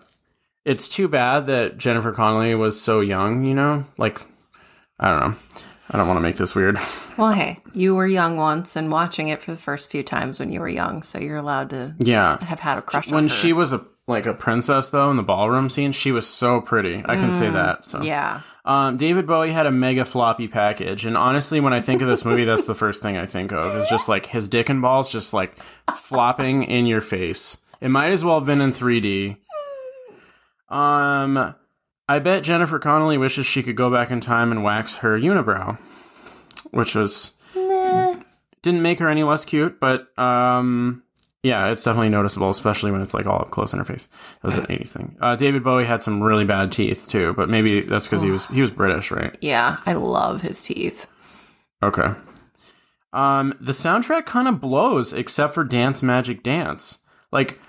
it's 0.66 0.88
too 0.88 1.08
bad 1.08 1.48
that 1.48 1.80
Jennifer 1.80 2.12
Connelly 2.12 2.54
was 2.54 2.80
so 2.80 3.00
young, 3.00 3.44
you 3.44 3.56
know? 3.56 3.84
Like, 3.98 4.22
I 5.00 5.10
don't 5.10 5.20
know. 5.20 5.36
I 5.90 5.98
don't 5.98 6.08
want 6.08 6.18
to 6.18 6.22
make 6.22 6.38
this 6.38 6.56
weird. 6.56 6.78
Well, 7.18 7.34
hey, 7.34 7.60
you 7.74 7.94
were 7.94 8.08
young 8.08 8.38
once 8.38 8.78
and 8.78 8.90
watching 8.90 9.28
it 9.28 9.44
for 9.44 9.52
the 9.52 9.58
first 9.58 9.92
few 9.92 10.02
times 10.02 10.40
when 10.40 10.50
you 10.52 10.62
were 10.62 10.70
young, 10.70 11.04
so 11.04 11.20
you're 11.20 11.36
allowed 11.36 11.70
to 11.72 11.94
yeah. 12.00 12.44
have 12.44 12.62
had 12.62 12.78
a 12.78 12.82
crush 12.82 13.10
on 13.10 13.14
When 13.14 13.28
she 13.28 13.52
was 13.52 13.74
a 13.74 13.86
like 14.12 14.26
a 14.26 14.34
princess 14.34 14.90
though 14.90 15.10
in 15.10 15.18
the 15.18 15.24
ballroom 15.24 15.70
scene, 15.70 15.92
she 15.92 16.12
was 16.12 16.28
so 16.28 16.62
pretty. 16.62 17.02
I 17.04 17.16
can 17.16 17.32
say 17.32 17.50
that. 17.50 17.86
So 17.86 18.02
Yeah. 18.02 18.42
Um, 18.64 18.98
David 18.98 19.26
Bowie 19.26 19.52
had 19.52 19.66
a 19.66 19.72
mega 19.72 20.06
floppy 20.06 20.48
package, 20.48 21.08
and 21.08 21.18
honestly, 21.18 21.60
when 21.60 21.74
I 21.74 21.82
think 21.82 22.04
of 22.04 22.08
this 22.08 22.24
movie, 22.24 22.46
that's 22.46 22.68
the 22.68 22.76
first 22.76 23.02
thing 23.02 23.18
I 23.18 23.26
think 23.26 23.52
of. 23.52 23.76
Is 23.76 23.90
just 23.90 24.08
like 24.08 24.28
his 24.28 24.48
dick 24.48 24.70
and 24.70 24.84
balls 24.84 25.12
just 25.12 25.34
like 25.34 25.56
flopping 25.96 26.64
in 26.64 26.86
your 26.86 27.02
face. 27.02 27.58
It 27.80 27.90
might 27.90 28.12
as 28.12 28.24
well 28.24 28.36
have 28.38 28.46
been 28.46 28.62
in 28.62 28.72
3D. 28.72 29.38
Um, 30.70 31.56
I 32.08 32.20
bet 32.20 32.44
Jennifer 32.44 32.78
Connelly 32.78 33.18
wishes 33.18 33.46
she 33.48 33.64
could 33.64 33.76
go 33.76 33.90
back 33.90 34.12
in 34.12 34.22
time 34.22 34.52
and 34.52 34.64
wax 34.64 34.98
her 34.98 35.20
unibrow, 35.20 35.80
which 36.70 36.94
was 36.94 37.34
didn't 38.62 38.82
make 38.82 39.00
her 39.00 39.10
any 39.10 39.24
less 39.24 39.44
cute, 39.44 39.80
but 39.80 40.18
um, 40.20 41.04
yeah, 41.44 41.70
it's 41.72 41.84
definitely 41.84 42.10
noticeable, 42.10 42.50
especially 42.50 42.92
when 42.92 43.02
it's 43.02 43.14
like 43.14 43.26
all 43.26 43.42
up 43.42 43.52
close 43.52 43.74
in 43.74 43.80
her 43.80 43.86
face. 43.86 44.08
It 44.36 44.44
was 44.44 44.58
an 44.58 44.66
'80s 44.66 44.90
thing. 44.90 45.18
Uh, 45.20 45.36
David 45.36 45.64
Bowie 45.64 45.86
had 45.86 46.04
some 46.04 46.22
really 46.22 46.46
bad 46.46 46.72
teeth 46.72 47.08
too, 47.10 47.34
but 47.34 47.50
maybe 47.50 47.82
that's 47.82 48.08
because 48.08 48.22
he 48.22 48.30
was 48.32 48.46
he 48.48 48.62
was 48.62 48.72
British, 48.72 49.12
right? 49.12 49.36
Yeah, 49.42 49.78
I 49.86 49.94
love 49.94 50.42
his 50.42 50.62
teeth. 50.64 51.08
Okay. 51.84 52.12
Um, 53.14 53.58
the 53.60 53.74
soundtrack 53.74 54.26
kind 54.26 54.48
of 54.48 54.62
blows, 54.62 55.14
except 55.14 55.54
for 55.54 55.64
Dance 55.64 56.02
Magic 56.02 56.44
Dance. 56.44 57.00
Like 57.32 57.60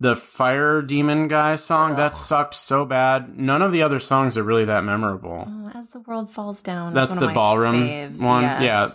the 0.00 0.16
Fire 0.16 0.80
Demon 0.82 1.28
guy 1.28 1.56
song, 1.56 1.96
that 1.96 2.16
sucked 2.16 2.54
so 2.54 2.84
bad. 2.84 3.38
None 3.38 3.62
of 3.62 3.72
the 3.72 3.82
other 3.82 4.00
songs 4.00 4.38
are 4.38 4.42
really 4.42 4.64
that 4.64 4.84
memorable. 4.84 5.44
Oh, 5.46 5.70
As 5.74 5.90
the 5.90 6.00
world 6.00 6.30
falls 6.30 6.62
down. 6.62 6.94
That's 6.94 7.14
the 7.16 7.28
ballroom 7.28 7.74
faves. 7.74 8.24
one. 8.24 8.42
Yes. 8.42 8.62
Yeah, 8.62 8.88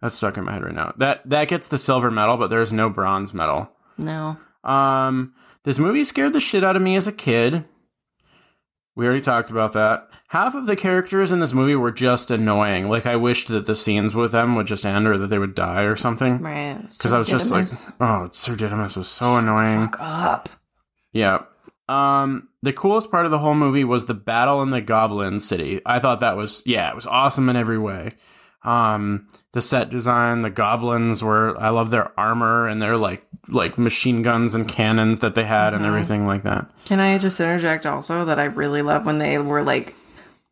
that's 0.00 0.14
stuck 0.14 0.36
in 0.36 0.44
my 0.44 0.52
head 0.52 0.64
right 0.64 0.74
now. 0.74 0.92
That 0.96 1.28
that 1.28 1.48
gets 1.48 1.68
the 1.68 1.78
silver 1.78 2.10
medal, 2.10 2.36
but 2.36 2.48
there's 2.50 2.72
no 2.72 2.88
bronze 2.90 3.34
medal. 3.34 3.70
No. 3.98 4.36
Um, 4.64 5.34
this 5.64 5.78
movie 5.78 6.04
scared 6.04 6.32
the 6.32 6.40
shit 6.40 6.64
out 6.64 6.76
of 6.76 6.82
me 6.82 6.96
as 6.96 7.06
a 7.06 7.12
kid. 7.12 7.64
We 8.96 9.06
already 9.06 9.20
talked 9.20 9.50
about 9.50 9.72
that. 9.74 10.10
Half 10.28 10.54
of 10.54 10.66
the 10.66 10.76
characters 10.76 11.32
in 11.32 11.40
this 11.40 11.52
movie 11.52 11.74
were 11.74 11.92
just 11.92 12.30
annoying. 12.30 12.88
Like 12.88 13.06
I 13.06 13.16
wished 13.16 13.48
that 13.48 13.64
the 13.64 13.74
scenes 13.74 14.14
with 14.14 14.32
them 14.32 14.56
would 14.56 14.66
just 14.66 14.84
end 14.84 15.06
or 15.06 15.16
that 15.16 15.28
they 15.28 15.38
would 15.38 15.54
die 15.54 15.82
or 15.82 15.96
something. 15.96 16.38
Right. 16.40 16.78
Because 16.82 17.12
I 17.12 17.18
was 17.18 17.28
just 17.28 17.50
like, 17.50 17.68
oh, 18.00 18.28
Sir 18.32 18.56
Didymus 18.56 18.96
was 18.96 19.08
so 19.08 19.36
annoying. 19.36 19.88
Fuck 19.88 19.96
up. 20.00 20.48
Yeah. 21.12 21.44
Um, 21.88 22.48
the 22.62 22.72
coolest 22.72 23.10
part 23.10 23.24
of 23.24 23.30
the 23.30 23.38
whole 23.38 23.54
movie 23.54 23.84
was 23.84 24.06
the 24.06 24.14
battle 24.14 24.62
in 24.62 24.70
the 24.70 24.80
Goblin 24.80 25.40
City. 25.40 25.80
I 25.86 25.98
thought 25.98 26.20
that 26.20 26.36
was 26.36 26.62
yeah, 26.66 26.88
it 26.90 26.94
was 26.94 27.06
awesome 27.06 27.48
in 27.48 27.56
every 27.56 27.78
way. 27.78 28.14
Um, 28.62 29.26
the 29.52 29.62
set 29.62 29.88
design, 29.88 30.42
the 30.42 30.50
goblins 30.50 31.22
were 31.24 31.58
I 31.58 31.70
love 31.70 31.90
their 31.90 32.12
armor 32.20 32.68
and 32.68 32.82
their 32.82 32.96
like 32.96 33.24
like 33.48 33.78
machine 33.78 34.22
guns 34.22 34.54
and 34.54 34.68
cannons 34.68 35.20
that 35.20 35.34
they 35.34 35.44
had 35.44 35.72
and 35.74 35.84
everything 35.86 36.26
like 36.26 36.42
that. 36.42 36.70
Can 36.84 37.00
I 37.00 37.16
just 37.18 37.40
interject 37.40 37.86
also 37.86 38.24
that 38.26 38.38
I 38.38 38.44
really 38.44 38.82
love 38.82 39.06
when 39.06 39.18
they 39.18 39.38
were 39.38 39.62
like 39.62 39.94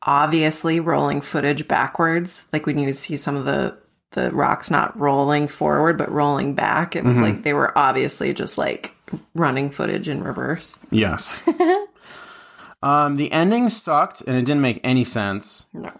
obviously 0.02 0.80
rolling 0.80 1.20
footage 1.20 1.68
backwards? 1.68 2.48
Like 2.52 2.64
when 2.66 2.78
you 2.78 2.92
see 2.92 3.16
some 3.18 3.36
of 3.36 3.44
the 3.44 3.76
the 4.12 4.30
rocks 4.32 4.70
not 4.70 4.98
rolling 4.98 5.46
forward 5.46 5.98
but 5.98 6.10
rolling 6.10 6.54
back, 6.54 6.96
it 6.96 7.04
was 7.04 7.18
Mm-hmm. 7.18 7.24
like 7.26 7.42
they 7.42 7.52
were 7.52 7.76
obviously 7.76 8.32
just 8.32 8.56
like 8.56 8.94
running 9.34 9.68
footage 9.68 10.08
in 10.08 10.24
reverse. 10.24 10.84
Yes. 10.90 11.42
um, 12.82 13.16
the 13.16 13.30
ending 13.32 13.68
sucked 13.68 14.22
and 14.22 14.34
it 14.36 14.46
didn't 14.46 14.62
make 14.62 14.80
any 14.82 15.04
sense. 15.04 15.66
No. 15.74 15.92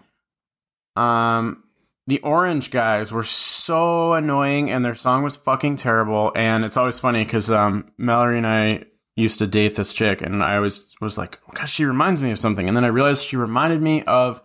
Um, 1.01 1.65
the 2.09 2.21
orange 2.21 2.71
guys 2.71 3.13
were 3.13 3.23
so 3.23 4.15
annoying 4.15 4.71
and 4.71 4.83
their 4.83 4.95
song 4.95 5.23
was 5.23 5.37
fucking 5.37 5.77
terrible. 5.77 6.33
And 6.35 6.65
it's 6.65 6.79
always 6.79 6.99
funny 6.99 7.23
because 7.23 7.51
um, 7.51 7.93
Mallory 7.99 8.39
and 8.39 8.47
I 8.47 8.87
used 9.15 9.41
to 9.41 9.47
date 9.47 9.77
this 9.77 9.93
chick, 9.93 10.23
and 10.23 10.43
I 10.43 10.57
always 10.57 10.95
was 11.03 11.19
like, 11.19 11.39
oh, 11.47 11.53
gosh, 11.53 11.71
she 11.71 11.85
reminds 11.85 12.23
me 12.23 12.31
of 12.31 12.39
something. 12.39 12.67
And 12.67 12.75
then 12.75 12.85
I 12.85 12.89
realized 12.89 13.27
she 13.27 13.37
reminded 13.37 13.83
me 13.83 14.05
of 14.05 14.41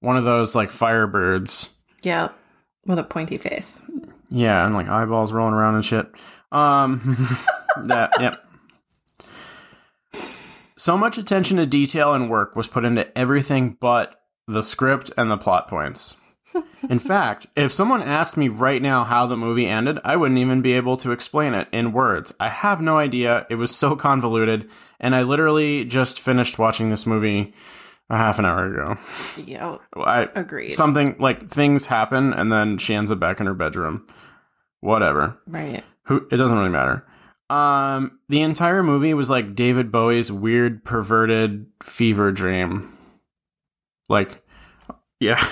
one 0.00 0.16
of 0.16 0.24
those 0.24 0.56
like 0.56 0.70
Firebirds. 0.70 1.68
Yeah. 2.02 2.30
With 2.84 2.98
a 2.98 3.04
pointy 3.04 3.36
face. 3.36 3.80
Yeah, 4.28 4.66
and 4.66 4.74
like 4.74 4.88
eyeballs 4.88 5.32
rolling 5.32 5.54
around 5.54 5.76
and 5.76 5.84
shit. 5.84 6.10
Um, 6.50 7.28
that, 7.84 8.10
yep. 8.18 8.44
So 10.76 10.98
much 10.98 11.16
attention 11.16 11.58
to 11.58 11.66
detail 11.66 12.12
and 12.12 12.28
work 12.28 12.56
was 12.56 12.66
put 12.66 12.84
into 12.84 13.16
everything 13.16 13.76
but 13.78 14.20
the 14.48 14.62
script 14.62 15.12
and 15.16 15.30
the 15.30 15.38
plot 15.38 15.68
points. 15.68 16.16
In 16.88 16.98
fact, 16.98 17.46
if 17.56 17.72
someone 17.72 18.02
asked 18.02 18.36
me 18.36 18.48
right 18.48 18.80
now 18.80 19.04
how 19.04 19.26
the 19.26 19.36
movie 19.36 19.66
ended, 19.66 19.98
I 20.04 20.16
wouldn't 20.16 20.38
even 20.38 20.62
be 20.62 20.74
able 20.74 20.96
to 20.98 21.12
explain 21.12 21.54
it 21.54 21.68
in 21.72 21.92
words. 21.92 22.32
I 22.38 22.48
have 22.48 22.80
no 22.80 22.98
idea. 22.98 23.46
It 23.50 23.56
was 23.56 23.74
so 23.74 23.96
convoluted, 23.96 24.70
and 25.00 25.14
I 25.14 25.22
literally 25.22 25.84
just 25.84 26.20
finished 26.20 26.58
watching 26.58 26.90
this 26.90 27.06
movie 27.06 27.54
a 28.10 28.16
half 28.16 28.38
an 28.38 28.44
hour 28.44 28.66
ago. 28.66 28.98
Yeah. 29.44 29.78
I 29.96 30.28
Agreed. 30.34 30.70
Something 30.70 31.16
like 31.18 31.48
things 31.48 31.86
happen, 31.86 32.32
and 32.32 32.52
then 32.52 32.78
she 32.78 32.94
ends 32.94 33.10
up 33.10 33.18
back 33.18 33.40
in 33.40 33.46
her 33.46 33.54
bedroom. 33.54 34.06
Whatever. 34.80 35.38
Right. 35.46 35.82
Who? 36.04 36.26
It 36.30 36.36
doesn't 36.36 36.56
really 36.56 36.70
matter. 36.70 37.06
Um, 37.50 38.18
the 38.28 38.40
entire 38.40 38.82
movie 38.82 39.14
was 39.14 39.30
like 39.30 39.54
David 39.54 39.90
Bowie's 39.92 40.30
weird, 40.32 40.84
perverted 40.84 41.66
fever 41.82 42.32
dream. 42.32 42.96
Like, 44.08 44.42
yeah, 45.20 45.46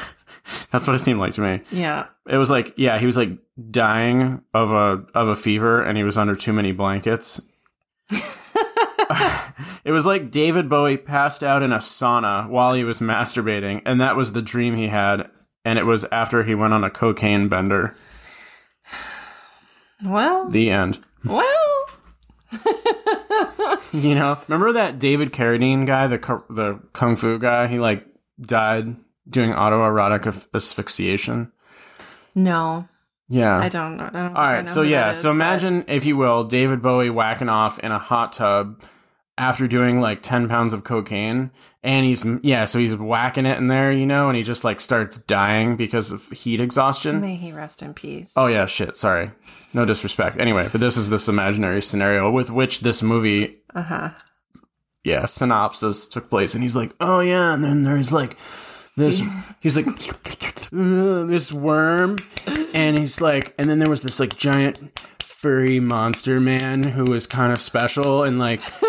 that's 0.70 0.86
what 0.86 0.94
it 0.96 1.00
seemed 1.00 1.20
like 1.20 1.34
to 1.34 1.40
me. 1.40 1.60
Yeah. 1.70 2.06
It 2.28 2.36
was 2.36 2.50
like, 2.50 2.72
yeah, 2.76 2.98
he 2.98 3.06
was 3.06 3.16
like 3.16 3.30
dying 3.70 4.42
of 4.54 4.70
a 4.72 5.04
of 5.14 5.28
a 5.28 5.36
fever, 5.36 5.82
and 5.82 5.96
he 5.98 6.04
was 6.04 6.16
under 6.18 6.34
too 6.34 6.52
many 6.52 6.72
blankets. 6.72 7.40
it 9.84 9.92
was 9.92 10.06
like 10.06 10.30
David 10.30 10.68
Bowie 10.68 10.96
passed 10.96 11.42
out 11.42 11.62
in 11.62 11.72
a 11.72 11.78
sauna 11.78 12.48
while 12.48 12.74
he 12.74 12.84
was 12.84 13.00
masturbating, 13.00 13.82
and 13.84 14.00
that 14.00 14.16
was 14.16 14.32
the 14.32 14.42
dream 14.42 14.74
he 14.74 14.88
had. 14.88 15.30
And 15.64 15.78
it 15.78 15.86
was 15.86 16.04
after 16.10 16.42
he 16.42 16.56
went 16.56 16.74
on 16.74 16.82
a 16.82 16.90
cocaine 16.90 17.48
bender. 17.48 17.94
Well, 20.04 20.48
The 20.50 20.70
end. 20.70 20.98
well, 21.24 21.84
You 23.92 24.14
know, 24.16 24.38
remember 24.48 24.72
that 24.72 24.98
David 24.98 25.32
Carradine 25.32 25.86
guy, 25.86 26.06
the 26.08 26.18
the 26.50 26.80
kung 26.92 27.14
fu 27.14 27.38
guy? 27.38 27.68
He 27.68 27.78
like 27.78 28.04
died 28.40 28.96
doing 29.28 29.52
autoerotic 29.52 30.26
asphyxiation. 30.54 31.52
no, 32.34 32.88
Yeah. 33.28 33.58
I 33.58 33.68
don't 33.68 33.96
know. 33.96 34.04
I 34.04 34.10
don't 34.10 34.36
All 34.36 34.42
right, 34.44 34.66
so 34.66 34.82
yeah, 34.82 35.14
so 35.14 35.30
imagine 35.30 35.84
if 35.88 36.04
you 36.04 36.16
will, 36.16 36.44
David 36.44 36.82
Bowie 36.82 37.10
whacking 37.10 37.48
off 37.48 37.78
in 37.78 37.92
a 37.92 37.98
hot 37.98 38.32
tub 38.32 38.82
after 39.38 39.66
doing 39.66 39.98
like 40.00 40.20
ten 40.22 40.46
pounds 40.48 40.72
of 40.74 40.84
cocaine, 40.84 41.50
and 41.82 42.04
he's 42.04 42.24
yeah, 42.42 42.66
so 42.66 42.78
he's 42.78 42.94
whacking 42.94 43.46
it 43.46 43.56
in 43.58 43.68
there, 43.68 43.90
you 43.90 44.04
know, 44.04 44.28
and 44.28 44.36
he 44.36 44.42
just 44.42 44.62
like 44.64 44.80
starts 44.80 45.16
dying 45.16 45.76
because 45.76 46.10
of 46.10 46.28
heat 46.30 46.60
exhaustion. 46.60 47.20
May 47.22 47.36
he 47.36 47.52
rest 47.52 47.82
in 47.82 47.94
peace. 47.94 48.34
Oh 48.36 48.46
yeah, 48.46 48.66
shit. 48.66 48.96
Sorry, 48.96 49.30
no 49.72 49.84
disrespect. 49.86 50.38
Anyway, 50.38 50.68
but 50.70 50.80
this 50.82 50.98
is 50.98 51.08
this 51.08 51.28
imaginary 51.28 51.80
scenario 51.80 52.30
with 52.30 52.50
which 52.50 52.80
this 52.80 53.02
movie, 53.02 53.62
Uh 53.74 53.82
huh. 53.82 54.10
yeah, 55.04 55.24
synopsis 55.24 56.08
took 56.08 56.28
place, 56.28 56.52
and 56.52 56.62
he's 56.62 56.76
like, 56.76 56.92
oh 57.00 57.20
yeah, 57.20 57.54
and 57.54 57.64
then 57.64 57.84
there's 57.84 58.12
like 58.12 58.36
this, 58.96 59.22
he's 59.60 59.76
like 59.76 59.86
"Uh, 59.86 61.24
this 61.26 61.52
worm, 61.52 62.18
and 62.74 62.98
he's 62.98 63.20
like, 63.20 63.54
and 63.58 63.68
then 63.70 63.78
there 63.78 63.88
was 63.88 64.02
this 64.02 64.20
like 64.20 64.36
giant 64.36 65.00
furry 65.20 65.80
monster 65.80 66.38
man 66.40 66.82
who 66.84 67.04
was 67.04 67.26
kind 67.26 67.52
of 67.52 67.60
special, 67.60 68.22
and 68.22 68.38
like, 68.38 68.60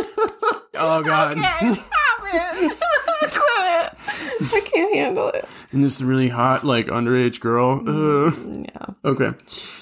oh 0.75 1.01
god, 1.03 1.37
okay, 1.37 1.75
stop 1.75 2.19
it! 2.33 2.77
Quit 3.21 3.31
it! 3.31 4.53
I 4.53 4.61
can't 4.65 4.93
handle 4.93 5.29
it. 5.29 5.47
and 5.71 5.83
this 5.83 6.01
really 6.01 6.27
hot 6.27 6.63
like 6.65 6.87
underage 6.87 7.39
girl. 7.39 7.81
Ugh. 7.87 8.65
Yeah. 8.65 8.85
Okay, 9.05 9.31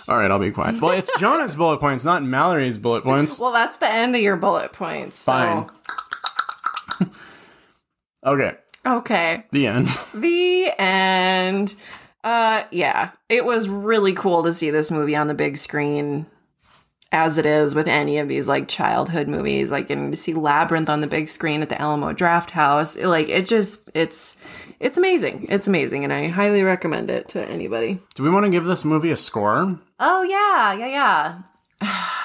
all 0.08 0.18
right, 0.18 0.30
I'll 0.30 0.40
be 0.40 0.52
quiet. 0.52 0.80
Well, 0.80 0.92
it's 0.92 1.12
Jonah's 1.20 1.56
bullet 1.56 1.80
points, 1.80 2.04
not 2.04 2.24
Mallory's 2.24 2.78
bullet 2.78 3.04
points. 3.04 3.40
Well, 3.40 3.52
that's 3.52 3.78
the 3.78 3.92
end 3.92 4.16
of 4.16 4.22
your 4.22 4.36
bullet 4.38 4.72
points. 4.72 5.18
So. 5.20 5.32
Fine. 5.32 5.70
Okay, 8.24 8.56
Okay. 8.86 9.44
the 9.52 9.68
end. 9.68 9.88
The 10.14 10.72
end. 10.78 11.76
Uh, 12.24 12.64
yeah, 12.72 13.12
it 13.30 13.46
was 13.46 13.68
really 13.68 14.14
cool 14.14 14.44
to 14.44 14.54
see 14.54 14.70
this 14.70 14.92
movie 14.92 15.16
on 15.16 15.28
the 15.28 15.34
big 15.34 15.58
screen, 15.58 16.28
as 17.12 17.38
it 17.38 17.46
is 17.46 17.74
with 17.74 17.88
any 17.88 18.20
of 18.20 18.28
these 18.28 18.48
like 18.48 18.68
childhood 18.68 19.28
movies. 19.28 19.72
Like 19.72 19.88
getting 19.88 20.12
to 20.12 20.18
see 20.18 20.34
Labyrinth 20.34 20.90
on 20.90 21.02
the 21.02 21.08
big 21.08 21.30
screen 21.30 21.62
at 21.64 21.70
the 21.70 21.82
Alamo 21.82 22.14
Drafthouse, 22.14 23.04
like 23.08 23.28
it 23.30 23.48
just 23.48 23.90
it's 23.96 24.36
it's 24.80 24.98
amazing. 24.98 25.48
It's 25.50 25.68
amazing, 25.68 26.04
and 26.04 26.14
I 26.14 26.28
highly 26.28 26.62
recommend 26.64 27.10
it 27.10 27.28
to 27.30 27.44
anybody. 27.50 28.00
Do 28.14 28.24
we 28.24 28.30
want 28.30 28.46
to 28.46 28.52
give 28.52 28.66
this 28.66 28.86
movie 28.86 29.12
a 29.12 29.18
score? 29.18 29.80
Oh 30.00 30.24
yeah, 30.24 30.74
yeah, 30.74 31.42
yeah. 31.82 31.98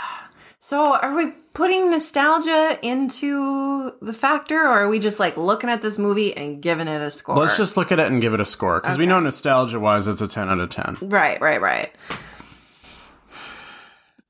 So 0.58 0.94
are 0.96 1.14
we 1.14 1.32
putting 1.56 1.90
nostalgia 1.90 2.78
into 2.82 3.90
the 4.02 4.12
factor, 4.12 4.60
or 4.62 4.68
are 4.68 4.88
we 4.88 4.98
just 4.98 5.18
like 5.18 5.38
looking 5.38 5.70
at 5.70 5.80
this 5.80 5.98
movie 5.98 6.36
and 6.36 6.60
giving 6.60 6.86
it 6.86 7.00
a 7.00 7.10
score? 7.10 7.34
Let's 7.34 7.56
just 7.56 7.78
look 7.78 7.90
at 7.90 7.98
it 7.98 8.08
and 8.08 8.20
give 8.20 8.34
it 8.34 8.40
a 8.40 8.44
score 8.44 8.78
because 8.78 8.98
we 8.98 9.06
know 9.06 9.20
nostalgia 9.20 9.80
wise 9.80 10.06
it's 10.06 10.20
a 10.20 10.28
10 10.28 10.50
out 10.50 10.60
of 10.60 10.68
10. 10.68 10.98
Right, 11.00 11.40
right, 11.40 11.58
right. 11.58 11.96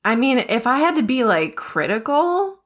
I 0.05 0.15
mean, 0.15 0.39
if 0.39 0.69
I 0.69 0.79
had 0.79 0.95
to 0.95 1.03
be 1.03 1.25
like 1.25 1.57
critical, 1.57 2.59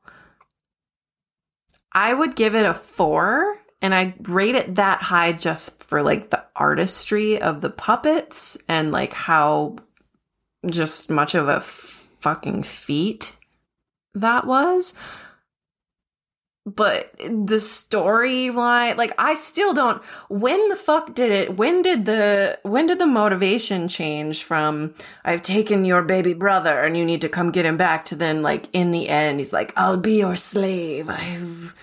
I 1.91 2.13
would 2.13 2.37
give 2.37 2.55
it 2.55 2.67
a 2.67 2.75
four 2.75 3.57
and 3.81 3.95
I'd 3.95 4.29
rate 4.29 4.57
it 4.57 4.75
that 4.75 5.01
high 5.01 5.33
just 5.33 5.83
for 5.85 6.03
like 6.03 6.29
the 6.29 6.45
artistry 6.55 7.41
of 7.41 7.63
the 7.63 7.71
puppets 7.71 8.59
and 8.69 8.93
like 8.93 9.15
how 9.15 9.77
just 10.67 11.09
much 11.09 11.35
of 11.35 11.49
a 11.49 11.61
fucking 11.63 12.65
feat 12.65 13.39
that 14.15 14.47
was. 14.47 14.99
But 16.67 17.13
the 17.19 17.57
storyline, 17.57 18.97
like 18.97 19.13
I 19.19 19.35
still 19.35 19.73
don't 19.73 20.03
when 20.29 20.69
the 20.69 20.77
fuck 20.77 21.15
did 21.15 21.31
it 21.31 21.57
when 21.57 21.81
did 21.81 22.05
the 22.05 22.59
when 22.63 22.87
did 22.87 22.99
the 22.99 23.07
motivation 23.07 23.89
change 23.89 24.45
from 24.45 24.95
I've 25.25 25.43
taken 25.43 25.87
your 25.87 26.03
baby 26.03 26.35
brother 26.35 26.81
and 26.81 26.97
you 26.97 27.05
need 27.05 27.23
to 27.23 27.31
come 27.31 27.51
get 27.51 27.65
him 27.65 27.79
back 27.79 28.05
to 28.07 28.15
then 28.15 28.43
like 28.43 28.69
in 28.75 28.91
the 28.91 29.09
end 29.09 29.41
he's 29.41 29.55
like, 29.55 29.73
I'll 29.75 29.97
be 29.97 30.19
your 30.19 30.37
slave. 30.37 31.09
I've 31.09 31.75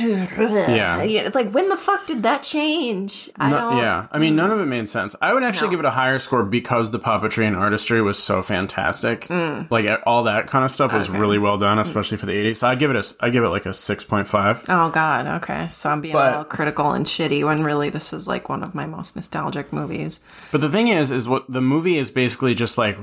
Yeah. 0.00 1.30
Like 1.34 1.50
when 1.52 1.68
the 1.68 1.76
fuck 1.76 2.06
did 2.06 2.22
that 2.22 2.42
change? 2.42 3.30
I 3.36 3.50
No- 3.50 3.56
don't 3.70 3.78
yeah, 3.78 4.06
I 4.12 4.18
mean, 4.18 4.36
none 4.36 4.50
of 4.50 4.60
it 4.60 4.66
made 4.66 4.88
sense. 4.88 5.14
I 5.20 5.32
would 5.34 5.42
actually 5.42 5.68
No. 5.68 5.70
give 5.72 5.80
it 5.80 5.86
a 5.86 5.90
higher 5.90 6.18
score 6.18 6.42
because 6.42 6.90
the 6.90 6.98
puppetry 6.98 7.46
and 7.46 7.56
artistry 7.56 8.00
was 8.02 8.18
so 8.22 8.42
fantastic. 8.42 9.28
Like 9.70 9.86
all 10.06 10.24
that 10.24 10.46
kind 10.46 10.64
of 10.64 10.70
stuff 10.70 10.92
was 10.92 11.06
Mm. 11.06 11.10
Okay. 11.10 11.18
Mm. 11.18 11.20
really 11.20 11.38
well 11.38 11.56
done, 11.58 11.78
especially 11.78 12.16
for 12.16 12.26
the 12.26 12.32
80s. 12.32 12.56
So 12.58 12.68
I'd 12.68 12.78
give 12.78 12.90
it 12.90 12.96
a, 12.96 13.14
I'd 13.24 13.32
give 13.32 13.44
it 13.44 13.48
like 13.50 13.66
a 13.66 13.72
6.5. 13.74 14.64
Oh 14.68 14.90
God, 14.90 15.26
okay. 15.42 15.70
So 15.72 15.90
I'm 15.90 16.00
being 16.00 16.12
But- 16.14 16.26
a 16.26 16.30
little 16.30 16.44
critical 16.44 16.92
and 16.92 17.06
shitty 17.06 17.44
when 17.44 17.62
really 17.62 17.90
this 17.90 18.12
is 18.12 18.26
like 18.28 18.48
one 18.48 18.62
of 18.62 18.74
my 18.74 18.86
most 18.86 19.16
nostalgic 19.16 19.72
movies. 19.72 20.20
But 20.52 20.60
the 20.60 20.68
thing 20.70 20.88
is, 20.88 21.10
is 21.10 21.28
what 21.28 21.44
the 21.48 21.60
movie 21.60 21.98
is 21.98 22.10
basically 22.10 22.54
just 22.54 22.78
like, 22.78 22.98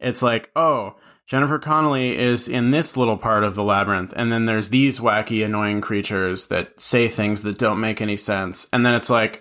it's 0.00 0.22
like, 0.22 0.50
oh, 0.56 0.94
Jennifer 1.30 1.60
Connelly 1.60 2.18
is 2.18 2.48
in 2.48 2.72
this 2.72 2.96
little 2.96 3.16
part 3.16 3.44
of 3.44 3.54
the 3.54 3.62
labyrinth, 3.62 4.12
and 4.16 4.32
then 4.32 4.46
there's 4.46 4.70
these 4.70 4.98
wacky, 4.98 5.44
annoying 5.44 5.80
creatures 5.80 6.48
that 6.48 6.80
say 6.80 7.06
things 7.06 7.44
that 7.44 7.56
don't 7.56 7.78
make 7.80 8.00
any 8.00 8.16
sense, 8.16 8.66
and 8.72 8.84
then 8.84 8.94
it's 8.96 9.08
like, 9.08 9.40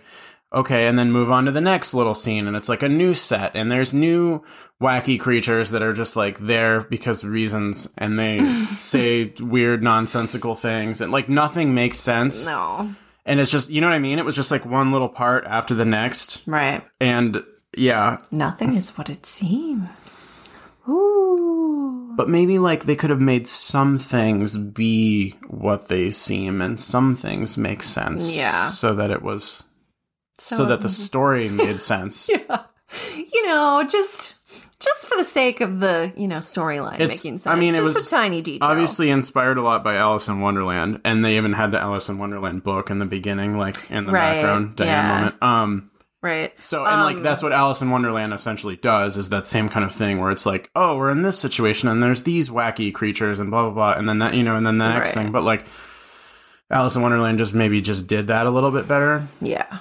okay, 0.53 0.85
and 0.85 0.99
then 0.99 1.11
move 1.11 1.31
on 1.31 1.45
to 1.45 1.51
the 1.51 1.59
next 1.59 1.95
little 1.95 2.13
scene, 2.13 2.45
and 2.45 2.55
it's 2.55 2.69
like 2.69 2.83
a 2.83 2.89
new 2.89 3.15
set, 3.15 3.55
and 3.55 3.71
there's 3.71 3.91
new 3.91 4.43
wacky 4.79 5.19
creatures 5.19 5.71
that 5.71 5.81
are 5.81 5.91
just 5.91 6.15
like 6.15 6.37
there 6.37 6.81
because 6.81 7.23
reasons, 7.25 7.87
and 7.97 8.19
they 8.19 8.37
say 8.75 9.33
weird, 9.39 9.81
nonsensical 9.81 10.53
things, 10.53 11.01
and 11.01 11.11
like 11.11 11.27
nothing 11.27 11.73
makes 11.73 11.97
sense, 11.99 12.45
No. 12.45 12.87
and 13.25 13.39
it's 13.39 13.49
just, 13.49 13.71
you 13.71 13.81
know 13.81 13.87
what 13.87 13.95
I 13.95 13.99
mean? 13.99 14.19
It 14.19 14.25
was 14.25 14.35
just 14.35 14.51
like 14.51 14.63
one 14.63 14.91
little 14.91 15.09
part 15.09 15.43
after 15.45 15.73
the 15.73 15.85
next, 15.85 16.43
Right. 16.45 16.83
and 17.01 17.43
yeah, 17.75 18.17
Nothing 18.29 18.75
is 18.75 18.95
what 18.95 19.09
it 19.09 19.25
seems. 19.25 20.35
Ooh. 20.87 21.58
But 22.15 22.29
maybe 22.29 22.59
like 22.59 22.85
they 22.85 22.95
could 22.95 23.09
have 23.09 23.21
made 23.21 23.47
some 23.47 23.97
things 23.97 24.57
be 24.57 25.31
what 25.47 25.87
they 25.87 26.11
seem 26.11 26.61
and 26.61 26.79
some 26.79 27.15
things 27.15 27.57
make 27.57 27.83
sense. 27.83 28.35
Yeah. 28.35 28.67
So 28.67 28.95
that 28.95 29.11
it 29.11 29.21
was 29.21 29.63
so, 30.37 30.65
that 30.65 30.81
the 30.81 30.89
story 30.89 31.49
made 31.49 31.79
sense. 31.79 32.29
yeah. 32.29 32.63
you 33.15 33.45
know, 33.45 33.85
just 33.89 34.35
just 34.79 35.07
for 35.07 35.17
the 35.17 35.23
sake 35.23 35.59
of 35.61 35.81
the, 35.81 36.13
you 36.15 36.27
know, 36.27 36.37
storyline 36.37 36.99
making 36.99 37.37
sense. 37.37 37.47
I 37.47 37.55
mean, 37.55 37.73
it 37.73 37.79
just 37.83 37.97
was 37.97 38.07
a 38.07 38.09
tiny 38.09 38.41
detail. 38.41 38.69
Obviously 38.69 39.09
inspired 39.09 39.57
a 39.57 39.61
lot 39.61 39.83
by 39.83 39.95
Alice 39.95 40.27
in 40.29 40.39
Wonderland, 40.39 41.01
and 41.03 41.23
they 41.23 41.35
even 41.37 41.53
had 41.53 41.71
the 41.71 41.79
Alice 41.79 42.07
in 42.07 42.17
Wonderland 42.17 42.63
book 42.63 42.89
in 42.89 42.99
the 42.99 43.05
beginning, 43.05 43.57
like 43.57 43.91
in 43.91 44.05
the 44.05 44.11
Right, 44.13 44.35
background 44.35 44.75
Diana 44.77 44.91
yeah. 44.91 45.15
moment. 45.15 45.43
Um 45.43 45.88
Right. 46.21 46.51
So 46.61 46.85
and 46.85 47.01
like 47.03 47.15
Um, 47.17 47.23
that's 47.23 47.41
what 47.41 47.53
Alice 47.53 47.81
in 47.81 47.89
Wonderland 47.91 48.33
essentially 48.33 48.75
does 48.75 49.15
is 49.15 49.29
that 49.29 49.47
same 49.47 49.69
kind 49.69 49.85
of 49.85 49.91
thing 49.93 50.19
where 50.19 50.31
it's 50.31 50.45
like, 50.45 50.69
oh, 50.75 50.97
we're 50.97 51.11
in 51.11 51.21
this 51.21 51.39
situation 51.39 51.87
and 51.87 52.03
there's 52.03 52.23
these 52.23 52.49
wacky 52.49 52.93
creatures 52.93 53.39
and 53.39 53.49
blah 53.49 53.63
blah 53.63 53.71
blah, 53.71 53.91
and 53.93 54.07
then 54.09 54.19
that 54.19 54.33
you 54.33 54.43
know, 54.43 54.55
and 54.57 54.65
then 54.67 54.77
the 54.79 54.89
next 54.89 55.15
Right. 55.15 55.23
thing. 55.23 55.31
But 55.31 55.43
like 55.43 55.65
Alice 56.69 56.95
in 56.95 57.01
Wonderland 57.01 57.37
just 57.37 57.53
maybe 57.53 57.81
just 57.81 58.05
did 58.07 58.27
that 58.27 58.45
a 58.45 58.49
little 58.51 58.71
bit 58.71 58.87
better 58.87 59.27
Yeah. 59.41 59.79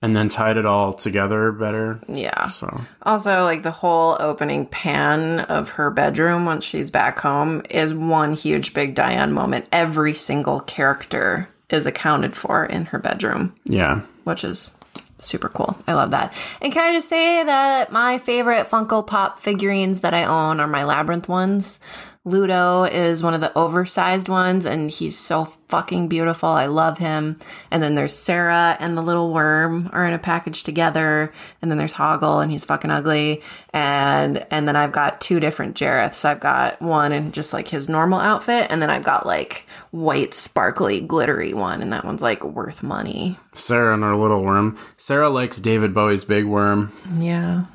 and 0.00 0.14
then 0.16 0.28
tied 0.28 0.56
it 0.56 0.64
all 0.64 0.92
together 0.92 1.50
better. 1.52 2.00
Yeah. 2.08 2.46
So 2.46 2.82
Also, 3.02 3.42
like 3.44 3.62
the 3.62 3.70
whole 3.72 4.16
opening 4.20 4.66
pan 4.66 5.40
of 5.40 5.70
her 5.70 5.90
bedroom 5.90 6.44
once 6.46 6.64
she's 6.64 6.90
back 6.90 7.18
home 7.18 7.62
is 7.68 7.92
one 7.92 8.34
huge 8.34 8.74
big 8.74 8.94
Diane 8.94 9.32
moment. 9.32 9.66
Every 9.72 10.14
single 10.14 10.60
character 10.60 11.48
is 11.68 11.84
accounted 11.84 12.36
for 12.36 12.64
in 12.64 12.86
her 12.86 12.98
bedroom, 12.98 13.54
yeah. 13.64 14.00
which 14.24 14.44
is 14.44 14.78
super 15.24 15.48
cool. 15.48 15.76
I 15.86 15.94
love 15.94 16.10
that. 16.12 16.32
And 16.60 16.72
can 16.72 16.84
I 16.90 16.96
just 16.96 17.08
say 17.08 17.42
that 17.42 17.92
my 17.92 18.18
favorite 18.18 18.68
Funko 18.68 19.06
Pop 19.06 19.40
figurines 19.40 20.00
that 20.00 20.14
I 20.14 20.24
own 20.24 20.60
are 20.60 20.66
my 20.66 20.84
Labyrinth 20.84 21.28
ones. 21.28 21.80
Ludo 22.26 22.84
is 22.84 23.22
one 23.22 23.34
of 23.34 23.42
the 23.42 23.52
oversized 23.56 24.30
ones, 24.30 24.64
and 24.64 24.90
he's 24.90 25.14
so 25.18 25.44
fucking 25.68 26.08
beautiful. 26.08 26.48
I 26.48 26.64
love 26.66 26.96
him. 26.96 27.38
And 27.70 27.82
then 27.82 27.96
there's 27.96 28.14
Sarah 28.14 28.78
and 28.80 28.96
the 28.96 29.02
little 29.02 29.30
worm 29.30 29.90
are 29.92 30.06
in 30.06 30.14
a 30.14 30.18
package 30.18 30.62
together. 30.62 31.30
And 31.60 31.70
then 31.70 31.76
there's 31.76 31.92
Hoggle, 31.92 32.42
and 32.42 32.50
he's 32.50 32.64
fucking 32.64 32.90
ugly. 32.90 33.42
And 33.74 34.46
and 34.50 34.66
then 34.66 34.74
I've 34.74 34.92
got 34.92 35.20
two 35.20 35.38
different 35.38 35.76
Jareths. 35.76 36.24
I've 36.24 36.40
got 36.40 36.80
one 36.80 37.12
in 37.12 37.30
just 37.32 37.52
like 37.52 37.68
his 37.68 37.90
normal 37.90 38.20
outfit, 38.20 38.68
and 38.70 38.80
then 38.80 38.88
I've 38.88 39.04
got 39.04 39.26
like 39.26 39.66
white, 39.90 40.32
sparkly, 40.32 41.02
glittery 41.02 41.52
one, 41.52 41.82
and 41.82 41.92
that 41.92 42.06
one's 42.06 42.22
like 42.22 42.42
worth 42.42 42.82
money. 42.82 43.38
Sarah 43.52 43.92
and 43.92 44.02
her 44.02 44.16
little 44.16 44.42
worm. 44.42 44.78
Sarah 44.96 45.28
likes 45.28 45.58
David 45.60 45.92
Bowie's 45.92 46.24
Big 46.24 46.46
Worm, 46.46 46.90
Yeah. 47.18 47.66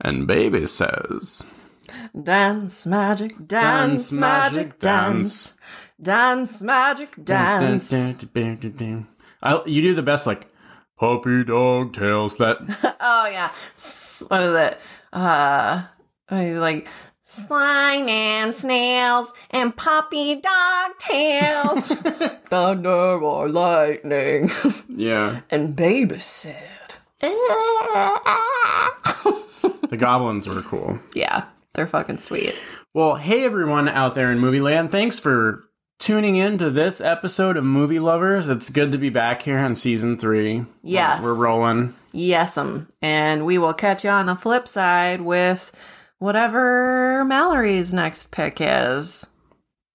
and 0.00 0.26
Baby 0.26 0.66
says, 0.66 1.42
Dance 2.20 2.86
magic, 2.86 3.32
dance, 3.46 4.10
Dance, 4.10 4.12
magic, 4.12 4.66
magic, 4.68 4.78
dance. 4.78 5.54
Dance 6.00 6.62
magic, 6.62 7.24
dance. 7.24 7.92
I, 9.42 9.60
you 9.66 9.82
do 9.82 9.94
the 9.94 10.02
best 10.02 10.26
like 10.26 10.46
puppy 10.98 11.44
dog 11.44 11.92
tails. 11.92 12.36
That 12.38 12.58
Oh 13.00 13.26
yeah. 13.30 13.50
What 14.28 14.42
is 14.42 14.54
it? 14.54 14.78
Uh 15.12 15.84
what 16.28 16.40
is 16.42 16.56
it, 16.56 16.60
like 16.60 16.88
slime 17.22 18.08
and 18.08 18.54
snails 18.54 19.32
and 19.50 19.76
puppy 19.76 20.40
dog 20.40 20.98
tails. 20.98 21.88
Thunder 22.46 23.20
or 23.20 23.48
lightning. 23.48 24.50
yeah. 24.88 25.40
and 25.50 25.74
baby 25.76 26.18
said. 26.18 26.94
The 29.90 29.96
goblins 29.96 30.46
were 30.48 30.60
cool. 30.62 30.98
yeah, 31.14 31.44
they're 31.74 31.86
fucking 31.86 32.18
sweet. 32.18 32.54
Well, 32.94 33.16
hey 33.16 33.44
everyone 33.44 33.88
out 33.88 34.14
there 34.14 34.32
in 34.32 34.38
movie 34.38 34.60
land. 34.60 34.90
Thanks 34.90 35.18
for 35.18 35.64
tuning 35.98 36.36
in 36.36 36.58
to 36.58 36.70
this 36.70 37.00
episode 37.00 37.56
of 37.56 37.64
Movie 37.64 37.98
Lovers. 37.98 38.48
It's 38.48 38.70
good 38.70 38.92
to 38.92 38.98
be 38.98 39.10
back 39.10 39.42
here 39.42 39.58
on 39.58 39.74
season 39.74 40.16
three. 40.16 40.64
Yes. 40.82 41.22
We're 41.22 41.34
rolling. 41.34 41.94
Yes'm. 42.12 42.58
Um, 42.58 42.88
and 43.02 43.44
we 43.44 43.58
will 43.58 43.74
catch 43.74 44.04
you 44.04 44.10
on 44.10 44.26
the 44.26 44.34
flip 44.34 44.66
side 44.66 45.20
with 45.20 45.72
whatever 46.18 47.24
Mallory's 47.24 47.92
next 47.92 48.30
pick 48.32 48.58
is. 48.60 49.28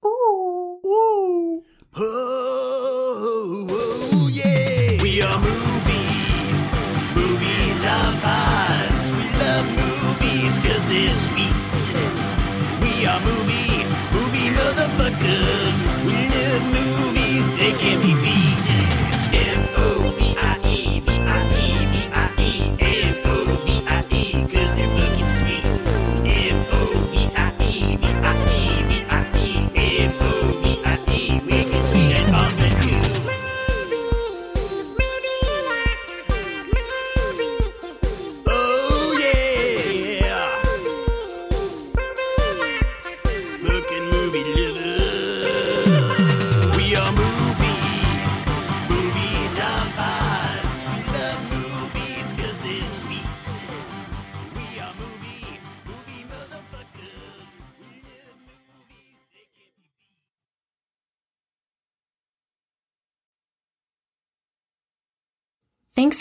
Ooh. 0.05 1.63
Ooh. 1.97 2.52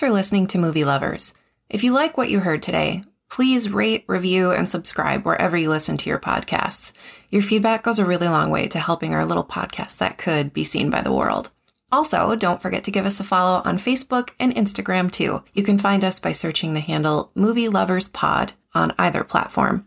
For 0.03 0.11
listening 0.11 0.49
to 0.49 0.59
Movie 0.59 0.83
Lovers. 0.83 1.33
If 1.71 1.85
you 1.85 1.93
like 1.93 2.19
what 2.19 2.29
you 2.29 2.41
heard 2.41 2.61
today, 2.61 3.05
please 3.31 3.71
rate, 3.71 4.03
review, 4.09 4.51
and 4.51 4.69
subscribe 4.69 5.25
wherever 5.25 5.57
you 5.57 5.71
listen 5.71 5.97
to 5.99 6.11
your 6.11 6.19
podcasts. 6.19 6.93
Your 7.31 7.41
feedback 7.41 7.85
goes 7.85 8.01
a 8.01 8.05
really 8.05 8.27
long 8.27 8.51
way 8.51 8.67
to 8.67 8.81
helping 8.81 9.15
our 9.15 9.25
little 9.25 9.45
podcast 9.45 9.99
that 9.99 10.19
could 10.19 10.53
be 10.53 10.65
seen 10.65 10.91
by 10.91 11.03
the 11.03 11.13
world. 11.13 11.53
Also, 11.93 12.35
don't 12.35 12.61
forget 12.61 12.83
to 12.83 12.91
give 12.91 13.07
us 13.07 13.21
a 13.21 13.23
follow 13.23 13.63
on 13.65 13.79
Facebook 13.79 14.31
and 14.41 14.53
Instagram 14.57 15.09
too. 15.09 15.45
You 15.55 15.63
can 15.63 15.79
find 15.79 16.03
us 16.03 16.19
by 16.19 16.33
searching 16.33 16.75
the 16.75 16.81
handle 16.81 17.31
Movie 17.37 17.69
Lovers 17.69 18.09
Pod 18.09 18.55
on 18.75 18.93
either 18.99 19.23
platform. 19.23 19.85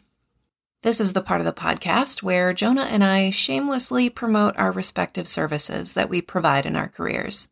This 0.81 1.01
is 1.01 1.11
the 1.11 1.19
part 1.19 1.41
of 1.41 1.45
the 1.45 1.51
podcast 1.51 2.23
where 2.23 2.53
Jonah 2.53 2.83
and 2.83 3.03
I 3.03 3.31
shamelessly 3.31 4.09
promote 4.09 4.55
our 4.55 4.71
respective 4.71 5.27
services 5.27 5.91
that 5.91 6.07
we 6.07 6.21
provide 6.21 6.65
in 6.65 6.77
our 6.77 6.87
careers. 6.87 7.49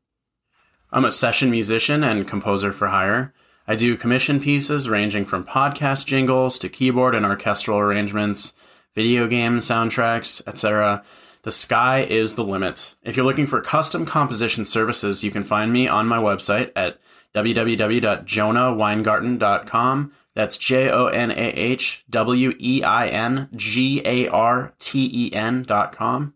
I'm 0.94 1.04
a 1.06 1.12
session 1.12 1.50
musician 1.50 2.04
and 2.04 2.28
composer 2.28 2.72
for 2.72 2.90
hire. 2.90 3.34
I 3.68 3.76
do 3.76 3.98
commission 3.98 4.40
pieces 4.40 4.88
ranging 4.88 5.26
from 5.26 5.44
podcast 5.44 6.06
jingles 6.06 6.60
to 6.60 6.70
keyboard 6.70 7.16
and 7.16 7.26
orchestral 7.26 7.80
arrangements, 7.80 8.54
video 8.94 9.28
game 9.28 9.58
soundtracks, 9.58 10.44
etc. 10.46 11.04
The 11.42 11.52
sky 11.52 12.04
is 12.04 12.36
the 12.36 12.44
limit. 12.44 12.94
If 13.02 13.18
you're 13.18 13.26
looking 13.26 13.48
for 13.48 13.60
custom 13.60 14.06
composition 14.06 14.66
services, 14.66 15.24
you 15.24 15.32
can 15.32 15.44
find 15.44 15.74
me 15.74 15.88
on 15.88 16.08
my 16.08 16.20
website 16.20 16.72
at 16.76 17.00
www.jonahweingarten.com. 17.34 20.12
That's 20.36 20.58
J 20.60 20.92
O 20.92 21.08
N 21.08 21.32
A 21.32 21.34
H 21.34 22.06
W 22.08 22.54
E 22.60 22.84
I 22.84 23.08
N 23.08 23.50
G 23.56 24.04
A 24.06 24.28
R 24.28 24.76
T 24.78 25.10
E 25.12 25.34
N 25.34 25.64
dot 25.64 25.92
com. 25.92 26.36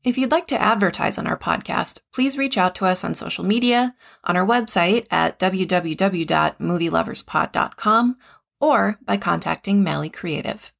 If 0.04 0.16
you'd 0.18 0.30
like 0.30 0.46
to 0.48 0.60
advertise 0.60 1.16
on 1.16 1.26
our 1.26 1.38
podcast, 1.38 2.00
please 2.12 2.36
reach 2.36 2.58
out 2.58 2.74
to 2.74 2.84
us 2.84 3.02
on 3.04 3.14
social 3.14 3.42
media, 3.42 3.94
on 4.22 4.36
our 4.36 4.46
website 4.46 5.06
at 5.10 5.38
www.movieloverspod.com, 5.38 8.16
or 8.60 8.98
by 9.02 9.16
contacting 9.16 9.82
Mally 9.82 10.10
Creative. 10.10 10.70